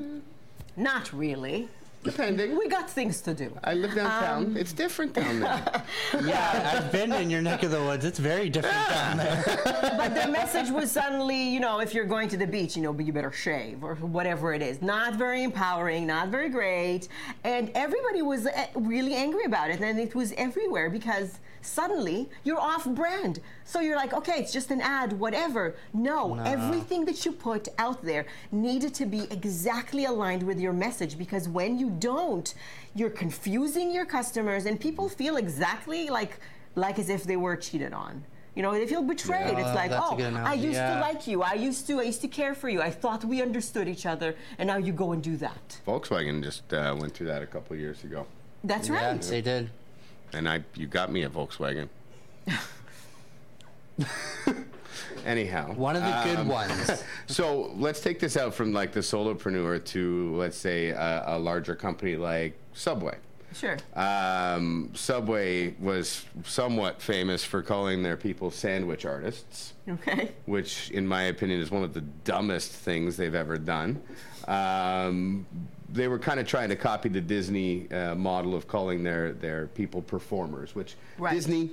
Not 0.76 1.12
really. 1.12 1.68
Depending. 2.04 2.56
We 2.58 2.68
got 2.68 2.88
things 2.88 3.22
to 3.22 3.32
do. 3.34 3.50
I 3.64 3.72
live 3.74 3.94
downtown. 3.94 4.44
Um, 4.44 4.56
it's 4.56 4.72
different 4.74 5.14
down 5.14 5.40
there. 5.40 5.82
Yeah, 6.24 6.76
I've 6.76 6.92
been 6.92 7.12
in 7.12 7.30
your 7.30 7.42
neck 7.42 7.62
of 7.62 7.70
the 7.70 7.82
woods. 7.82 8.04
It's 8.04 8.18
very 8.18 8.48
different 8.50 8.88
down 8.88 9.16
there. 9.16 9.42
But 9.96 10.14
the 10.14 10.30
message 10.30 10.70
was 10.70 10.90
suddenly, 10.90 11.48
you 11.48 11.60
know, 11.60 11.80
if 11.80 11.94
you're 11.94 12.04
going 12.04 12.28
to 12.28 12.36
the 12.36 12.46
beach, 12.46 12.76
you 12.76 12.82
know, 12.82 12.92
but 12.92 13.06
you 13.06 13.12
better 13.12 13.32
shave 13.32 13.82
or 13.82 13.94
whatever 13.96 14.52
it 14.52 14.62
is. 14.62 14.82
Not 14.82 15.14
very 15.14 15.42
empowering, 15.42 16.06
not 16.06 16.28
very 16.28 16.50
great. 16.50 17.08
And 17.42 17.70
everybody 17.74 18.22
was 18.22 18.46
uh, 18.46 18.66
really 18.74 19.14
angry 19.14 19.44
about 19.44 19.70
it. 19.70 19.80
And 19.80 19.98
it 19.98 20.14
was 20.14 20.32
everywhere 20.36 20.90
because 20.90 21.38
suddenly 21.64 22.28
you're 22.44 22.60
off 22.60 22.84
brand. 22.84 23.40
So 23.64 23.80
you're 23.80 23.96
like, 23.96 24.12
okay, 24.12 24.34
it's 24.38 24.52
just 24.52 24.70
an 24.70 24.80
ad, 24.80 25.12
whatever. 25.14 25.74
No, 25.92 26.34
everything 26.44 27.04
that 27.06 27.24
you 27.24 27.32
put 27.32 27.68
out 27.78 28.02
there 28.02 28.26
needed 28.52 28.94
to 28.94 29.06
be 29.06 29.22
exactly 29.30 30.04
aligned 30.04 30.42
with 30.42 30.60
your 30.60 30.72
message 30.72 31.16
because 31.18 31.48
when 31.48 31.78
you 31.78 31.90
don't, 31.90 32.54
you're 32.94 33.10
confusing 33.10 33.90
your 33.92 34.04
customers 34.04 34.66
and 34.66 34.78
people 34.78 35.08
feel 35.08 35.36
exactly 35.36 36.08
like 36.08 36.38
like 36.76 36.98
as 36.98 37.08
if 37.08 37.24
they 37.24 37.36
were 37.36 37.56
cheated 37.56 37.92
on. 37.92 38.24
You 38.54 38.62
know, 38.62 38.72
they 38.72 38.86
feel 38.86 39.02
betrayed. 39.02 39.58
Yeah, 39.58 39.66
it's 39.66 39.74
like, 39.74 39.90
oh, 39.92 40.16
I 40.44 40.54
used 40.54 40.74
yeah. 40.74 40.94
to 40.94 41.00
like 41.00 41.26
you. 41.26 41.42
I 41.42 41.54
used 41.54 41.88
to. 41.88 41.98
I 42.00 42.04
used 42.04 42.20
to 42.20 42.28
care 42.28 42.54
for 42.54 42.68
you. 42.68 42.80
I 42.80 42.90
thought 42.90 43.24
we 43.24 43.42
understood 43.42 43.88
each 43.88 44.06
other, 44.06 44.36
and 44.58 44.68
now 44.68 44.76
you 44.76 44.92
go 44.92 45.10
and 45.10 45.20
do 45.20 45.36
that. 45.38 45.80
Volkswagen 45.86 46.42
just 46.42 46.72
uh, 46.72 46.94
went 46.96 47.14
through 47.14 47.26
that 47.26 47.42
a 47.42 47.46
couple 47.46 47.74
of 47.74 47.80
years 47.80 48.04
ago, 48.04 48.26
That's 48.62 48.88
Yeah, 48.88 49.10
right. 49.10 49.20
they 49.22 49.40
did. 49.40 49.70
And 50.34 50.48
I 50.48 50.62
you 50.74 50.86
got 50.86 51.10
me 51.10 51.22
a 51.22 51.30
Volkswagen. 51.30 51.88
Anyhow, 55.24 55.72
One 55.74 55.96
of 55.96 56.02
the 56.02 56.20
good 56.24 56.40
um, 56.40 56.48
ones. 56.48 57.02
So 57.26 57.72
let's 57.76 58.00
take 58.00 58.20
this 58.20 58.36
out 58.36 58.54
from 58.54 58.72
like 58.74 58.92
the 58.92 59.00
solopreneur 59.00 59.82
to 59.86 60.36
let's 60.36 60.56
say 60.58 60.88
a, 60.90 61.24
a 61.26 61.38
larger 61.38 61.74
company 61.74 62.16
like 62.16 62.58
Subway. 62.74 63.16
Sure. 63.54 63.76
Um, 63.94 64.90
Subway 64.94 65.74
was 65.80 66.24
somewhat 66.44 67.00
famous 67.00 67.44
for 67.44 67.62
calling 67.62 68.02
their 68.02 68.16
people 68.16 68.50
sandwich 68.50 69.06
artists, 69.06 69.72
Okay. 69.88 70.32
which, 70.44 70.90
in 70.90 71.06
my 71.06 71.22
opinion, 71.24 71.60
is 71.60 71.70
one 71.70 71.84
of 71.84 71.94
the 71.94 72.00
dumbest 72.00 72.72
things 72.72 73.16
they've 73.16 73.34
ever 73.34 73.56
done. 73.56 74.02
Um, 74.48 75.46
they 75.94 76.08
were 76.08 76.18
kind 76.18 76.40
of 76.40 76.46
trying 76.46 76.68
to 76.68 76.76
copy 76.76 77.08
the 77.08 77.20
Disney 77.20 77.90
uh, 77.92 78.14
model 78.16 78.54
of 78.54 78.66
calling 78.66 79.02
their, 79.04 79.32
their 79.32 79.68
people 79.68 80.02
performers, 80.02 80.74
which 80.74 80.96
Right. 81.18 81.32
Disney, 81.34 81.70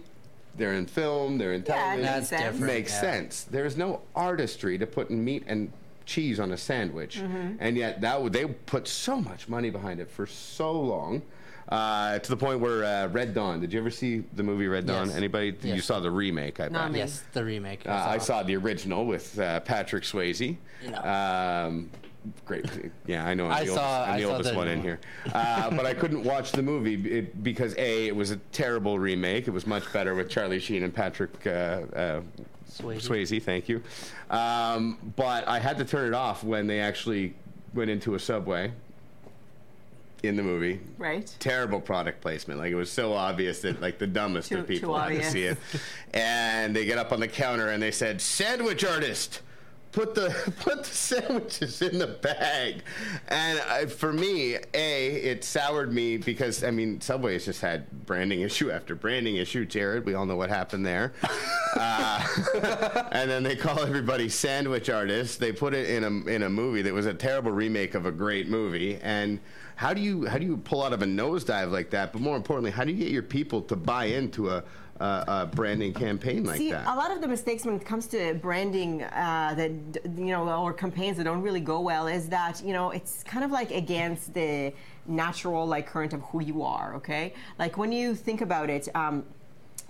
they're 0.55 0.73
in 0.73 0.85
film, 0.85 1.37
they're 1.39 1.53
in 1.53 1.63
Yeah, 1.67 1.73
television. 1.75 2.01
makes 2.01 2.13
That's 2.13 2.29
sense. 2.29 2.41
different. 2.43 2.73
makes 2.73 2.91
yeah. 2.93 3.01
sense. 3.01 3.43
There 3.45 3.65
is 3.65 3.77
no 3.77 4.01
artistry 4.15 4.77
to 4.77 4.85
putting 4.85 5.23
meat 5.25 5.43
and 5.47 5.71
cheese 6.05 6.39
on 6.39 6.51
a 6.51 6.57
sandwich, 6.57 7.17
Mm-hmm. 7.19 7.55
and 7.59 7.75
yet 7.77 8.01
that 8.01 8.21
would- 8.21 8.33
they 8.33 8.45
put 8.45 8.87
so 8.87 9.19
much 9.19 9.49
money 9.49 9.69
behind 9.71 9.99
it 9.99 10.09
for 10.09 10.25
so 10.27 10.71
long. 10.79 11.21
Uh, 11.69 12.19
to 12.19 12.29
the 12.29 12.35
point 12.35 12.59
where 12.59 12.83
uh, 12.83 13.07
Red 13.07 13.33
Dawn. 13.33 13.61
Did 13.61 13.71
you 13.71 13.79
ever 13.79 13.89
see 13.91 14.25
the 14.33 14.43
movie 14.43 14.67
Red 14.67 14.85
Dawn? 14.85 15.07
Yes. 15.07 15.15
Anybody? 15.15 15.47
You 15.61 15.75
Yes. 15.75 15.85
saw 15.85 16.01
the 16.01 16.11
remake, 16.11 16.59
I 16.59 16.67
Not 16.67 16.85
bet. 16.85 16.91
me. 16.91 16.99
Yes, 16.99 17.23
the 17.31 17.45
remake. 17.45 17.87
Uh, 17.87 17.91
I 18.09 18.17
saw 18.17 18.43
the 18.43 18.57
original 18.57 19.05
with 19.05 19.39
uh, 19.39 19.61
Patrick 19.61 20.03
Swayze. 20.03 20.57
Um, 21.01 21.89
great. 22.45 22.65
Yeah, 23.07 23.25
I 23.25 23.33
know 23.33 23.45
I'm 23.47 23.51
I 23.51 23.63
the 23.65 23.71
saw- 23.73 23.99
oldest, 23.99 24.09
I'm 24.09 24.17
the 24.21 24.25
saw 24.27 24.31
oldest 24.33 24.55
one 24.55 24.67
in 24.67 24.81
here. 24.81 24.99
Uh, 25.33 25.69
but 25.71 25.85
I 25.85 25.93
couldn't 25.93 26.23
watch 26.23 26.51
the 26.51 26.61
movie 26.61 27.21
because 27.21 27.75
A, 27.77 28.07
it 28.07 28.15
was 28.15 28.31
a 28.31 28.37
terrible 28.51 28.99
remake. 28.99 29.47
It 29.47 29.51
was 29.51 29.65
much 29.65 29.91
better 29.93 30.13
with 30.15 30.29
Charlie 30.29 30.59
Sheen 30.59 30.83
and 30.83 30.93
Patrick 30.93 31.45
uh, 31.47 31.49
uh, 31.49 32.21
Swayze. 32.69 33.07
Swayze, 33.07 33.41
thank 33.43 33.67
you. 33.67 33.81
Um, 34.29 34.97
but 35.15 35.47
I 35.47 35.59
had 35.59 35.77
to 35.79 35.85
turn 35.85 36.07
it 36.07 36.13
off 36.13 36.43
when 36.43 36.67
they 36.67 36.79
actually 36.79 37.33
went 37.73 37.89
into 37.89 38.15
a 38.15 38.19
subway 38.19 38.71
in 40.23 40.35
the 40.35 40.43
movie. 40.43 40.79
Right. 40.99 41.33
Terrible 41.39 41.81
product 41.81 42.21
placement. 42.21 42.59
Like 42.59 42.71
it 42.71 42.75
was 42.75 42.91
so 42.91 43.13
obvious 43.13 43.61
that 43.61 43.81
like 43.81 43.97
the 43.97 44.05
dumbest 44.07 44.49
Too- 44.49 44.59
of 44.59 44.67
people 44.67 44.93
too 44.93 44.99
had 44.99 45.09
to 45.21 45.23
see 45.31 45.43
it. 45.45 45.57
And 46.13 46.75
they 46.75 46.85
get 46.85 46.97
up 46.99 47.11
on 47.11 47.19
the 47.19 47.27
counter 47.27 47.69
and 47.69 47.81
they 47.81 47.91
said, 47.91 48.21
"Sandwich 48.21 48.85
artist." 48.85 49.41
Put 49.91 50.15
the 50.15 50.29
put 50.61 50.83
the 50.83 50.89
sandwiches 50.89 51.81
in 51.81 51.99
the 51.99 52.07
bag, 52.07 52.83
and 53.27 53.59
I, 53.59 53.85
for 53.87 54.13
me, 54.13 54.57
a 54.73 55.07
it 55.07 55.43
soured 55.43 55.93
me 55.93 56.17
because 56.17 56.63
I 56.63 56.71
mean 56.71 57.01
Subway 57.01 57.33
has 57.33 57.45
just 57.45 57.61
had 57.61 58.05
branding 58.05 58.41
issue 58.41 58.71
after 58.71 58.95
branding 58.95 59.35
issue. 59.35 59.65
Jared, 59.65 60.05
we 60.05 60.13
all 60.13 60.25
know 60.25 60.37
what 60.37 60.49
happened 60.49 60.85
there. 60.85 61.13
Uh, 61.73 62.21
and 63.13 63.31
then 63.31 63.43
they 63.43 63.55
call 63.55 63.79
everybody 63.79 64.27
sandwich 64.27 64.89
artists. 64.89 65.37
They 65.37 65.53
put 65.53 65.73
it 65.73 65.89
in 65.89 66.03
a 66.03 66.29
in 66.29 66.43
a 66.43 66.49
movie 66.49 66.81
that 66.81 66.93
was 66.93 67.05
a 67.05 67.13
terrible 67.13 67.51
remake 67.51 67.95
of 67.95 68.05
a 68.05 68.11
great 68.11 68.49
movie. 68.49 68.99
And 69.01 69.39
how 69.77 69.93
do 69.93 70.01
you 70.01 70.25
how 70.25 70.37
do 70.37 70.45
you 70.45 70.57
pull 70.57 70.83
out 70.83 70.91
of 70.91 71.01
a 71.01 71.05
nosedive 71.05 71.71
like 71.71 71.91
that? 71.91 72.11
But 72.11 72.21
more 72.21 72.35
importantly, 72.35 72.71
how 72.71 72.83
do 72.83 72.91
you 72.91 72.97
get 72.97 73.11
your 73.11 73.23
people 73.23 73.61
to 73.63 73.77
buy 73.77 74.05
into 74.05 74.49
a 74.49 74.63
a, 75.01 75.25
a 75.27 75.45
branding 75.47 75.93
campaign 75.93 76.43
like 76.43 76.57
See, 76.57 76.71
that? 76.71 76.85
a 76.87 76.95
lot 76.95 77.11
of 77.11 77.21
the 77.21 77.27
mistakes 77.27 77.65
when 77.65 77.75
it 77.75 77.85
comes 77.85 78.05
to 78.07 78.35
branding 78.35 79.03
uh, 79.03 79.53
that 79.57 79.71
you 80.17 80.31
know 80.33 80.43
or 80.63 80.73
campaigns 80.73 81.17
that 81.17 81.23
don't 81.23 81.41
really 81.41 81.59
go 81.59 81.81
well 81.81 82.07
is 82.07 82.29
that 82.29 82.61
you 82.63 82.73
know 82.73 82.91
it's 82.91 83.23
kind 83.23 83.43
of 83.43 83.51
like 83.51 83.71
against 83.71 84.33
the 84.33 84.73
natural 85.07 85.65
like 85.65 85.87
current 85.87 86.13
of 86.13 86.21
who 86.29 86.41
you 86.41 86.61
are. 86.61 86.95
Okay, 86.95 87.33
like 87.57 87.77
when 87.77 87.91
you 87.91 88.15
think 88.15 88.41
about 88.41 88.69
it. 88.69 88.87
Um, 88.95 89.23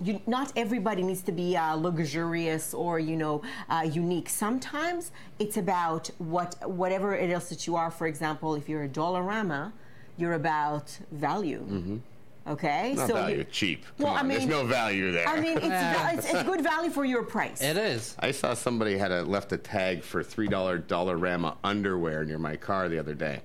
you, 0.02 0.20
not 0.26 0.52
everybody 0.56 1.00
needs 1.04 1.22
to 1.22 1.30
be 1.30 1.56
uh, 1.56 1.74
luxurious 1.76 2.74
or 2.74 2.98
you 2.98 3.16
know 3.16 3.40
uh, 3.70 3.88
unique. 3.88 4.28
Sometimes 4.28 5.12
it's 5.38 5.58
about 5.58 6.10
what 6.18 6.56
whatever 6.68 7.14
it 7.14 7.30
is 7.30 7.48
that 7.50 7.68
you 7.68 7.76
are. 7.76 7.88
For 7.90 8.08
example, 8.08 8.56
if 8.56 8.68
you're 8.68 8.82
a 8.82 8.88
Dollarama, 8.88 9.70
you're 10.16 10.32
about 10.32 10.98
value. 11.12 12.00
Okay. 12.46 12.94
Not 12.94 13.08
so 13.08 13.14
value, 13.14 13.38
you, 13.38 13.44
cheap. 13.44 13.84
Come 13.98 14.06
Well, 14.06 14.14
I 14.14 14.22
mean, 14.22 14.38
there's 14.38 14.50
no 14.50 14.64
value 14.64 15.12
there. 15.12 15.28
I 15.28 15.40
mean, 15.40 15.58
it's, 15.58 16.26
it's, 16.26 16.34
it's 16.34 16.42
good 16.42 16.62
value 16.62 16.90
for 16.90 17.04
your 17.04 17.22
price. 17.22 17.62
It 17.62 17.76
is. 17.76 18.16
I 18.18 18.32
saw 18.32 18.54
somebody 18.54 18.98
had 18.98 19.12
a, 19.12 19.22
left 19.22 19.52
a 19.52 19.58
tag 19.58 20.02
for 20.02 20.22
three 20.22 20.48
dollar 20.48 20.78
Dollarama 20.78 21.56
underwear 21.62 22.24
near 22.24 22.38
my 22.38 22.56
car 22.56 22.88
the 22.88 22.98
other 22.98 23.14
day. 23.14 23.42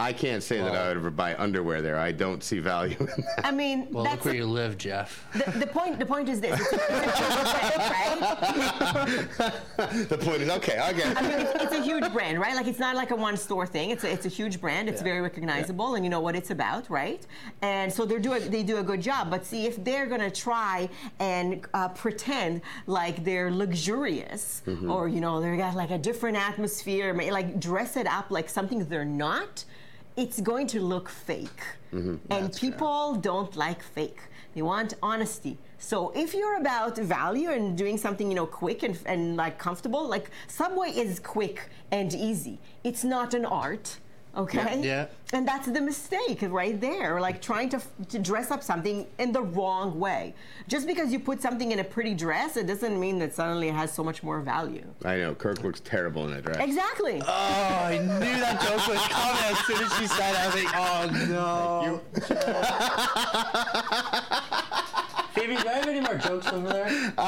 I 0.00 0.14
can't 0.14 0.42
say 0.42 0.56
that 0.62 0.74
I 0.74 0.88
would 0.88 0.96
ever 0.96 1.10
buy 1.10 1.36
underwear 1.36 1.82
there. 1.82 1.98
I 1.98 2.10
don't 2.10 2.42
see 2.42 2.58
value 2.58 2.96
in 3.00 3.06
that. 3.06 3.44
I 3.44 3.50
mean, 3.50 3.86
Well, 3.90 4.02
that's 4.04 4.16
look 4.16 4.24
where 4.24 4.34
you 4.34 4.46
live, 4.46 4.78
Jeff. 4.78 5.26
the, 5.34 5.58
the 5.58 5.66
point. 5.66 5.98
The 5.98 6.06
point 6.06 6.28
is 6.30 6.40
this: 6.40 6.58
it's 6.58 6.72
it's 6.72 7.88
brand, 7.90 8.20
right? 9.38 10.08
the 10.08 10.18
point 10.18 10.40
is, 10.42 10.48
okay, 10.50 10.78
I 10.78 10.92
get 10.94 11.16
I 11.16 11.20
it. 11.20 11.28
mean, 11.28 11.46
it's, 11.46 11.64
it's 11.64 11.74
a 11.74 11.82
huge 11.82 12.10
brand, 12.14 12.40
right? 12.40 12.54
Like 12.56 12.66
it's 12.66 12.78
not 12.78 12.96
like 12.96 13.10
a 13.10 13.16
one-store 13.16 13.66
thing. 13.66 13.90
It's 13.90 14.04
a, 14.04 14.10
it's 14.10 14.24
a 14.24 14.30
huge 14.30 14.58
brand. 14.60 14.88
It's 14.88 15.02
very 15.02 15.20
recognizable, 15.20 15.94
and 15.96 16.04
you 16.04 16.10
know 16.10 16.20
what 16.20 16.34
it's 16.34 16.50
about, 16.50 16.88
right? 16.88 17.26
And 17.60 17.92
so 17.92 18.06
they 18.06 18.18
do 18.18 18.32
a, 18.32 18.40
they 18.40 18.62
do 18.62 18.78
a 18.78 18.82
good 18.82 19.02
job. 19.02 19.30
But 19.30 19.44
see, 19.44 19.66
if 19.66 19.84
they're 19.84 20.06
gonna 20.06 20.30
try 20.30 20.88
and 21.18 21.66
uh, 21.74 21.88
pretend 21.90 22.62
like 22.86 23.22
they're 23.22 23.50
luxurious, 23.50 24.62
or 24.88 25.08
you 25.08 25.20
know 25.20 25.40
they've 25.42 25.58
got 25.58 25.74
like 25.74 25.90
a 25.90 25.98
different 25.98 26.38
atmosphere, 26.38 27.12
like 27.12 27.60
dress 27.60 27.96
it 27.98 28.06
up 28.06 28.30
like 28.30 28.48
something 28.48 28.82
they're 28.86 29.04
not, 29.04 29.64
it's 30.16 30.40
going 30.40 30.66
to 30.68 30.80
look 30.80 31.08
fake. 31.08 31.62
Mm-hmm. 31.92 32.16
And 32.30 32.54
people 32.54 33.16
don't 33.16 33.54
like 33.56 33.82
fake. 33.82 34.20
They 34.54 34.62
want 34.62 34.94
honesty. 35.02 35.58
So 35.78 36.10
if 36.14 36.34
you're 36.34 36.58
about 36.58 36.96
value 36.98 37.50
and 37.50 37.76
doing 37.76 37.96
something, 37.96 38.28
you 38.28 38.34
know, 38.34 38.46
quick 38.46 38.82
and, 38.82 38.98
and 39.06 39.36
like 39.36 39.58
comfortable, 39.58 40.06
like 40.06 40.30
Subway 40.48 40.90
is 40.90 41.20
quick 41.20 41.68
and 41.90 42.12
easy. 42.12 42.58
It's 42.84 43.04
not 43.04 43.34
an 43.34 43.44
art. 43.44 43.98
Okay. 44.36 44.80
Yeah. 44.82 45.06
And 45.32 45.46
that's 45.46 45.66
the 45.66 45.80
mistake 45.80 46.38
right 46.42 46.80
there, 46.80 47.20
like 47.20 47.40
trying 47.42 47.68
to, 47.70 47.80
to 48.08 48.18
dress 48.18 48.50
up 48.50 48.62
something 48.62 49.06
in 49.18 49.32
the 49.32 49.42
wrong 49.42 49.98
way. 49.98 50.34
Just 50.68 50.86
because 50.86 51.12
you 51.12 51.20
put 51.20 51.40
something 51.40 51.72
in 51.72 51.78
a 51.80 51.84
pretty 51.84 52.14
dress, 52.14 52.56
it 52.56 52.66
doesn't 52.66 52.98
mean 52.98 53.18
that 53.20 53.34
suddenly 53.34 53.68
it 53.68 53.74
has 53.74 53.92
so 53.92 54.04
much 54.04 54.22
more 54.22 54.40
value. 54.40 54.84
I 55.04 55.16
know 55.18 55.34
Kirk 55.34 55.62
looks 55.62 55.80
terrible 55.80 56.24
in 56.24 56.32
that 56.32 56.44
dress. 56.44 56.58
Exactly. 56.58 57.22
Oh, 57.26 57.32
I 57.32 57.98
knew 57.98 58.40
that 58.40 58.60
joke 58.60 58.86
was 58.86 59.00
coming 59.08 59.42
as 59.44 59.58
soon 59.66 59.84
as 59.84 59.92
she 59.98 60.06
said 60.06 60.32
it. 60.32 60.38
I 60.38 60.46
was 60.46 60.54
like, 60.64 60.74
oh, 60.76 61.06
no. 61.28 62.00
Phoebe, 65.34 65.54
do 65.56 65.68
I 65.68 65.72
have 65.72 65.86
any 65.88 66.00
more 66.00 66.16
jokes 66.16 66.48
over 66.52 66.68
there? 66.68 67.12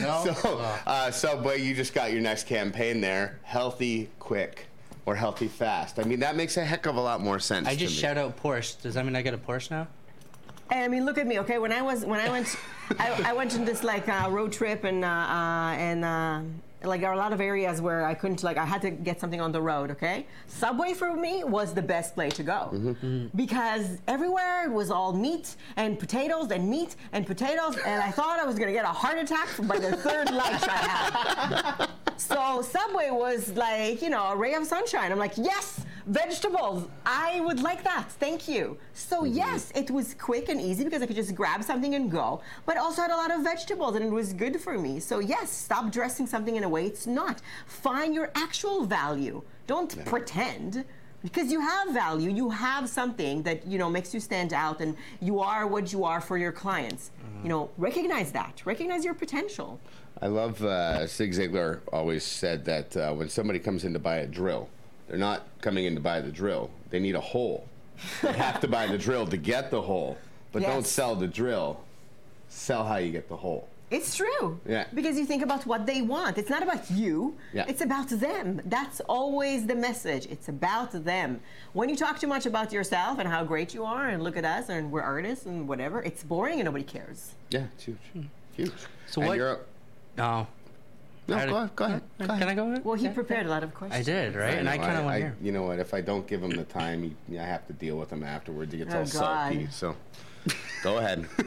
No? 0.00 0.24
So, 0.24 0.58
uh, 0.86 1.10
Subway, 1.10 1.60
you 1.62 1.74
just 1.74 1.92
got 1.94 2.12
your 2.12 2.20
next 2.20 2.46
campaign 2.46 3.00
there. 3.00 3.38
Healthy, 3.42 4.08
quick, 4.18 4.67
or 5.08 5.14
healthy, 5.14 5.48
fast. 5.48 5.98
I 5.98 6.04
mean, 6.04 6.20
that 6.20 6.36
makes 6.36 6.58
a 6.58 6.64
heck 6.64 6.84
of 6.84 6.96
a 6.96 7.00
lot 7.00 7.22
more 7.22 7.38
sense. 7.38 7.66
I 7.66 7.72
to 7.72 7.78
just 7.78 7.94
me. 7.94 8.00
shout 8.00 8.18
out 8.18 8.36
Porsche. 8.42 8.80
Does 8.82 8.92
that 8.94 9.06
mean 9.06 9.16
I 9.16 9.22
get 9.22 9.32
a 9.32 9.38
Porsche 9.38 9.70
now? 9.70 9.88
And 10.70 10.84
I 10.84 10.88
mean, 10.88 11.06
look 11.06 11.16
at 11.16 11.26
me, 11.26 11.38
okay? 11.40 11.56
When 11.58 11.72
I 11.72 11.80
was 11.80 12.04
when 12.04 12.20
I 12.20 12.28
went, 12.28 12.54
I, 12.98 13.30
I 13.30 13.32
went 13.32 13.54
on 13.54 13.64
this 13.64 13.82
like 13.82 14.06
uh, 14.06 14.28
road 14.30 14.52
trip 14.52 14.84
and 14.84 15.02
uh, 15.02 15.08
uh, 15.08 15.72
and 15.78 16.04
uh, 16.04 16.40
like 16.82 17.00
there 17.00 17.10
are 17.10 17.14
a 17.14 17.18
lot 17.18 17.32
of 17.32 17.40
areas 17.40 17.80
where 17.80 18.04
I 18.04 18.14
couldn't 18.14 18.42
like 18.42 18.56
I 18.56 18.64
had 18.64 18.82
to 18.82 18.90
get 18.90 19.20
something 19.20 19.40
on 19.40 19.52
the 19.52 19.60
road, 19.60 19.90
okay? 19.90 20.26
Subway 20.46 20.94
for 20.94 21.14
me 21.16 21.44
was 21.44 21.74
the 21.74 21.82
best 21.82 22.14
place 22.14 22.34
to 22.34 22.42
go 22.42 22.70
mm-hmm. 22.72 23.26
because 23.34 23.98
everywhere 24.06 24.64
it 24.64 24.70
was 24.70 24.90
all 24.90 25.12
meat 25.12 25.56
and 25.76 25.98
potatoes 25.98 26.50
and 26.50 26.68
meat 26.68 26.96
and 27.12 27.26
potatoes, 27.26 27.76
and 27.84 28.02
I 28.02 28.10
thought 28.10 28.38
I 28.38 28.44
was 28.44 28.58
gonna 28.58 28.72
get 28.72 28.84
a 28.84 28.88
heart 28.88 29.18
attack 29.18 29.48
by 29.62 29.78
the 29.78 29.96
third 29.96 30.30
lunch 30.30 30.62
I 30.62 30.76
had. 30.76 31.88
So 32.18 32.62
Subway 32.62 33.10
was 33.10 33.54
like, 33.54 34.02
you 34.02 34.10
know, 34.10 34.24
a 34.24 34.36
ray 34.36 34.54
of 34.54 34.66
sunshine. 34.66 35.12
I'm 35.12 35.18
like, 35.18 35.34
yes, 35.36 35.86
vegetables. 36.08 36.88
I 37.06 37.40
would 37.40 37.60
like 37.60 37.84
that. 37.84 38.10
Thank 38.18 38.48
you. 38.48 38.76
So 38.94 39.22
Mm-hmm. 39.22 39.36
yes, 39.36 39.72
it 39.74 39.90
was 39.90 40.14
quick 40.14 40.48
and 40.48 40.60
easy 40.60 40.84
because 40.84 41.02
I 41.02 41.06
could 41.06 41.16
just 41.16 41.34
grab 41.34 41.62
something 41.62 41.94
and 41.94 42.10
go, 42.10 42.40
but 42.66 42.76
also 42.76 43.02
had 43.02 43.10
a 43.10 43.16
lot 43.16 43.30
of 43.30 43.42
vegetables 43.42 43.94
and 43.96 44.04
it 44.04 44.10
was 44.10 44.32
good 44.32 44.60
for 44.60 44.78
me. 44.78 45.00
So 45.00 45.18
yes, 45.18 45.50
stop 45.50 45.90
dressing 45.92 46.26
something 46.26 46.56
in 46.56 46.64
a 46.64 46.68
way 46.68 46.86
it's 46.86 47.06
not. 47.06 47.40
Find 47.66 48.14
your 48.14 48.30
actual 48.34 48.84
value. 48.84 49.42
Don't 49.66 50.04
pretend. 50.04 50.84
Because 51.20 51.50
you 51.50 51.60
have 51.60 51.90
value, 51.90 52.30
you 52.30 52.48
have 52.48 52.88
something 52.88 53.42
that 53.42 53.66
you 53.66 53.76
know 53.76 53.90
makes 53.90 54.14
you 54.14 54.20
stand 54.20 54.52
out, 54.52 54.80
and 54.80 54.96
you 55.20 55.40
are 55.40 55.66
what 55.66 55.92
you 55.92 56.04
are 56.04 56.20
for 56.20 56.38
your 56.38 56.52
clients. 56.52 57.10
Mm-hmm. 57.10 57.42
You 57.42 57.48
know, 57.48 57.70
recognize 57.76 58.30
that. 58.32 58.62
Recognize 58.64 59.04
your 59.04 59.14
potential. 59.14 59.80
I 60.22 60.28
love 60.28 60.62
uh, 60.62 61.08
Zig 61.08 61.32
Ziglar 61.32 61.80
always 61.92 62.22
said 62.22 62.64
that 62.66 62.96
uh, 62.96 63.12
when 63.14 63.28
somebody 63.28 63.58
comes 63.58 63.84
in 63.84 63.92
to 63.94 63.98
buy 63.98 64.18
a 64.18 64.28
drill, 64.28 64.68
they're 65.08 65.18
not 65.18 65.42
coming 65.60 65.84
in 65.86 65.94
to 65.94 66.00
buy 66.00 66.20
the 66.20 66.30
drill. 66.30 66.70
They 66.90 67.00
need 67.00 67.14
a 67.14 67.20
hole. 67.20 67.66
They 68.22 68.32
have 68.46 68.60
to 68.60 68.68
buy 68.68 68.86
the 68.86 68.98
drill 68.98 69.26
to 69.26 69.36
get 69.36 69.70
the 69.70 69.82
hole. 69.82 70.18
But 70.52 70.62
don't 70.62 70.86
sell 70.86 71.14
the 71.14 71.26
drill. 71.26 71.80
Sell 72.48 72.84
how 72.84 72.96
you 72.96 73.10
get 73.12 73.28
the 73.28 73.36
hole. 73.36 73.68
It's 73.90 74.14
true. 74.16 74.60
Yeah. 74.66 74.84
Because 74.94 75.16
you 75.18 75.24
think 75.24 75.42
about 75.42 75.64
what 75.64 75.86
they 75.86 76.02
want. 76.02 76.36
It's 76.36 76.50
not 76.50 76.62
about 76.62 76.90
you. 76.90 77.34
Yeah. 77.54 77.64
It's 77.68 77.80
about 77.80 78.08
them. 78.10 78.60
That's 78.66 79.00
always 79.00 79.66
the 79.66 79.74
message. 79.74 80.26
It's 80.26 80.48
about 80.48 80.92
them. 81.04 81.40
When 81.72 81.88
you 81.88 81.96
talk 81.96 82.18
too 82.20 82.26
much 82.26 82.44
about 82.44 82.70
yourself 82.72 83.18
and 83.18 83.26
how 83.26 83.44
great 83.44 83.72
you 83.72 83.84
are 83.84 84.08
and 84.08 84.22
look 84.22 84.36
at 84.36 84.44
us 84.44 84.68
and 84.68 84.90
we're 84.92 85.00
artists 85.02 85.46
and 85.46 85.66
whatever, 85.66 86.02
it's 86.02 86.22
boring 86.22 86.60
and 86.60 86.66
nobody 86.66 86.84
cares. 86.84 87.32
Yeah, 87.50 87.64
it's 87.74 87.84
huge. 87.84 87.96
Hmm. 88.12 88.22
Huge. 88.56 88.72
So 89.06 89.22
And 89.22 89.28
what- 89.28 89.36
you're- 89.38 89.58
No. 90.18 90.46
No, 91.28 91.46
go, 91.46 91.56
ahead, 91.56 91.76
go 91.76 91.84
ahead. 91.84 92.02
Go 92.18 92.24
ahead. 92.24 92.38
Can 92.40 92.48
I 92.48 92.54
go? 92.54 92.66
ahead? 92.70 92.84
Well, 92.84 92.94
he 92.96 93.04
Yeah. 93.04 93.12
prepared 93.12 93.46
a 93.46 93.50
lot 93.50 93.62
of 93.62 93.74
questions. 93.74 94.08
I 94.08 94.10
did, 94.10 94.34
right? 94.34 94.54
and 94.58 94.68
I 94.68 94.76
know, 94.76 94.82
kind 94.82 94.98
of 94.98 95.04
want 95.04 95.20
to. 95.20 95.32
You 95.44 95.52
know 95.52 95.62
what? 95.62 95.78
If 95.78 95.92
I 95.94 96.00
don't 96.00 96.26
give 96.26 96.42
him 96.42 96.50
the 96.50 96.64
time, 96.64 97.14
he, 97.28 97.38
I 97.38 97.44
have 97.44 97.66
to 97.66 97.72
deal 97.72 97.96
with 97.96 98.10
him 98.10 98.24
afterwards. 98.24 98.72
He 98.72 98.78
gets 98.78 98.94
Oh, 98.94 99.00
all 99.00 99.06
salty. 99.06 99.58
God. 99.64 99.72
So, 99.72 99.96
go 100.82 100.98
ahead. 100.98 101.26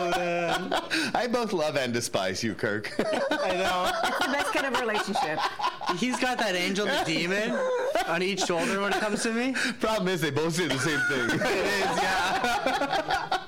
I 0.00 1.26
both 1.30 1.52
love 1.52 1.76
and 1.76 1.92
despise 1.92 2.42
you, 2.42 2.54
Kirk. 2.54 2.92
I 2.98 3.54
know. 3.56 3.90
It's 4.04 4.18
the 4.26 4.32
best 4.32 4.52
kind 4.52 4.66
of 4.74 4.80
relationship. 4.80 5.38
He's 5.96 6.18
got 6.18 6.38
that 6.38 6.54
angel, 6.54 6.86
the 6.86 7.02
demon, 7.04 7.58
on 8.06 8.22
each 8.22 8.44
shoulder 8.46 8.80
when 8.80 8.92
it 8.92 9.00
comes 9.00 9.22
to 9.24 9.32
me. 9.32 9.54
Problem 9.80 10.08
is, 10.08 10.20
they 10.20 10.30
both 10.30 10.54
say 10.54 10.68
the 10.68 10.78
same 10.78 11.00
thing. 11.08 11.40
It 11.40 11.46
is, 11.46 12.02
yeah. 12.02 13.38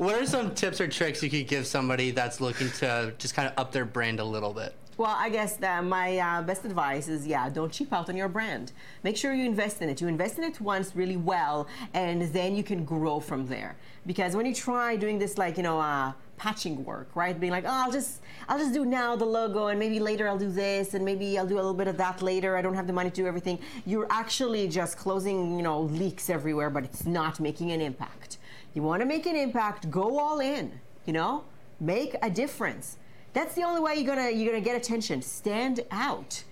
What 0.00 0.14
are 0.14 0.24
some 0.24 0.54
tips 0.54 0.80
or 0.80 0.88
tricks 0.88 1.22
you 1.22 1.28
could 1.28 1.46
give 1.46 1.66
somebody 1.66 2.10
that's 2.10 2.40
looking 2.40 2.70
to 2.70 3.12
just 3.18 3.34
kind 3.34 3.46
of 3.46 3.52
up 3.58 3.70
their 3.70 3.84
brand 3.84 4.18
a 4.18 4.24
little 4.24 4.54
bit? 4.54 4.74
Well, 4.96 5.14
I 5.14 5.28
guess 5.28 5.60
my 5.60 6.16
uh, 6.16 6.42
best 6.42 6.64
advice 6.64 7.06
is 7.06 7.26
yeah, 7.26 7.50
don't 7.50 7.70
cheap 7.70 7.92
out 7.92 8.08
on 8.08 8.16
your 8.16 8.28
brand. 8.28 8.72
Make 9.02 9.18
sure 9.18 9.34
you 9.34 9.44
invest 9.44 9.82
in 9.82 9.90
it. 9.90 10.00
You 10.00 10.08
invest 10.08 10.38
in 10.38 10.44
it 10.44 10.58
once 10.58 10.96
really 10.96 11.18
well, 11.18 11.68
and 11.92 12.22
then 12.32 12.56
you 12.56 12.62
can 12.62 12.82
grow 12.82 13.20
from 13.20 13.46
there. 13.46 13.76
Because 14.06 14.34
when 14.34 14.46
you 14.46 14.54
try 14.54 14.96
doing 14.96 15.18
this, 15.18 15.36
like 15.36 15.58
you 15.58 15.62
know, 15.62 15.78
uh, 15.78 16.12
patching 16.38 16.82
work, 16.82 17.10
right? 17.14 17.38
Being 17.38 17.52
like, 17.52 17.64
oh, 17.64 17.70
I'll 17.70 17.92
just, 17.92 18.22
I'll 18.48 18.58
just 18.58 18.72
do 18.72 18.86
now 18.86 19.16
the 19.16 19.26
logo, 19.26 19.66
and 19.66 19.78
maybe 19.78 20.00
later 20.00 20.26
I'll 20.28 20.38
do 20.38 20.50
this, 20.50 20.94
and 20.94 21.04
maybe 21.04 21.38
I'll 21.38 21.46
do 21.46 21.56
a 21.56 21.62
little 21.62 21.74
bit 21.74 21.88
of 21.88 21.98
that 21.98 22.22
later. 22.22 22.56
I 22.56 22.62
don't 22.62 22.74
have 22.74 22.86
the 22.86 22.94
money 22.94 23.10
to 23.10 23.16
do 23.16 23.26
everything. 23.26 23.58
You're 23.84 24.06
actually 24.08 24.66
just 24.66 24.96
closing, 24.96 25.56
you 25.56 25.62
know, 25.62 25.82
leaks 25.82 26.30
everywhere, 26.30 26.70
but 26.70 26.84
it's 26.84 27.04
not 27.04 27.38
making 27.38 27.70
an 27.72 27.82
impact. 27.82 28.38
You 28.74 28.82
want 28.82 29.00
to 29.00 29.06
make 29.06 29.26
an 29.26 29.36
impact, 29.36 29.90
go 29.90 30.18
all 30.18 30.40
in. 30.40 30.80
You 31.06 31.12
know, 31.12 31.44
make 31.80 32.14
a 32.22 32.30
difference. 32.30 32.96
That's 33.32 33.54
the 33.54 33.62
only 33.62 33.80
way 33.80 33.94
you're 33.96 34.06
gonna 34.14 34.30
you're 34.30 34.52
gonna 34.52 34.64
get 34.64 34.76
attention. 34.76 35.22
Stand 35.22 35.80
out. 35.90 36.44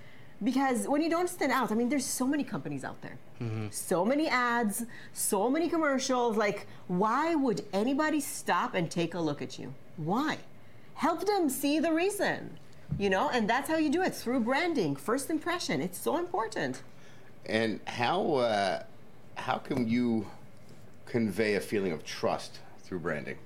Because 0.42 0.86
when 0.86 1.02
you 1.02 1.10
don't 1.10 1.28
stand 1.28 1.50
out, 1.50 1.72
I 1.72 1.74
mean, 1.74 1.88
there's 1.88 2.06
so 2.06 2.24
many 2.24 2.44
companies 2.44 2.84
out 2.84 3.02
there, 3.02 3.18
so 3.72 4.04
many 4.04 4.28
ads, 4.28 4.84
so 5.12 5.50
many 5.50 5.68
commercials. 5.68 6.36
Like, 6.36 6.68
why 6.86 7.34
would 7.34 7.64
anybody 7.72 8.20
stop 8.20 8.74
and 8.74 8.88
take 8.88 9.14
a 9.14 9.20
look 9.20 9.42
at 9.42 9.58
you? 9.58 9.74
Why? 9.96 10.38
Help 10.94 11.26
them 11.26 11.48
see 11.48 11.80
the 11.80 11.92
reason, 11.92 12.56
you 12.98 13.10
know. 13.10 13.28
And 13.30 13.50
that's 13.50 13.68
how 13.68 13.78
you 13.78 13.90
do 13.90 14.02
it 14.02 14.14
through 14.14 14.40
branding, 14.40 14.94
first 14.94 15.28
impression. 15.28 15.80
It's 15.82 15.98
so 15.98 16.16
important. 16.16 16.82
and 17.46 17.80
how 17.86 18.34
uh, 18.34 18.82
how 19.34 19.58
can 19.58 19.88
you 19.88 20.26
convey 21.08 21.54
a 21.54 21.60
feeling 21.60 21.92
of 21.92 22.04
trust 22.04 22.60
through 22.80 23.00
branding? 23.00 23.38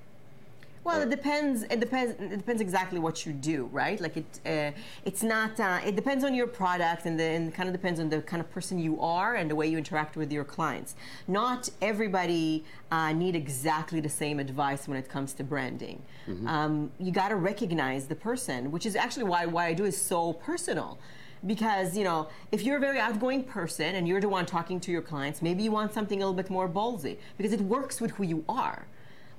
Well, 0.83 1.01
it 1.01 1.09
depends. 1.09 1.63
It 1.63 1.79
depends. 1.79 2.11
It 2.19 2.37
depends 2.37 2.61
exactly 2.61 2.99
what 2.99 3.25
you 3.25 3.31
do, 3.31 3.69
right? 3.71 4.01
Like 4.01 4.17
it. 4.17 4.39
Uh, 4.45 4.77
it's 5.05 5.23
not. 5.23 5.57
Uh, 5.57 5.79
it 5.85 5.95
depends 5.95 6.25
on 6.25 6.35
your 6.35 6.45
product, 6.45 7.05
and 7.05 7.17
then 7.17 7.53
kind 7.53 7.69
of 7.69 7.73
depends 7.73 8.01
on 8.01 8.09
the 8.09 8.21
kind 8.21 8.41
of 8.41 8.51
person 8.51 8.77
you 8.77 8.99
are 8.99 9.35
and 9.35 9.49
the 9.49 9.55
way 9.55 9.65
you 9.65 9.77
interact 9.77 10.17
with 10.17 10.29
your 10.29 10.43
clients. 10.43 10.95
Not 11.25 11.69
everybody 11.81 12.65
uh, 12.91 13.13
need 13.13 13.33
exactly 13.33 14.01
the 14.01 14.09
same 14.09 14.39
advice 14.39 14.85
when 14.85 14.97
it 14.97 15.07
comes 15.07 15.31
to 15.35 15.43
branding. 15.45 16.01
Um, 16.47 16.91
you 16.99 17.11
got 17.13 17.29
to 17.29 17.37
recognize 17.37 18.07
the 18.07 18.15
person, 18.15 18.69
which 18.69 18.85
is 18.85 18.97
actually 18.97 19.23
why 19.23 19.45
why 19.45 19.67
I 19.67 19.73
do 19.73 19.85
is 19.85 19.95
so 19.95 20.33
personal 20.33 20.99
because 21.45 21.97
you 21.97 22.03
know 22.03 22.27
if 22.51 22.63
you're 22.63 22.77
a 22.77 22.79
very 22.79 22.99
outgoing 22.99 23.43
person 23.43 23.95
and 23.95 24.07
you're 24.07 24.21
the 24.21 24.29
one 24.29 24.45
talking 24.45 24.79
to 24.79 24.91
your 24.91 25.01
clients 25.01 25.41
maybe 25.41 25.63
you 25.63 25.71
want 25.71 25.93
something 25.93 26.21
a 26.21 26.25
little 26.25 26.41
bit 26.41 26.49
more 26.49 26.69
ballsy 26.69 27.17
because 27.37 27.53
it 27.53 27.61
works 27.61 27.99
with 28.01 28.11
who 28.11 28.23
you 28.23 28.43
are. 28.47 28.85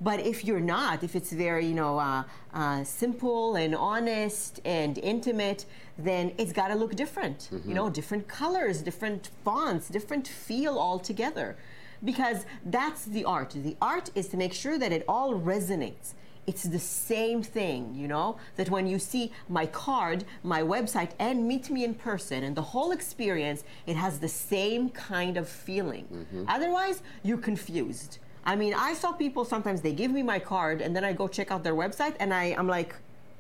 But 0.00 0.20
if 0.20 0.44
you're 0.44 0.60
not 0.60 1.02
if 1.02 1.14
it's 1.16 1.32
very 1.32 1.66
you 1.66 1.74
know 1.74 1.98
uh, 1.98 2.24
uh, 2.52 2.84
simple 2.84 3.56
and 3.56 3.74
honest 3.74 4.60
and 4.64 4.98
intimate 4.98 5.66
then 5.96 6.32
it's 6.38 6.52
got 6.52 6.68
to 6.68 6.74
look 6.74 6.94
different. 6.96 7.48
You 7.68 7.74
know 7.74 7.88
different 7.90 8.28
colors 8.28 8.82
different 8.82 9.30
fonts 9.44 9.88
different 9.88 10.28
feel 10.28 10.78
altogether. 10.78 11.56
Because 12.04 12.44
that's 12.66 13.06
the 13.06 13.24
art. 13.24 13.50
The 13.56 13.76
art 13.80 14.10
is 14.14 14.28
to 14.28 14.36
make 14.36 14.52
sure 14.52 14.76
that 14.78 14.92
it 14.92 15.04
all 15.08 15.40
resonates 15.40 16.12
it's 16.46 16.64
the 16.64 16.78
same 16.78 17.42
thing, 17.42 17.94
you 17.94 18.08
know, 18.08 18.36
that 18.56 18.70
when 18.70 18.86
you 18.86 18.98
see 18.98 19.32
my 19.48 19.66
card, 19.66 20.24
my 20.42 20.62
website, 20.62 21.10
and 21.18 21.46
meet 21.46 21.70
me 21.70 21.84
in 21.84 21.94
person, 21.94 22.44
and 22.44 22.54
the 22.56 22.62
whole 22.62 22.92
experience, 22.92 23.64
it 23.86 23.96
has 23.96 24.18
the 24.18 24.28
same 24.28 24.90
kind 24.90 25.36
of 25.36 25.48
feeling. 25.48 26.06
Mm-hmm. 26.12 26.44
Otherwise, 26.48 27.02
you're 27.22 27.38
confused. 27.38 28.18
I 28.44 28.56
mean, 28.56 28.74
I 28.74 28.92
saw 28.92 29.12
people 29.12 29.44
sometimes 29.44 29.80
they 29.80 29.92
give 29.92 30.10
me 30.10 30.22
my 30.22 30.38
card, 30.38 30.82
and 30.82 30.94
then 30.94 31.04
I 31.04 31.12
go 31.12 31.28
check 31.28 31.50
out 31.50 31.64
their 31.64 31.74
website, 31.74 32.14
and 32.20 32.34
I, 32.34 32.54
I'm 32.58 32.68
like, 32.68 32.94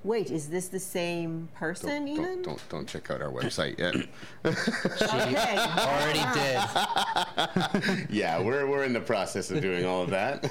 wait, 0.04 0.30
is 0.30 0.48
this 0.48 0.68
the 0.68 0.78
same 0.78 1.48
person, 1.54 1.88
Don't, 1.88 2.08
even? 2.08 2.24
don't, 2.24 2.42
don't, 2.42 2.68
don't 2.68 2.86
check 2.88 3.10
out 3.10 3.20
our 3.22 3.30
website 3.32 3.78
yet. 3.78 3.94
Okay. 5.04 5.58
Already 5.58 6.24
did. 6.34 8.10
yeah, 8.10 8.40
we're, 8.40 8.66
we're 8.66 8.84
in 8.84 8.92
the 8.92 9.00
process 9.00 9.50
of 9.50 9.60
doing 9.62 9.84
all 9.86 10.02
of 10.02 10.10
that. 10.10 10.44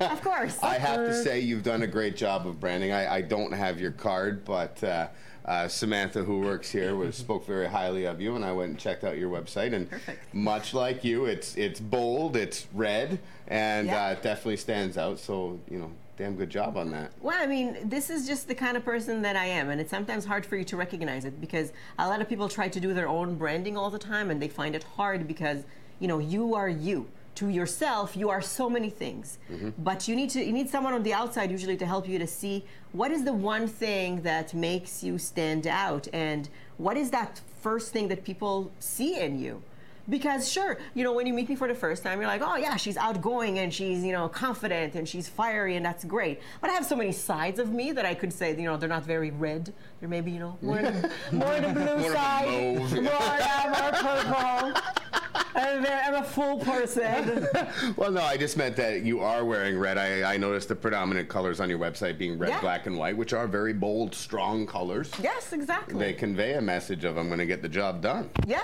of 0.00 0.20
course. 0.22 0.58
I 0.62 0.74
have 0.78 1.06
to 1.06 1.22
say, 1.22 1.40
you've 1.40 1.62
done 1.62 1.82
a 1.82 1.86
great 1.86 2.16
job 2.16 2.46
of 2.46 2.58
branding. 2.60 2.92
I, 2.92 3.16
I 3.16 3.20
don't 3.20 3.52
have 3.52 3.80
your 3.80 3.92
card, 3.92 4.44
but 4.44 4.82
uh, 4.82 5.08
uh, 5.44 5.68
Samantha, 5.68 6.24
who 6.24 6.40
works 6.40 6.70
here, 6.70 6.94
was 6.96 7.16
spoke 7.16 7.46
very 7.46 7.68
highly 7.68 8.04
of 8.04 8.20
you, 8.20 8.34
and 8.36 8.44
I 8.44 8.52
went 8.52 8.70
and 8.70 8.78
checked 8.78 9.04
out 9.04 9.16
your 9.16 9.30
website. 9.30 9.72
And 9.74 9.88
Perfect. 9.88 10.34
much 10.34 10.74
like 10.74 11.04
you, 11.04 11.26
it's 11.26 11.56
it's 11.56 11.80
bold, 11.80 12.36
it's 12.36 12.66
red, 12.74 13.18
and 13.48 13.86
Yeah. 13.86 14.06
uh, 14.06 14.10
it 14.12 14.22
definitely 14.22 14.56
stands 14.58 14.98
out. 14.98 15.18
So 15.18 15.58
you 15.70 15.78
know, 15.78 15.90
damn 16.20 16.36
good 16.36 16.50
job 16.50 16.76
on 16.76 16.90
that. 16.90 17.12
Well, 17.22 17.38
I 17.40 17.46
mean, 17.46 17.78
this 17.88 18.10
is 18.10 18.26
just 18.26 18.46
the 18.46 18.54
kind 18.54 18.76
of 18.76 18.84
person 18.84 19.22
that 19.22 19.36
I 19.36 19.46
am, 19.46 19.70
and 19.70 19.80
it's 19.80 19.90
sometimes 19.90 20.26
hard 20.26 20.44
for 20.44 20.56
you 20.56 20.64
to 20.64 20.76
recognize 20.76 21.24
it 21.24 21.40
because 21.40 21.72
a 21.98 22.06
lot 22.06 22.20
of 22.20 22.28
people 22.28 22.46
try 22.46 22.68
to 22.68 22.78
do 22.78 22.92
their 22.92 23.08
own 23.08 23.36
branding 23.36 23.76
all 23.76 23.88
the 23.88 23.98
time, 23.98 24.30
and 24.30 24.40
they 24.40 24.48
find 24.48 24.74
it 24.74 24.84
hard 24.84 25.26
because 25.26 25.64
you 25.98 26.08
know 26.08 26.18
you 26.18 26.54
are 26.54 26.68
you. 26.68 27.08
To 27.36 27.48
yourself, 27.48 28.16
you 28.16 28.28
are 28.28 28.42
so 28.42 28.68
many 28.68 28.90
things, 28.90 29.38
mm-hmm. 29.50 29.70
but 29.78 30.08
you 30.08 30.14
need 30.14 30.30
to 30.30 30.44
you 30.44 30.52
need 30.52 30.68
someone 30.68 30.92
on 30.92 31.02
the 31.04 31.14
outside 31.14 31.50
usually 31.50 31.78
to 31.78 31.86
help 31.86 32.06
you 32.06 32.18
to 32.18 32.26
see 32.26 32.64
what 32.92 33.10
is 33.10 33.24
the 33.24 33.32
one 33.32 33.66
thing 33.66 34.20
that 34.22 34.52
makes 34.52 35.02
you 35.02 35.16
stand 35.16 35.66
out, 35.66 36.06
and 36.12 36.50
what 36.76 36.96
is 36.98 37.10
that 37.12 37.40
first 37.62 37.92
thing 37.94 38.08
that 38.08 38.24
people 38.24 38.70
see 38.78 39.18
in 39.18 39.38
you. 39.38 39.62
Because 40.10 40.50
sure, 40.50 40.76
you 40.94 41.04
know, 41.04 41.12
when 41.12 41.26
you 41.26 41.32
meet 41.32 41.48
me 41.48 41.54
for 41.54 41.68
the 41.68 41.74
first 41.74 42.02
time, 42.02 42.18
you're 42.20 42.28
like, 42.28 42.42
oh 42.44 42.56
yeah, 42.56 42.76
she's 42.76 42.96
outgoing 42.96 43.60
and 43.60 43.72
she's, 43.72 44.02
you 44.04 44.12
know, 44.12 44.28
confident 44.28 44.96
and 44.96 45.08
she's 45.08 45.28
fiery 45.28 45.76
and 45.76 45.86
that's 45.86 46.04
great. 46.04 46.40
But 46.60 46.70
I 46.70 46.72
have 46.74 46.84
so 46.84 46.96
many 46.96 47.12
sides 47.12 47.58
of 47.60 47.70
me 47.72 47.92
that 47.92 48.04
I 48.04 48.14
could 48.14 48.32
say, 48.32 48.50
you 48.56 48.64
know, 48.64 48.76
they're 48.76 48.88
not 48.88 49.04
very 49.06 49.30
red. 49.30 49.72
They're 50.00 50.08
maybe, 50.08 50.32
you 50.32 50.40
know, 50.40 50.58
more 50.60 50.82
the, 50.82 51.10
more 51.32 51.60
the 51.60 51.68
blue 51.72 51.98
More 51.98 52.12
side. 52.12 52.76
mauve. 52.78 52.92
More, 52.92 53.02
yeah, 53.04 53.90
more 53.92 54.12
purple. 54.72 54.82
I'm, 55.54 55.86
I'm 55.86 56.14
a 56.14 56.24
full 56.24 56.58
person. 56.58 57.46
Well, 57.96 58.10
no, 58.12 58.22
I 58.22 58.36
just 58.36 58.56
meant 58.56 58.76
that 58.76 59.02
you 59.02 59.20
are 59.20 59.44
wearing 59.44 59.78
red. 59.78 59.98
I, 59.98 60.34
I 60.34 60.36
noticed 60.36 60.68
the 60.68 60.76
predominant 60.76 61.28
colors 61.28 61.60
on 61.60 61.68
your 61.68 61.78
website 61.78 62.18
being 62.18 62.38
red, 62.38 62.50
Yeah. 62.50 62.60
black, 62.60 62.86
and 62.86 62.96
white, 62.98 63.16
which 63.16 63.32
are 63.32 63.46
very 63.46 63.72
bold, 63.72 64.14
strong 64.14 64.66
colors. 64.66 65.10
yes, 65.22 65.52
exactly. 65.52 65.98
They 65.98 66.12
convey 66.12 66.54
a 66.54 66.60
message 66.60 67.04
of 67.04 67.16
I'm 67.16 67.26
going 67.28 67.38
to 67.38 67.46
get 67.46 67.62
the 67.62 67.68
job 67.68 68.00
done. 68.00 68.30
Yeah. 68.46 68.60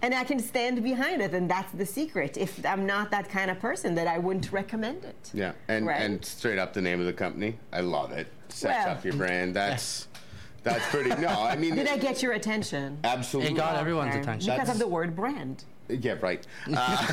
And 0.00 0.14
I 0.14 0.22
can 0.24 0.38
stand 0.38 0.82
behind 0.84 1.20
it, 1.20 1.34
and 1.34 1.50
that's 1.50 1.72
the 1.72 1.84
secret. 1.84 2.36
If 2.36 2.64
I'm 2.64 2.86
not 2.86 3.10
that 3.10 3.28
kind 3.28 3.50
of 3.50 3.58
person, 3.58 3.94
that 3.96 4.06
I 4.06 4.18
wouldn't 4.18 4.52
recommend 4.52 5.04
it. 5.04 5.30
Yeah, 5.34 5.52
and 5.66 5.86
Right. 5.86 6.00
and 6.00 6.24
straight 6.24 6.58
up 6.58 6.72
the 6.72 6.80
name 6.80 7.00
of 7.00 7.06
the 7.06 7.12
company. 7.12 7.58
I 7.72 7.80
love 7.80 8.12
it. 8.12 8.28
Sets 8.48 8.84
Well. 8.86 8.96
up 8.96 9.04
your 9.04 9.14
brand. 9.14 9.54
That's 9.54 10.06
That's 10.64 10.86
pretty. 10.90 11.10
No, 11.20 11.28
I 11.28 11.56
mean, 11.56 11.74
Did 11.76 11.88
I 11.88 11.96
get 11.96 12.22
your 12.22 12.32
attention? 12.32 12.98
absolutely. 13.04 13.52
It 13.52 13.56
got 13.56 13.76
everyone's 13.76 14.14
attention. 14.14 14.46
Because 14.52 14.68
That's- 14.68 14.70
of 14.74 14.78
the 14.78 14.88
word 14.88 15.16
brand. 15.16 15.64
Yeah, 15.88 16.16
right. 16.20 16.46
Uh, 16.70 17.06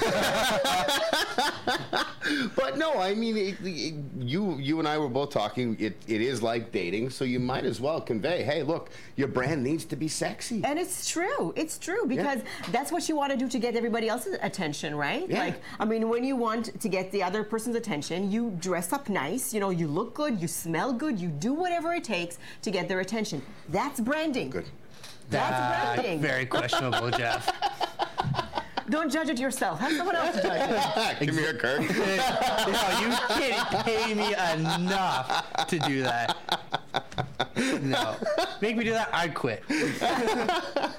but 2.55 2.77
no, 2.77 2.99
I 2.99 3.13
mean, 3.13 3.37
it, 3.37 3.55
it- 3.63 3.93
you 4.17 4.57
you 4.57 4.79
and 4.79 4.87
I 4.87 4.97
were 4.97 5.07
both 5.09 5.29
talking. 5.29 5.77
It, 5.79 5.95
it 6.07 6.21
is 6.21 6.41
like 6.41 6.71
dating, 6.71 7.11
so 7.11 7.23
you 7.23 7.39
might 7.39 7.65
as 7.65 7.79
well 7.79 8.01
convey, 8.01 8.43
hey, 8.43 8.63
look, 8.63 8.89
your 9.15 9.27
brand 9.27 9.63
needs 9.63 9.85
to 9.85 9.95
be 9.95 10.07
sexy. 10.07 10.61
And 10.63 10.79
it's 10.79 11.07
true. 11.09 11.53
It's 11.55 11.77
true 11.77 12.05
because 12.07 12.41
that's 12.71 12.91
what 12.91 13.07
you 13.07 13.15
want 13.15 13.31
to 13.31 13.37
do 13.37 13.47
to 13.47 13.59
get 13.59 13.75
everybody 13.75 14.09
else's 14.09 14.37
attention, 14.41 14.95
right? 14.95 15.29
Yeah. 15.29 15.39
Like, 15.39 15.61
I 15.79 15.85
mean, 15.85 16.09
when 16.09 16.23
you 16.23 16.35
want 16.35 16.79
to 16.81 16.89
get 16.89 17.11
the 17.11 17.21
other 17.21 17.43
person's 17.43 17.75
attention, 17.75 18.31
you 18.31 18.51
dress 18.59 18.91
up 18.91 19.07
nice, 19.09 19.53
you 19.53 19.59
know, 19.59 19.69
you 19.69 19.87
look 19.87 20.15
good, 20.15 20.41
you 20.41 20.47
smell 20.47 20.93
good, 20.93 21.19
you 21.19 21.29
do 21.29 21.53
whatever 21.53 21.93
it 21.93 22.03
takes 22.03 22.39
to 22.63 22.71
get 22.71 22.87
their 22.87 23.01
attention. 23.01 23.41
That's 23.69 23.99
branding. 23.99 24.49
Good. 24.49 24.65
That's 25.29 25.53
Uh, 25.53 25.93
branding. 25.95 26.21
very 26.21 26.45
questionable, 26.47 27.11
Jeff. 27.11 27.51
Don't 28.89 29.11
judge 29.11 29.29
it 29.29 29.39
yourself. 29.39 29.79
Have 29.79 29.93
someone 29.93 30.15
else 30.15 30.35
judge 30.35 30.69
it. 31.21 31.27
Come 31.27 31.37
here, 31.37 31.53
Kirk. 31.55 31.81
no, 31.81 31.85
you 31.87 33.15
can't 33.29 33.69
pay 33.85 34.13
me 34.13 34.33
enough 34.33 35.65
to 35.67 35.79
do 35.79 36.03
that. 36.03 36.35
No, 37.81 38.15
make 38.61 38.77
me 38.77 38.83
do 38.83 38.91
that, 38.91 39.09
I'd 39.13 39.33
quit. 39.33 39.63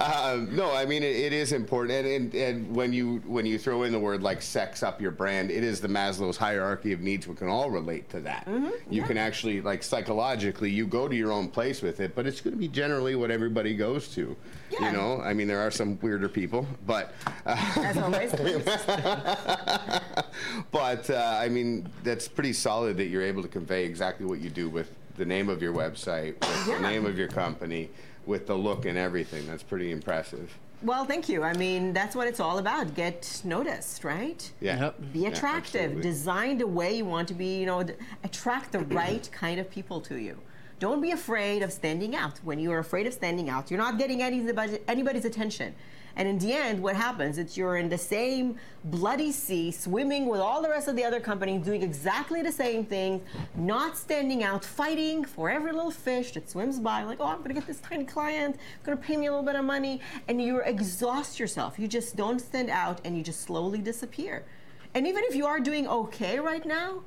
Um, 0.00 0.56
no, 0.56 0.74
I 0.74 0.86
mean 0.86 1.02
it, 1.02 1.14
it 1.14 1.32
is 1.34 1.52
important, 1.52 2.06
and, 2.06 2.34
and 2.34 2.50
and 2.50 2.74
when 2.74 2.92
you 2.92 3.22
when 3.26 3.46
you 3.46 3.58
throw 3.58 3.84
in 3.84 3.92
the 3.92 3.98
word 3.98 4.22
like 4.22 4.42
sex 4.42 4.82
up 4.82 5.00
your 5.00 5.10
brand, 5.10 5.50
it 5.50 5.62
is 5.62 5.80
the 5.80 5.88
Maslow's 5.88 6.36
hierarchy 6.36 6.92
of 6.92 7.00
needs. 7.00 7.26
We 7.26 7.34
can 7.34 7.48
all 7.48 7.70
relate 7.70 8.08
to 8.10 8.20
that. 8.20 8.48
you 8.88 9.02
can 9.02 9.16
actually 9.16 9.60
like 9.60 9.82
psychologically, 9.82 10.70
you 10.70 10.86
go 10.86 11.08
to 11.08 11.14
your 11.14 11.32
own 11.32 11.48
place 11.48 11.82
with 11.82 12.00
it, 12.00 12.14
but 12.14 12.26
it's 12.26 12.40
going 12.40 12.54
to 12.54 12.58
be 12.58 12.68
generally 12.68 13.14
what 13.14 13.30
everybody 13.30 13.74
goes 13.74 14.08
to. 14.14 14.36
Yeah. 14.70 14.86
You 14.86 14.96
know, 14.96 15.20
I 15.20 15.34
mean 15.34 15.48
there 15.48 15.60
are 15.60 15.70
some 15.70 15.98
weirder 16.00 16.28
people, 16.28 16.66
but 16.86 17.12
uh, 17.46 17.56
As 17.76 17.96
always. 17.96 18.32
but 20.70 21.10
uh, 21.10 21.38
I 21.40 21.48
mean 21.48 21.88
that's 22.02 22.28
pretty 22.28 22.52
solid 22.52 22.96
that 22.96 23.06
you're 23.06 23.22
able 23.22 23.42
to 23.42 23.48
convey 23.48 23.84
exactly 23.84 24.26
what 24.26 24.40
you 24.40 24.50
do 24.50 24.68
with 24.68 24.94
the 25.20 25.26
name 25.26 25.50
of 25.50 25.60
your 25.62 25.74
website, 25.74 26.34
with 26.40 26.66
Yeah. 26.66 26.76
the 26.76 26.80
name 26.80 27.04
of 27.06 27.16
your 27.18 27.28
company, 27.28 27.90
with 28.26 28.46
the 28.46 28.54
look 28.56 28.86
and 28.86 28.96
everything. 28.96 29.46
That's 29.46 29.62
pretty 29.62 29.92
impressive. 29.92 30.58
Well, 30.82 31.04
thank 31.04 31.28
you. 31.28 31.42
I 31.42 31.52
mean, 31.52 31.92
that's 31.92 32.16
what 32.16 32.26
it's 32.26 32.40
all 32.40 32.56
about. 32.58 32.94
Get 32.94 33.42
noticed, 33.44 34.02
right? 34.02 34.40
Yeah. 34.60 34.80
Yep. 34.84 34.94
Be 35.12 35.26
attractive. 35.26 35.82
absolutely. 35.82 36.02
Design 36.02 36.56
the 36.56 36.66
way 36.66 36.96
you 36.96 37.04
want 37.04 37.28
to 37.28 37.34
be, 37.34 37.60
you 37.60 37.66
know, 37.66 37.84
attract 38.24 38.72
the 38.72 38.78
right 39.00 39.28
kind 39.44 39.60
of 39.60 39.70
people 39.70 40.00
to 40.00 40.16
you. 40.16 40.38
Don't 40.78 41.02
be 41.02 41.10
afraid 41.10 41.62
of 41.62 41.70
standing 41.70 42.16
out. 42.16 42.38
When 42.42 42.58
you 42.58 42.72
are 42.72 42.78
afraid 42.78 43.06
of 43.06 43.12
standing 43.12 43.50
out, 43.50 43.70
you're 43.70 43.76
not 43.86 43.98
getting 43.98 44.22
anybody's, 44.22 44.78
anybody's 44.88 45.26
attention. 45.26 45.74
And 46.20 46.28
in 46.28 46.38
the 46.38 46.52
end, 46.52 46.82
what 46.82 46.96
happens 46.96 47.38
is 47.38 47.56
you're 47.56 47.78
in 47.78 47.88
the 47.88 47.96
same 47.96 48.56
bloody 48.84 49.32
sea, 49.32 49.70
swimming 49.70 50.26
with 50.26 50.38
all 50.38 50.60
the 50.60 50.68
rest 50.68 50.86
of 50.86 50.94
the 50.94 51.02
other 51.02 51.18
companies, 51.18 51.64
doing 51.64 51.82
exactly 51.82 52.42
the 52.42 52.52
same 52.52 52.84
thing, 52.84 53.22
not 53.54 53.96
standing 53.96 54.42
out, 54.42 54.62
fighting 54.62 55.24
for 55.24 55.48
every 55.48 55.72
little 55.72 55.90
fish 55.90 56.32
that 56.32 56.50
swims 56.50 56.78
by. 56.78 57.04
Like, 57.04 57.20
oh, 57.20 57.24
I'm 57.24 57.38
going 57.38 57.48
to 57.48 57.54
get 57.54 57.66
this 57.66 57.80
tiny 57.80 58.04
client, 58.04 58.56
going 58.84 58.98
to 58.98 59.02
pay 59.02 59.16
me 59.16 59.28
a 59.28 59.30
little 59.30 59.46
bit 59.46 59.56
of 59.56 59.64
money. 59.64 60.02
And 60.28 60.42
you 60.42 60.58
exhaust 60.58 61.40
yourself. 61.40 61.78
You 61.78 61.88
just 61.88 62.16
don't 62.16 62.38
stand 62.38 62.68
out 62.68 63.00
and 63.02 63.16
you 63.16 63.22
just 63.22 63.40
slowly 63.40 63.78
disappear. 63.78 64.44
And 64.92 65.06
even 65.06 65.24
if 65.24 65.34
you 65.34 65.46
are 65.46 65.58
doing 65.58 65.88
okay 65.88 66.38
right 66.38 66.66
now, 66.66 67.02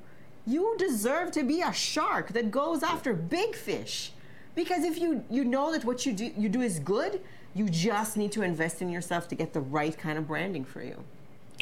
you 0.48 0.76
deserve 0.80 1.30
to 1.34 1.44
be 1.44 1.62
a 1.62 1.72
shark 1.72 2.30
that 2.30 2.50
goes 2.50 2.82
after 2.82 3.14
big 3.14 3.54
fish. 3.54 4.12
Because 4.56 4.84
if 4.84 5.00
you, 5.00 5.24
you 5.30 5.44
know 5.44 5.72
that 5.72 5.86
what 5.86 6.04
you 6.04 6.14
do, 6.14 6.32
you 6.36 6.50
do 6.50 6.62
is 6.62 6.80
good, 6.80 7.22
you 7.56 7.70
just 7.70 8.18
need 8.18 8.32
to 8.34 8.42
invest 8.42 8.82
in 8.82 8.90
yourself 8.90 9.28
to 9.30 9.36
get 9.36 9.54
the 9.54 9.62
right 9.62 9.98
kind 9.98 10.18
of 10.18 10.28
branding 10.28 10.66
for 10.66 10.82
you. 10.84 10.98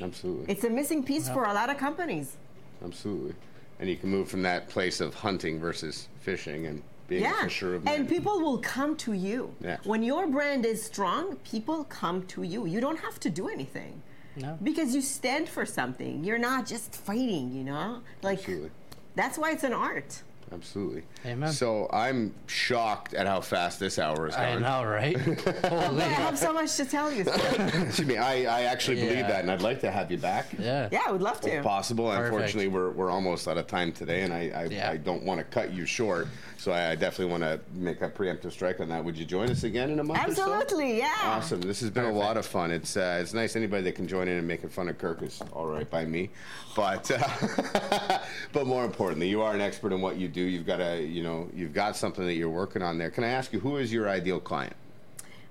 Absolutely. 0.02 0.46
It's 0.52 0.64
a 0.64 0.70
missing 0.70 1.04
piece 1.04 1.28
for 1.30 1.44
a 1.46 1.54
lot 1.54 1.70
of 1.70 1.78
companies. 1.78 2.38
Absolutely. 2.84 3.36
And 3.80 3.90
you 3.90 3.98
can 3.98 4.10
move 4.10 4.30
from 4.30 4.42
that 4.44 4.70
place 4.70 5.02
of 5.02 5.14
hunting 5.14 5.60
versus 5.60 6.08
fishing 6.22 6.68
and 6.68 6.82
being 7.08 7.24
a 7.24 7.30
Yeah. 7.30 7.44
fisher 7.44 7.76
of 7.76 7.86
And 7.88 8.08
people 8.08 8.40
will 8.40 8.60
come 8.60 8.96
to 8.98 9.14
you. 9.14 9.54
Yeah. 9.60 9.78
When 9.84 10.02
your 10.02 10.28
brand 10.28 10.66
is 10.66 10.82
strong, 10.84 11.36
people 11.38 11.84
come 11.86 12.26
to 12.28 12.44
you. 12.44 12.66
You 12.66 12.80
don't 12.80 13.00
have 13.00 13.20
to 13.22 13.30
do 13.30 13.50
anything. 13.50 14.02
No. 14.38 14.58
Because 14.64 14.96
you 14.96 15.02
stand 15.02 15.50
for 15.50 15.66
something. 15.66 16.24
You're 16.24 16.38
not 16.38 16.66
just 16.66 16.96
fighting, 16.96 17.52
you 17.54 17.66
know? 17.66 18.02
Like 18.22 18.40
Absolutely. 18.40 18.72
that's 19.16 19.38
why 19.38 19.52
it's 19.52 19.64
an 19.66 19.74
art. 19.74 20.22
Absolutely. 20.54 21.04
Amen. 21.26 21.52
So 21.52 21.90
I'm 21.94 22.34
shocked 22.48 23.14
at 23.14 23.26
how 23.26 23.40
fast 23.42 23.80
this 23.80 23.98
hour 23.98 24.28
is 24.28 24.36
I 24.36 24.52
going. 24.52 24.64
know, 24.64 24.84
right? 24.84 25.18
Holy. 25.18 26.02
I 26.02 26.08
have 26.08 26.38
so 26.38 26.52
much 26.54 26.76
to 26.76 26.86
tell 26.86 27.12
you. 27.12 27.22
Excuse 27.22 28.06
me. 28.06 28.18
I, 28.18 28.44
I 28.44 28.64
actually 28.64 28.98
believe 28.98 29.28
that, 29.28 29.42
and 29.42 29.50
I'd 29.52 29.62
like 29.62 29.80
to 29.82 29.92
have 29.92 30.12
you 30.12 30.18
back. 30.18 30.48
Yeah. 30.60 30.90
yeah, 30.92 31.04
I 31.08 31.12
would 31.12 31.22
love 31.22 31.40
to. 31.42 31.58
If 31.58 31.64
possible. 31.64 32.10
Perfect. 32.10 32.26
Unfortunately, 32.34 32.68
we're, 32.68 32.92
we're 32.92 33.10
almost 33.12 33.48
out 33.48 33.58
of 33.58 33.68
time 33.68 33.92
today, 33.94 34.24
and 34.24 34.34
I, 34.34 34.52
I, 34.54 34.64
Yeah. 34.66 34.92
I 34.92 34.98
don't 34.98 35.24
want 35.24 35.40
to 35.40 35.46
cut 35.46 35.74
you 35.74 35.86
short. 35.86 36.28
So 36.58 36.72
I, 36.72 36.92
I 36.92 36.96
definitely 36.96 37.32
want 37.32 37.44
to 37.44 37.60
make 37.74 38.02
a 38.02 38.10
preemptive 38.10 38.52
strike 38.52 38.80
on 38.82 38.90
that. 38.90 39.04
Would 39.04 39.18
you 39.18 39.26
join 39.26 39.50
us 39.50 39.64
again 39.64 39.90
in 39.90 40.00
a 40.00 40.04
month 40.04 40.28
or 40.28 40.36
so? 40.36 40.54
Absolutely, 40.54 40.98
yeah. 40.98 41.16
Awesome. 41.24 41.62
This 41.62 41.80
has 41.80 41.90
been 41.90 42.06
a 42.06 42.12
lot 42.12 42.38
of 42.38 42.46
fun. 42.46 42.72
It's 42.72 42.96
uh, 42.98 43.20
it's 43.22 43.34
nice 43.34 43.56
anybody 43.56 43.84
that 43.84 43.96
can 43.96 44.08
join 44.08 44.28
in 44.28 44.38
and 44.38 44.48
making 44.48 44.70
fun 44.70 44.88
of 44.90 44.98
Kirk 44.98 45.22
is 45.24 45.42
all 45.54 45.66
right 45.66 45.90
by 45.90 46.06
me, 46.06 46.30
but 46.76 47.10
uh, 47.10 48.20
but 48.54 48.68
more 48.68 48.86
importantly, 48.86 49.28
you 49.28 49.42
are 49.42 49.56
an 49.56 49.62
expert 49.62 49.92
in 49.92 50.02
what 50.02 50.18
you 50.18 50.28
do. 50.28 50.41
You've 50.44 50.66
got 50.66 50.80
a 50.80 51.02
you 51.02 51.24
know 51.24 51.50
you've 51.54 51.74
got 51.74 51.96
something 51.96 52.26
that 52.26 52.34
you're 52.34 52.50
working 52.50 52.82
on 52.82 52.98
there. 52.98 53.10
Can 53.10 53.24
I 53.24 53.30
ask 53.30 53.54
you 53.54 53.60
who 53.60 53.78
is 53.78 53.92
your 53.92 54.10
ideal 54.10 54.40
client? 54.40 54.76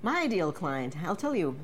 My 0.03 0.23
ideal 0.23 0.51
client, 0.51 0.97
I'll 1.05 1.17
tell 1.17 1.35
you, 1.35 1.57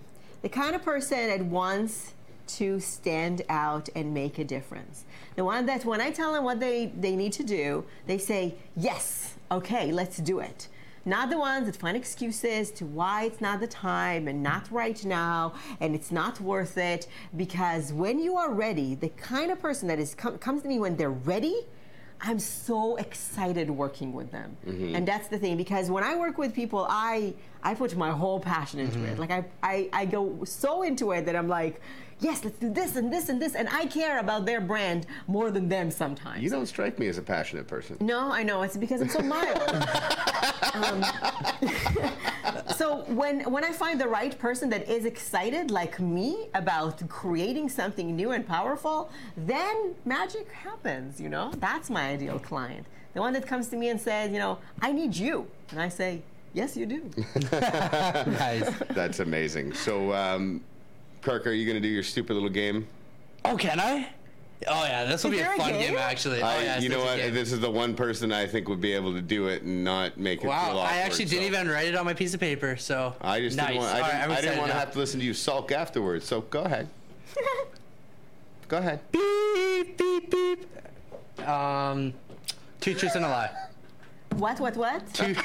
the 0.43 0.51
kind 0.51 0.74
of 0.77 0.83
person 0.83 1.29
that 1.29 1.43
wants 1.43 2.12
to 2.47 2.81
stand 2.81 3.43
out 3.49 3.89
and 3.95 4.12
make 4.12 4.39
a 4.39 4.45
difference. 4.45 5.05
The 5.37 5.45
one 5.45 5.66
that 5.66 5.85
when 5.85 6.01
I 6.01 6.11
tell 6.11 6.33
them 6.33 6.45
what 6.45 6.61
they, 6.61 6.93
they 6.99 7.16
need 7.16 7.33
to 7.33 7.45
do, 7.45 7.85
they 8.07 8.18
say, 8.18 8.55
yes, 8.77 9.35
okay, 9.51 9.91
let's 9.91 10.18
do 10.18 10.41
it. 10.41 10.68
Not 11.05 11.31
the 11.31 11.39
ones 11.39 11.66
that 11.66 11.77
find 11.77 11.97
excuses 11.97 12.72
to 12.72 12.85
why 12.85 13.24
it's 13.24 13.41
not 13.41 13.61
the 13.61 13.68
time 13.68 14.27
and 14.27 14.43
not 14.43 14.70
right 14.72 15.03
now 15.05 15.55
and 15.81 15.95
it's 15.95 16.11
not 16.11 16.41
worth 16.41 16.77
it. 16.79 17.07
Because 17.37 17.93
when 17.93 18.18
you 18.18 18.37
are 18.37 18.53
ready, 18.53 18.97
the 18.97 19.11
kind 19.11 19.53
of 19.53 19.61
person 19.61 19.87
that 19.89 20.01
is 20.01 20.14
com- 20.14 20.39
comes 20.39 20.62
to 20.62 20.68
me 20.68 20.81
when 20.81 20.97
they're 20.97 21.11
ready, 21.11 21.64
I'm 22.21 22.39
so 22.39 22.97
excited 22.97 23.71
working 23.71 24.12
with 24.12 24.31
them. 24.31 24.57
Mm-hmm. 24.67 24.97
And 24.97 25.07
that's 25.07 25.29
the 25.29 25.39
thing 25.39 25.57
because 25.57 25.91
when 25.91 26.03
I 26.03 26.17
work 26.17 26.39
with 26.39 26.55
people, 26.55 26.87
I 26.89 27.35
I 27.62 27.75
put 27.75 27.97
my 27.97 28.11
whole 28.11 28.41
passion 28.41 28.81
into 28.81 29.03
it. 29.05 29.12
Mm-hmm. 29.12 29.21
Like 29.21 29.31
I, 29.31 29.45
I 29.62 29.89
I 29.93 30.05
go 30.07 30.45
so 30.45 30.83
into 30.83 31.12
it 31.12 31.27
that 31.27 31.37
I'm 31.37 31.49
like, 31.49 31.81
yes, 32.21 32.45
let's 32.45 32.59
do 32.59 32.73
this 32.73 32.97
and 32.97 33.12
this 33.12 33.29
and 33.29 33.41
this 33.41 33.55
and 33.55 33.69
I 33.69 33.87
care 33.87 34.19
about 34.19 34.47
their 34.47 34.61
brand 34.61 35.07
more 35.27 35.51
than 35.51 35.69
them 35.69 35.91
sometimes. 35.91 36.43
You 36.43 36.51
don't 36.51 36.67
strike 36.67 36.99
me 36.99 37.09
as 37.09 37.19
a 37.19 37.23
passionate 37.23 37.67
person. 37.67 37.97
No, 38.01 38.33
I 38.33 38.43
know. 38.43 38.62
It's 38.62 38.77
because 38.77 39.01
I'm 39.01 39.09
so 39.09 39.21
mild. 39.21 39.59
um, 40.75 41.05
so 42.77 43.05
when 43.09 43.51
when 43.51 43.64
I 43.64 43.73
find 43.73 44.01
the 44.01 44.09
right 44.09 44.37
person 44.39 44.71
that 44.71 44.89
is 44.89 45.05
excited 45.05 45.71
like 45.71 46.01
me 46.01 46.49
about 46.55 47.07
creating 47.09 47.69
something 47.69 48.14
new 48.17 48.33
and 48.33 48.47
powerful, 48.47 49.11
then 49.37 49.95
magic 50.05 50.51
happens. 50.53 51.21
You 51.21 51.29
know, 51.29 51.53
that's 51.57 51.91
my 51.91 52.11
ideal 52.11 52.39
client. 52.39 52.87
The 53.14 53.21
one 53.21 53.33
that 53.33 53.47
comes 53.47 53.69
to 53.69 53.77
me 53.77 53.89
and 53.89 53.99
says, 53.99 54.31
you 54.31 54.39
know, 54.39 54.59
I 54.83 54.93
need 54.93 55.17
you, 55.17 55.47
and 55.71 55.81
I 55.81 55.89
say, 55.89 56.21
yes, 56.53 56.77
you 56.77 56.85
do. 56.85 57.11
nice. 57.53 58.69
That's 58.91 59.21
amazing. 59.21 59.73
So, 59.73 60.12
um, 60.12 60.62
Kirk, 61.27 61.45
are 61.49 61.53
you 61.53 61.66
going 61.66 61.74
to 61.74 61.81
do 61.81 61.89
your 61.93 62.05
stupid 62.05 62.35
little 62.35 62.49
game? 62.49 62.87
Oh, 63.45 63.57
can 63.57 63.81
I? 63.81 64.11
Oh 64.68 64.85
yeah, 64.85 65.05
this 65.07 65.24
will 65.24 65.33
be 65.33 65.41
a 65.41 65.43
there 65.43 65.55
a 65.55 65.57
fun 65.57 65.72
game? 65.72 65.89
game, 65.91 65.99
actually. 65.99 66.41
I, 66.41 66.57
oh 66.57 66.61
yeah, 66.61 66.79
you 66.79 66.89
know 66.89 67.01
what? 67.05 67.16
This 67.16 67.51
is 67.51 67.59
the 67.59 67.68
one 67.70 67.97
person 67.97 68.31
I 68.31 68.47
think 68.47 68.68
would 68.68 68.81
be 68.81 68.93
able 68.93 69.12
to 69.12 69.20
do 69.20 69.49
it 69.49 69.64
and 69.64 69.83
not 69.83 70.16
make 70.18 70.39
it 70.39 70.43
feel 70.43 70.51
Wow, 70.51 70.79
awkward. 70.79 70.89
I 70.89 70.99
actually 70.99 71.24
didn't 71.24 71.53
so. 71.53 71.59
even 71.59 71.68
write 71.68 71.89
it 71.89 71.97
on 71.97 72.05
my 72.05 72.14
piece 72.14 72.33
of 72.33 72.39
paper, 72.39 72.77
so 72.77 73.12
I 73.20 73.41
just 73.41 73.57
nice. 73.57 73.70
didn't 73.70 73.81
want. 73.83 73.93
I 73.93 73.97
All 73.97 74.03
right, 74.03 74.11
didn't, 74.12 74.22
I'm 74.22 74.31
I 74.31 74.41
didn't 74.41 74.59
want 74.59 74.70
to 74.70 74.77
have 74.79 74.93
to 74.93 74.99
listen 75.01 75.18
to 75.18 75.27
you 75.27 75.35
sulk 75.35 75.72
afterwards. 75.72 76.24
So 76.27 76.43
go 76.43 76.62
ahead. 76.62 76.89
go 78.68 78.79
ahead. 78.79 79.01
beep 79.11 79.99
beep 79.99 80.31
beep. 80.31 80.64
Um, 81.49 82.14
two 82.81 82.95
truths 82.95 83.16
and 83.16 83.24
a 83.24 83.29
lie. 83.29 83.51
what? 84.37 84.61
What? 84.61 84.77
What? 84.77 85.12
Two 85.12 85.35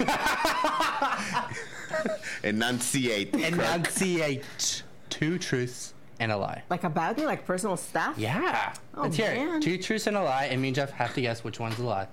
Enunciate. 2.44 3.34
enunciate. 3.34 4.84
Two 5.12 5.38
truths 5.38 5.94
and 6.20 6.32
a 6.32 6.38
lie. 6.38 6.64
Like 6.70 6.84
about 6.84 7.16
me, 7.18 7.26
like 7.28 7.46
personal 7.46 7.78
stuff? 7.78 8.18
Yeah. 8.18 8.74
Oh, 8.96 9.04
Let's 9.04 9.16
hear 9.18 9.36
man. 9.36 9.58
it. 9.58 9.62
Two 9.64 9.78
truths 9.78 10.08
and 10.08 10.18
a 10.18 10.24
lie, 10.24 10.46
and 10.46 10.60
me 10.62 10.70
and 10.70 10.76
Jeff 10.76 10.90
have 10.92 11.14
to 11.14 11.22
guess 11.22 11.44
which 11.44 11.60
one's 11.60 11.78
a 11.78 11.84
lie. 11.84 12.08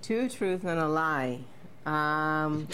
Two 0.00 0.28
truths 0.30 0.64
and 0.64 0.80
a 0.80 0.88
lie. 0.88 1.40
Um, 1.86 2.66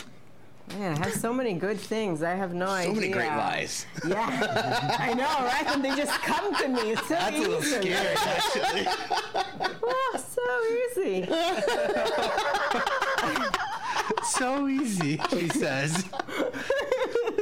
man, 0.76 0.96
I 0.96 0.98
have 1.06 1.14
so 1.14 1.32
many 1.32 1.54
good 1.54 1.78
things. 1.80 2.22
I 2.22 2.34
have 2.34 2.54
no 2.54 2.68
idea. 2.68 2.94
So 2.94 3.00
many 3.00 3.12
great 3.12 3.28
lies. 3.28 3.86
Yeah, 4.06 4.96
I 4.98 5.14
know, 5.14 5.24
right? 5.24 5.64
And 5.66 5.84
they 5.84 5.94
just 5.96 6.12
come 6.22 6.54
to 6.56 6.68
me. 6.68 6.92
It's 6.92 7.02
so 7.08 7.14
That's 7.14 7.36
a 7.36 7.40
little 7.40 7.62
scary, 7.62 8.16
actually. 8.16 8.86
Oh, 9.92 10.16
so 10.16 11.02
easy. 11.02 11.26
so 14.24 14.68
easy, 14.68 15.20
she 15.30 15.48
says. 15.48 16.04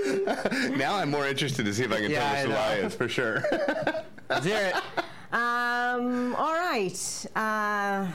Now 0.76 0.96
I'm 0.96 1.10
more 1.10 1.26
interested 1.26 1.64
to 1.64 1.74
see 1.74 1.84
if 1.84 1.92
I 1.92 2.00
can 2.00 2.10
Yeah, 2.10 2.44
tell 2.44 2.80
this 2.82 2.82
know. 2.82 2.88
For 2.90 3.08
sure. 3.08 3.44
Let's 4.28 4.44
hear 4.46 4.72
it. 4.74 5.04
Um, 5.32 6.34
all 6.36 6.54
right. 6.54 7.26
Uh, 7.36 8.06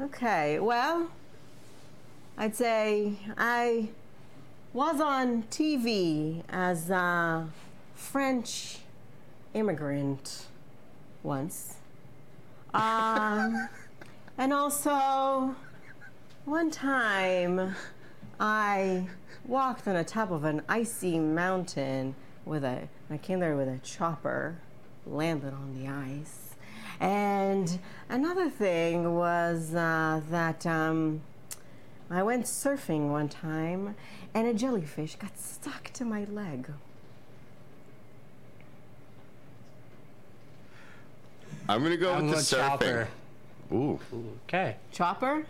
okay, 0.00 0.58
well, 0.60 1.10
I'd 2.36 2.54
say 2.54 3.14
I 3.36 3.88
was 4.72 5.00
on 5.00 5.44
TV 5.44 6.42
as 6.48 6.90
a 6.90 7.48
French 7.94 8.78
immigrant 9.54 10.46
once. 11.22 11.76
Um, 12.74 13.68
and 14.36 14.52
also, 14.52 15.56
one 16.44 16.70
time 16.70 17.74
I 18.38 19.06
walked 19.48 19.88
on 19.88 19.94
the 19.94 20.04
top 20.04 20.30
of 20.30 20.44
an 20.44 20.62
icy 20.68 21.18
mountain 21.18 22.14
with 22.44 22.62
a, 22.62 22.88
I 23.10 23.16
came 23.16 23.40
there 23.40 23.56
with 23.56 23.68
a 23.68 23.78
chopper, 23.78 24.58
landed 25.06 25.52
on 25.54 25.74
the 25.74 25.88
ice. 25.88 26.54
And 27.00 27.78
another 28.08 28.48
thing 28.50 29.14
was 29.14 29.74
uh, 29.74 30.20
that 30.30 30.66
um, 30.66 31.22
I 32.10 32.22
went 32.22 32.44
surfing 32.44 33.08
one 33.10 33.28
time 33.28 33.94
and 34.34 34.46
a 34.46 34.54
jellyfish 34.54 35.16
got 35.16 35.38
stuck 35.38 35.90
to 35.94 36.04
my 36.04 36.24
leg. 36.24 36.70
I'm 41.68 41.82
gonna 41.82 41.96
go 41.96 42.12
I'm 42.14 42.28
with 42.28 42.36
the 42.48 42.56
surfing. 42.56 42.68
chopper. 42.68 43.08
Ooh, 43.72 44.00
Okay. 44.46 44.76
Chopper? 44.90 45.46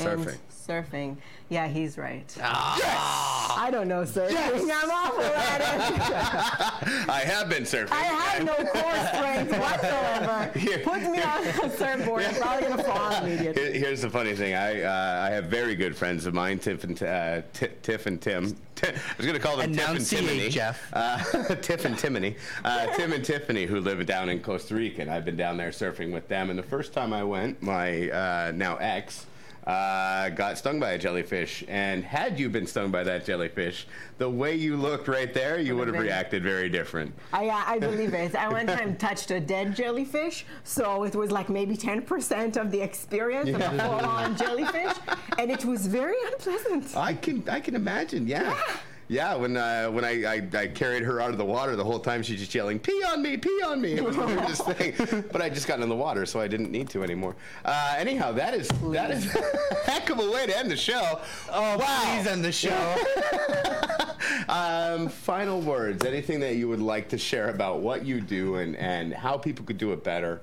And 0.00 0.20
surfing. 0.26 0.38
surfing. 0.66 1.16
Yeah, 1.50 1.66
he's 1.66 1.96
right. 1.96 2.30
Ah. 2.42 3.56
I 3.58 3.70
don't 3.70 3.88
know 3.88 4.02
surfing. 4.02 4.36
I'm 4.70 4.90
awful 4.90 5.22
at 5.24 5.60
it. 5.60 7.08
I 7.08 7.20
have 7.20 7.48
been 7.48 7.62
surfing. 7.62 7.92
I 7.92 8.02
have 8.04 8.44
no 8.44 8.54
core 8.54 9.06
strength 9.14 9.58
whatsoever. 9.58 10.58
Here- 10.58 10.78
Put 10.78 11.02
me 11.02 11.22
on 11.22 11.44
a 11.46 11.70
surfboard. 11.76 12.22
I'm 12.24 12.34
probably 12.34 12.68
gonna 12.68 12.82
fall 12.84 13.24
immediately. 13.24 13.62
Here- 13.62 13.72
Here's 13.88 14.02
the 14.02 14.10
funny 14.10 14.34
thing. 14.34 14.54
I 14.54 14.82
uh, 14.82 15.26
I 15.28 15.30
have 15.34 15.46
very 15.46 15.74
good 15.74 15.96
friends 15.96 16.26
of 16.26 16.34
mine, 16.34 16.58
Tiff 16.58 16.84
and 16.84 17.02
uh, 17.02 17.40
Ti- 17.54 17.68
Tiff 17.82 18.06
and 18.06 18.20
Tim. 18.20 18.54
Ti- 18.74 18.88
I 18.88 18.92
was 19.16 19.26
going 19.26 19.34
to 19.38 19.40
call 19.44 19.56
them 19.56 19.72
Tiff 19.72 19.88
and 19.88 19.96
Enunciate, 19.98 20.24
Timony. 20.24 20.50
Jeff. 20.50 20.90
Uh, 20.92 21.18
Tiff 21.62 21.84
and 21.84 21.96
Timony. 21.96 22.36
Uh, 22.64 22.86
Tim 22.94 23.12
and 23.12 23.24
Tiffany, 23.24 23.66
who 23.66 23.80
live 23.80 24.04
down 24.06 24.28
in 24.28 24.40
Costa 24.40 24.74
Rica, 24.74 25.02
and 25.02 25.10
I've 25.10 25.24
been 25.24 25.36
down 25.36 25.56
there 25.56 25.70
surfing 25.70 26.12
with 26.12 26.28
them. 26.28 26.50
And 26.50 26.58
the 26.58 26.62
first 26.62 26.92
time 26.92 27.12
I 27.12 27.24
went, 27.24 27.60
my 27.62 28.08
uh, 28.10 28.52
now 28.54 28.76
ex. 28.76 29.26
Uh, 29.68 30.30
got 30.30 30.56
stung 30.56 30.80
by 30.80 30.92
a 30.92 30.98
jellyfish, 30.98 31.62
and 31.68 32.02
had 32.02 32.40
you 32.40 32.48
been 32.48 32.66
stung 32.66 32.90
by 32.90 33.04
that 33.04 33.26
jellyfish, 33.26 33.86
the 34.16 34.28
way 34.28 34.54
you 34.54 34.78
looked 34.78 35.08
right 35.08 35.34
there, 35.34 35.60
you 35.60 35.76
would 35.76 35.88
have 35.88 35.98
reacted 35.98 36.42
very 36.42 36.70
different. 36.70 37.12
I, 37.34 37.48
uh, 37.48 37.64
I 37.66 37.78
believe 37.78 38.14
it. 38.14 38.34
I 38.34 38.48
one 38.48 38.66
time 38.66 38.96
touched 38.96 39.30
a 39.30 39.38
dead 39.40 39.76
jellyfish, 39.76 40.46
so 40.64 41.04
it 41.04 41.14
was 41.14 41.30
like 41.30 41.50
maybe 41.50 41.76
10% 41.76 42.56
of 42.56 42.70
the 42.70 42.80
experience 42.80 43.50
of 43.50 43.60
a 43.60 43.68
full-on 43.68 44.38
jellyfish, 44.38 44.96
and 45.38 45.50
it 45.50 45.66
was 45.66 45.86
very 45.86 46.16
unpleasant. 46.32 46.96
I 46.96 47.12
can 47.12 47.46
I 47.46 47.60
can 47.60 47.74
imagine, 47.74 48.26
yeah. 48.26 48.54
Yeah, 48.56 48.76
when 49.08 49.56
uh, 49.56 49.88
when 49.88 50.04
I, 50.04 50.24
I, 50.24 50.48
I 50.54 50.66
carried 50.68 51.02
her 51.02 51.20
out 51.20 51.30
of 51.30 51.38
the 51.38 51.44
water 51.44 51.76
the 51.76 51.84
whole 51.84 51.98
time, 51.98 52.22
she's 52.22 52.40
just 52.40 52.54
yelling, 52.54 52.78
"Pee 52.78 53.02
on 53.04 53.22
me, 53.22 53.36
pee 53.36 53.62
on 53.64 53.80
me!" 53.80 53.92
It 53.98 54.04
was 54.04 54.16
the 54.16 54.26
weirdest 54.26 54.64
thing. 54.66 55.24
But 55.32 55.42
I 55.42 55.48
just 55.48 55.66
got 55.66 55.80
in 55.80 55.88
the 55.88 55.96
water, 55.96 56.26
so 56.26 56.40
I 56.40 56.48
didn't 56.48 56.70
need 56.70 56.90
to 56.90 57.02
anymore. 57.02 57.34
Uh, 57.64 57.94
anyhow, 57.96 58.32
that 58.32 58.54
is 58.54 58.68
that 58.92 59.10
is 59.10 59.34
a 59.36 59.90
heck 59.90 60.10
of 60.10 60.18
a 60.18 60.30
way 60.30 60.46
to 60.46 60.56
end 60.56 60.70
the 60.70 60.76
show. 60.76 61.20
Oh, 61.50 61.78
wow! 61.78 62.16
please 62.16 62.26
end 62.26 62.44
the 62.44 62.52
show. 62.52 62.96
Um, 64.48 65.08
final 65.08 65.60
words. 65.60 66.04
Anything 66.04 66.40
that 66.40 66.56
you 66.56 66.68
would 66.68 66.80
like 66.80 67.08
to 67.10 67.18
share 67.18 67.50
about 67.50 67.80
what 67.80 68.04
you 68.04 68.20
do 68.20 68.56
and 68.56 68.76
and 68.76 69.12
how 69.12 69.36
people 69.36 69.64
could 69.64 69.78
do 69.78 69.92
it 69.92 70.02
better. 70.04 70.40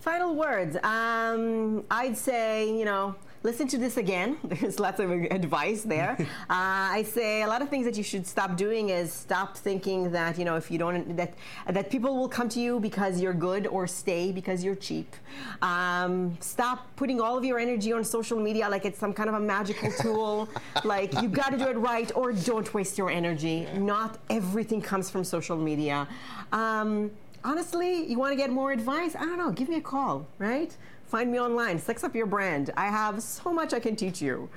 Final 0.00 0.34
words. 0.34 0.76
Um, 0.82 1.84
I'd 1.90 2.16
say, 2.16 2.70
you 2.78 2.84
know, 2.84 3.14
listen 3.42 3.68
to 3.68 3.78
this 3.78 3.96
again. 3.96 4.38
There's 4.44 4.78
lots 4.80 5.00
of 5.00 5.10
advice 5.30 5.82
there. 5.82 6.16
uh, 6.20 6.98
I 6.98 7.04
say 7.06 7.42
a 7.42 7.46
lot 7.46 7.62
of 7.62 7.68
things 7.68 7.84
that 7.86 7.96
you 7.96 8.02
should 8.02 8.26
stop 8.26 8.56
doing 8.56 8.90
is 8.90 9.12
stop 9.12 9.56
thinking 9.56 10.10
that, 10.12 10.38
you 10.38 10.44
know, 10.44 10.56
if 10.56 10.70
you 10.70 10.78
don't, 10.78 11.16
that, 11.16 11.34
that 11.66 11.90
people 11.90 12.16
will 12.16 12.28
come 12.28 12.48
to 12.50 12.60
you 12.60 12.80
because 12.80 13.20
you're 13.20 13.34
good 13.34 13.66
or 13.66 13.86
stay 13.86 14.32
because 14.32 14.64
you're 14.64 14.74
cheap. 14.74 15.14
Um, 15.62 16.36
stop 16.40 16.88
putting 16.96 17.20
all 17.20 17.36
of 17.36 17.44
your 17.44 17.58
energy 17.58 17.92
on 17.92 18.04
social 18.04 18.38
media 18.38 18.68
like 18.68 18.84
it's 18.84 18.98
some 18.98 19.12
kind 19.12 19.28
of 19.28 19.34
a 19.34 19.40
magical 19.40 19.90
tool. 19.92 20.48
like 20.84 21.12
you 21.20 21.28
got 21.28 21.50
to 21.52 21.58
do 21.58 21.68
it 21.68 21.76
right 21.76 22.10
or 22.14 22.32
don't 22.32 22.72
waste 22.74 22.98
your 22.98 23.10
energy. 23.10 23.66
Not 23.74 24.18
everything 24.30 24.80
comes 24.80 25.10
from 25.10 25.24
social 25.24 25.56
media. 25.56 26.08
Um, 26.52 27.10
honestly, 27.44 28.06
you 28.06 28.18
want 28.18 28.32
to 28.32 28.36
get 28.36 28.50
more 28.50 28.72
advice? 28.72 29.14
I 29.16 29.24
don't 29.24 29.38
know. 29.38 29.50
Give 29.50 29.68
me 29.68 29.76
a 29.76 29.80
call, 29.80 30.26
right? 30.38 30.76
Find 31.08 31.32
me 31.32 31.40
online. 31.40 31.78
Sex 31.78 32.04
up 32.04 32.14
your 32.14 32.26
brand. 32.26 32.70
I 32.76 32.88
have 32.88 33.22
so 33.22 33.50
much 33.50 33.72
I 33.72 33.80
can 33.80 33.96
teach 33.96 34.20
you. 34.20 34.50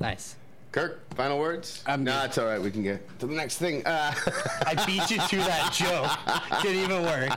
Nice. 0.00 0.36
Kirk, 0.72 1.02
final 1.14 1.38
words? 1.38 1.82
I'm 1.86 2.04
no, 2.04 2.12
good. 2.20 2.24
it's 2.26 2.38
all 2.38 2.46
right. 2.46 2.60
We 2.60 2.70
can 2.70 2.82
get 2.82 3.18
to 3.20 3.26
the 3.26 3.34
next 3.34 3.58
thing. 3.58 3.84
Uh, 3.86 4.14
I 4.66 4.74
beat 4.86 5.10
you 5.10 5.18
to 5.18 5.36
that 5.38 5.72
joke. 6.52 6.62
Didn't 6.62 6.82
even 6.84 7.02
work. 7.02 7.30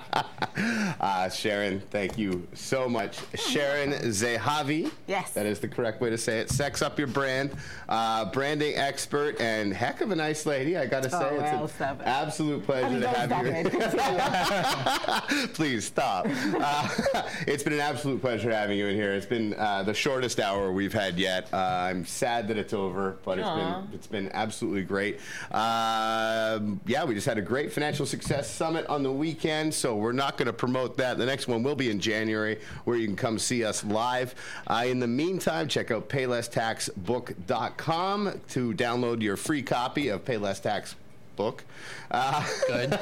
Uh, 0.99 1.29
Sharon, 1.29 1.81
thank 1.91 2.17
you 2.17 2.47
so 2.53 2.87
much. 2.87 3.19
Sharon 3.35 3.91
Zehavi. 3.91 4.91
Yes. 5.07 5.31
That 5.33 5.45
is 5.45 5.59
the 5.59 5.67
correct 5.67 6.01
way 6.01 6.09
to 6.09 6.17
say 6.17 6.39
it. 6.39 6.49
Sex 6.49 6.81
Up 6.81 6.97
Your 6.97 7.07
Brand, 7.07 7.51
uh, 7.89 8.25
branding 8.31 8.75
expert, 8.75 9.39
and 9.41 9.73
heck 9.73 10.01
of 10.01 10.11
a 10.11 10.15
nice 10.15 10.45
lady, 10.45 10.77
I 10.77 10.85
gotta 10.85 11.09
say. 11.09 11.17
Oh, 11.17 11.37
well, 11.37 11.65
it's 11.65 11.73
stop 11.73 11.99
an 11.99 12.01
it. 12.01 12.07
absolute 12.07 12.63
pleasure 12.65 12.85
I 12.87 12.89
mean, 12.91 13.01
to 13.01 13.07
have 13.09 13.45
you. 13.45 13.51
it. 15.45 15.53
Please 15.53 15.85
stop. 15.85 16.27
Uh, 16.29 16.87
it's 17.47 17.63
been 17.63 17.73
an 17.73 17.79
absolute 17.79 18.21
pleasure 18.21 18.51
having 18.51 18.77
you 18.77 18.87
in 18.87 18.95
here. 18.95 19.13
It's 19.13 19.25
been 19.25 19.53
uh, 19.55 19.83
the 19.83 19.93
shortest 19.93 20.39
hour 20.39 20.71
we've 20.71 20.93
had 20.93 21.17
yet. 21.19 21.47
Uh, 21.53 21.57
I'm 21.57 22.05
sad 22.05 22.47
that 22.47 22.57
it's 22.57 22.73
over, 22.73 23.17
but 23.23 23.39
it's 23.39 23.47
Aw. 23.47 23.55
Been 23.65 23.87
it's 23.93 24.07
been 24.07 24.29
absolutely 24.33 24.83
great. 24.83 25.19
Um, 25.51 26.81
yeah, 26.85 27.05
we 27.05 27.15
just 27.15 27.27
had 27.27 27.37
a 27.37 27.41
great 27.41 27.71
financial 27.71 28.05
success 28.05 28.49
summit 28.49 28.85
on 28.87 29.03
the 29.03 29.11
weekend, 29.11 29.73
so 29.73 29.95
we're 29.95 30.11
not 30.11 30.37
going 30.37 30.47
to 30.47 30.53
promote 30.53 30.97
that. 30.97 31.17
The 31.17 31.25
next 31.25 31.47
one 31.47 31.63
will 31.63 31.75
be 31.75 31.89
in 31.89 31.99
January, 31.99 32.59
where 32.83 32.97
you 32.97 33.07
can 33.07 33.15
come 33.15 33.39
see 33.39 33.63
us 33.63 33.83
live. 33.83 34.35
Uh, 34.67 34.83
in 34.87 34.99
the 34.99 35.07
meantime, 35.07 35.67
check 35.67 35.89
out 35.91 36.09
paylesstaxbook.com 36.09 38.41
to 38.49 38.73
download 38.73 39.21
your 39.21 39.37
free 39.37 39.61
copy 39.61 40.09
of 40.09 40.25
Payless 40.25 40.61
Tax 40.61 40.95
Book. 41.35 41.63
Uh, 42.11 42.45
Good. 42.67 42.99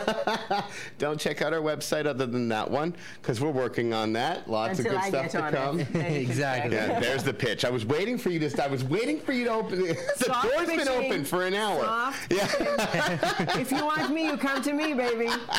don't 0.98 1.20
check 1.20 1.42
out 1.42 1.54
our 1.54 1.60
website 1.62 2.06
other 2.06 2.26
than 2.26 2.48
that 2.50 2.70
one 2.70 2.96
because 3.22 3.40
we're 3.42 3.52
working 3.52 3.94
on 3.94 4.14
that. 4.14 4.50
Lots 4.50 4.80
Until 4.80 4.96
of 4.96 5.02
good 5.02 5.06
I 5.06 5.10
stuff 5.10 5.24
get 5.24 5.32
to 5.32 5.44
on 5.44 5.54
come. 5.54 5.80
it. 5.80 5.94
Then 5.94 6.04
you 6.04 6.10
can 6.10 6.32
Exactly. 6.32 6.76
Yeah, 6.76 7.00
there's 7.00 7.24
the 7.24 7.34
pitch. 7.34 7.66
I 7.66 7.70
was 7.70 7.86
waiting 7.86 8.18
for 8.18 8.30
you 8.30 8.40
to. 8.40 8.64
I 8.64 8.68
was 8.68 8.84
waiting 8.84 9.20
for 9.20 9.34
you 9.34 9.46
to 9.46 9.52
open. 9.52 9.84
The 9.84 10.26
Soft 10.26 10.50
door's 10.52 10.68
been 10.68 10.88
open 10.88 11.26
for 11.26 11.44
an 11.46 11.54
hour. 11.54 11.82
Soft 11.84 12.32
Yeah, 12.32 13.60
if 13.60 13.72
you 13.72 13.84
want 13.86 14.14
me, 14.14 14.26
you 14.26 14.38
come 14.38 14.62
to 14.62 14.74
me, 14.74 14.94
baby. 14.94 15.30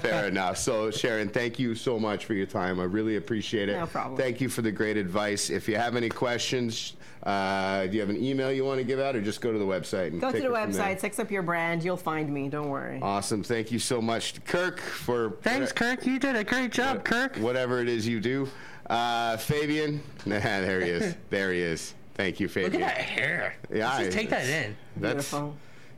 fair 0.00 0.26
enough. 0.28 0.58
So 0.58 0.90
Sharon, 0.90 1.28
thank 1.28 1.58
you 1.58 1.74
so 1.74 1.98
much 1.98 2.24
for 2.24 2.34
your 2.34 2.46
time. 2.46 2.80
I 2.80 2.84
really 2.84 3.16
appreciate 3.16 3.68
it. 3.68 3.78
No 3.78 3.86
problem. 3.86 4.16
Thank 4.18 4.40
you 4.40 4.48
for 4.48 4.62
the 4.62 4.72
great 4.72 4.96
advice. 4.96 5.50
If 5.50 5.68
you 5.68 5.76
have 5.76 5.96
any 5.96 6.08
questions, 6.08 6.94
uh, 7.28 7.86
do 7.86 7.92
you 7.94 8.00
have 8.00 8.08
an 8.08 8.22
email 8.22 8.50
you 8.50 8.64
want 8.64 8.78
to 8.78 8.84
give 8.84 8.98
out, 9.00 9.14
or 9.14 9.20
just 9.20 9.40
go 9.42 9.52
to 9.52 9.58
the 9.58 9.64
website 9.64 10.08
and 10.08 10.20
Go 10.20 10.32
to 10.32 10.38
the 10.38 10.44
it 10.44 10.50
from 10.50 10.72
there? 10.72 10.86
website, 10.86 11.00
sex 11.00 11.18
up 11.18 11.30
your 11.30 11.42
brand. 11.42 11.84
You'll 11.84 11.96
find 11.98 12.32
me. 12.32 12.48
Don't 12.48 12.70
worry. 12.70 13.00
Awesome. 13.02 13.42
Thank 13.42 13.70
you 13.70 13.78
so 13.78 14.00
much, 14.00 14.42
Kirk, 14.46 14.80
for 14.80 15.32
Thanks, 15.42 15.70
Kirk. 15.72 16.06
You 16.06 16.18
did 16.18 16.36
a 16.36 16.44
great 16.44 16.72
job, 16.72 17.04
Kirk. 17.04 17.36
whatever 17.36 17.80
it 17.80 17.88
is 17.88 18.08
you 18.08 18.20
do. 18.20 18.48
Uh, 18.88 19.36
Fabian, 19.36 20.00
nah, 20.26 20.38
there 20.40 20.80
he 20.80 20.90
is. 20.90 21.14
There 21.30 21.52
he 21.52 21.60
is. 21.60 21.94
Thank 22.14 22.40
you, 22.40 22.48
Fabian. 22.48 22.72
Look 22.80 22.80
Fabian. 22.80 22.90
at 22.90 22.96
that 22.96 23.04
hair. 23.04 23.56
Yeah, 23.72 23.88
Let's 23.90 23.98
just 24.06 24.12
take 24.16 24.30
that 24.30 24.44
in. 24.48 24.74
That's 24.96 25.30
Beautiful. 25.30 25.56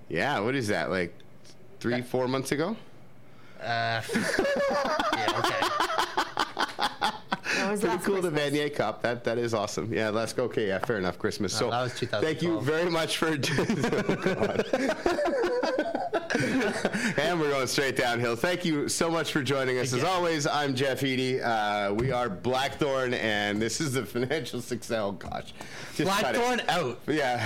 yeah. 0.09 0.41
What 0.41 0.55
is 0.57 0.67
that? 0.69 0.91
Like 0.91 1.15
three, 1.79 2.03
four 2.03 2.27
months 2.27 2.51
ago? 2.53 2.77
Uh, 3.63 4.03
yeah, 5.15 5.39
okay. 5.39 6.45
That 6.81 7.73
was 7.73 7.81
Pretty 7.81 7.95
last 7.97 8.07
cool. 8.07 8.23
The 8.23 8.31
Vanier 8.31 8.75
Cup. 8.75 9.03
That 9.03 9.25
that 9.25 9.37
is 9.37 9.55
awesome. 9.55 9.93
Yeah, 9.93 10.11
let's 10.11 10.33
go. 10.33 10.45
Okay, 10.45 10.69
yeah, 10.69 10.79
fair 10.79 10.99
enough. 10.99 11.19
Christmas. 11.19 11.53
So 11.53 11.71
that 11.71 11.83
was 11.83 11.93
Thank 11.93 12.43
you 12.43 12.61
very 12.61 12.89
much 12.89 13.17
for. 13.19 13.29
oh, 13.37 13.37
God. 13.37 14.67
and 17.19 17.41
we're 17.41 17.51
going 17.51 17.67
straight 17.67 17.97
downhill. 17.97 18.37
Thank 18.37 18.65
you 18.65 18.89
so 18.89 19.11
much 19.11 19.33
for 19.33 19.43
joining 19.43 19.79
us. 19.79 19.93
As 19.93 20.05
always, 20.05 20.47
I'm 20.47 20.75
Jeff 20.75 21.03
Eady. 21.03 21.41
Uh, 21.41 21.93
we 21.93 22.13
are 22.13 22.31
Blackthorn, 22.31 23.15
and 23.15 23.61
this 23.61 23.81
is 23.81 23.93
the 23.95 24.07
financial 24.07 24.61
success. 24.63 24.99
Oh 24.99 25.13
gosh, 25.13 25.53
Just 25.97 26.11
cut 26.21 26.35
it. 26.35 26.39
Blackthorn 26.39 26.63
out. 26.69 26.99
Yeah. 27.07 27.39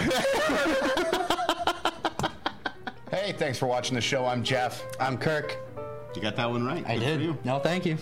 Hey, 3.11 3.33
thanks 3.33 3.59
for 3.59 3.67
watching 3.67 3.95
the 3.95 4.01
show. 4.01 4.27
I'm 4.27 4.43
Jeff. 4.43 4.85
I'm 5.01 5.17
Kirk. 5.17 5.57
you 6.15 6.21
got 6.23 6.37
that 6.37 6.51
one 6.51 6.67
right. 6.67 6.85
I 6.87 6.95
Good 6.95 7.03
for 7.03 7.09
did. 7.09 7.21
you. 7.23 7.39
No, 7.45 7.59
thank 7.59 7.87
you. 7.87 7.97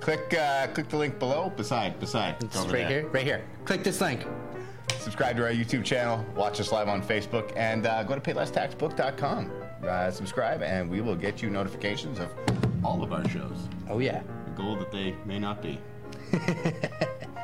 Click 0.00 0.34
uh, 0.34 0.66
click 0.68 0.88
the 0.88 0.96
link 0.96 1.18
below. 1.18 1.50
Beside, 1.50 1.98
beside. 1.98 2.42
It's 2.42 2.56
over 2.56 2.72
right 2.72 2.88
there. 2.88 3.00
here. 3.02 3.08
Right 3.08 3.24
here. 3.24 3.44
Click 3.64 3.82
this 3.82 4.00
link. 4.00 4.24
subscribe 4.98 5.36
to 5.36 5.44
our 5.44 5.50
YouTube 5.52 5.84
channel, 5.84 6.24
watch 6.34 6.60
us 6.60 6.72
live 6.72 6.88
on 6.88 7.02
Facebook, 7.02 7.52
and 7.56 7.86
uh, 7.86 8.02
go 8.02 8.14
to 8.14 8.20
paylesstaxbook.com. 8.20 9.50
Uh, 9.86 10.10
subscribe, 10.10 10.62
and 10.62 10.90
we 10.90 11.00
will 11.00 11.14
get 11.14 11.42
you 11.42 11.50
notifications 11.50 12.18
of 12.18 12.32
all 12.84 13.02
of 13.02 13.12
our 13.12 13.26
shows. 13.28 13.68
Oh 13.88 13.98
yeah. 13.98 14.22
The 14.46 14.62
goal 14.62 14.76
that 14.76 14.90
they 14.90 15.14
may 15.24 15.38
not 15.38 15.62
be. 15.62 15.78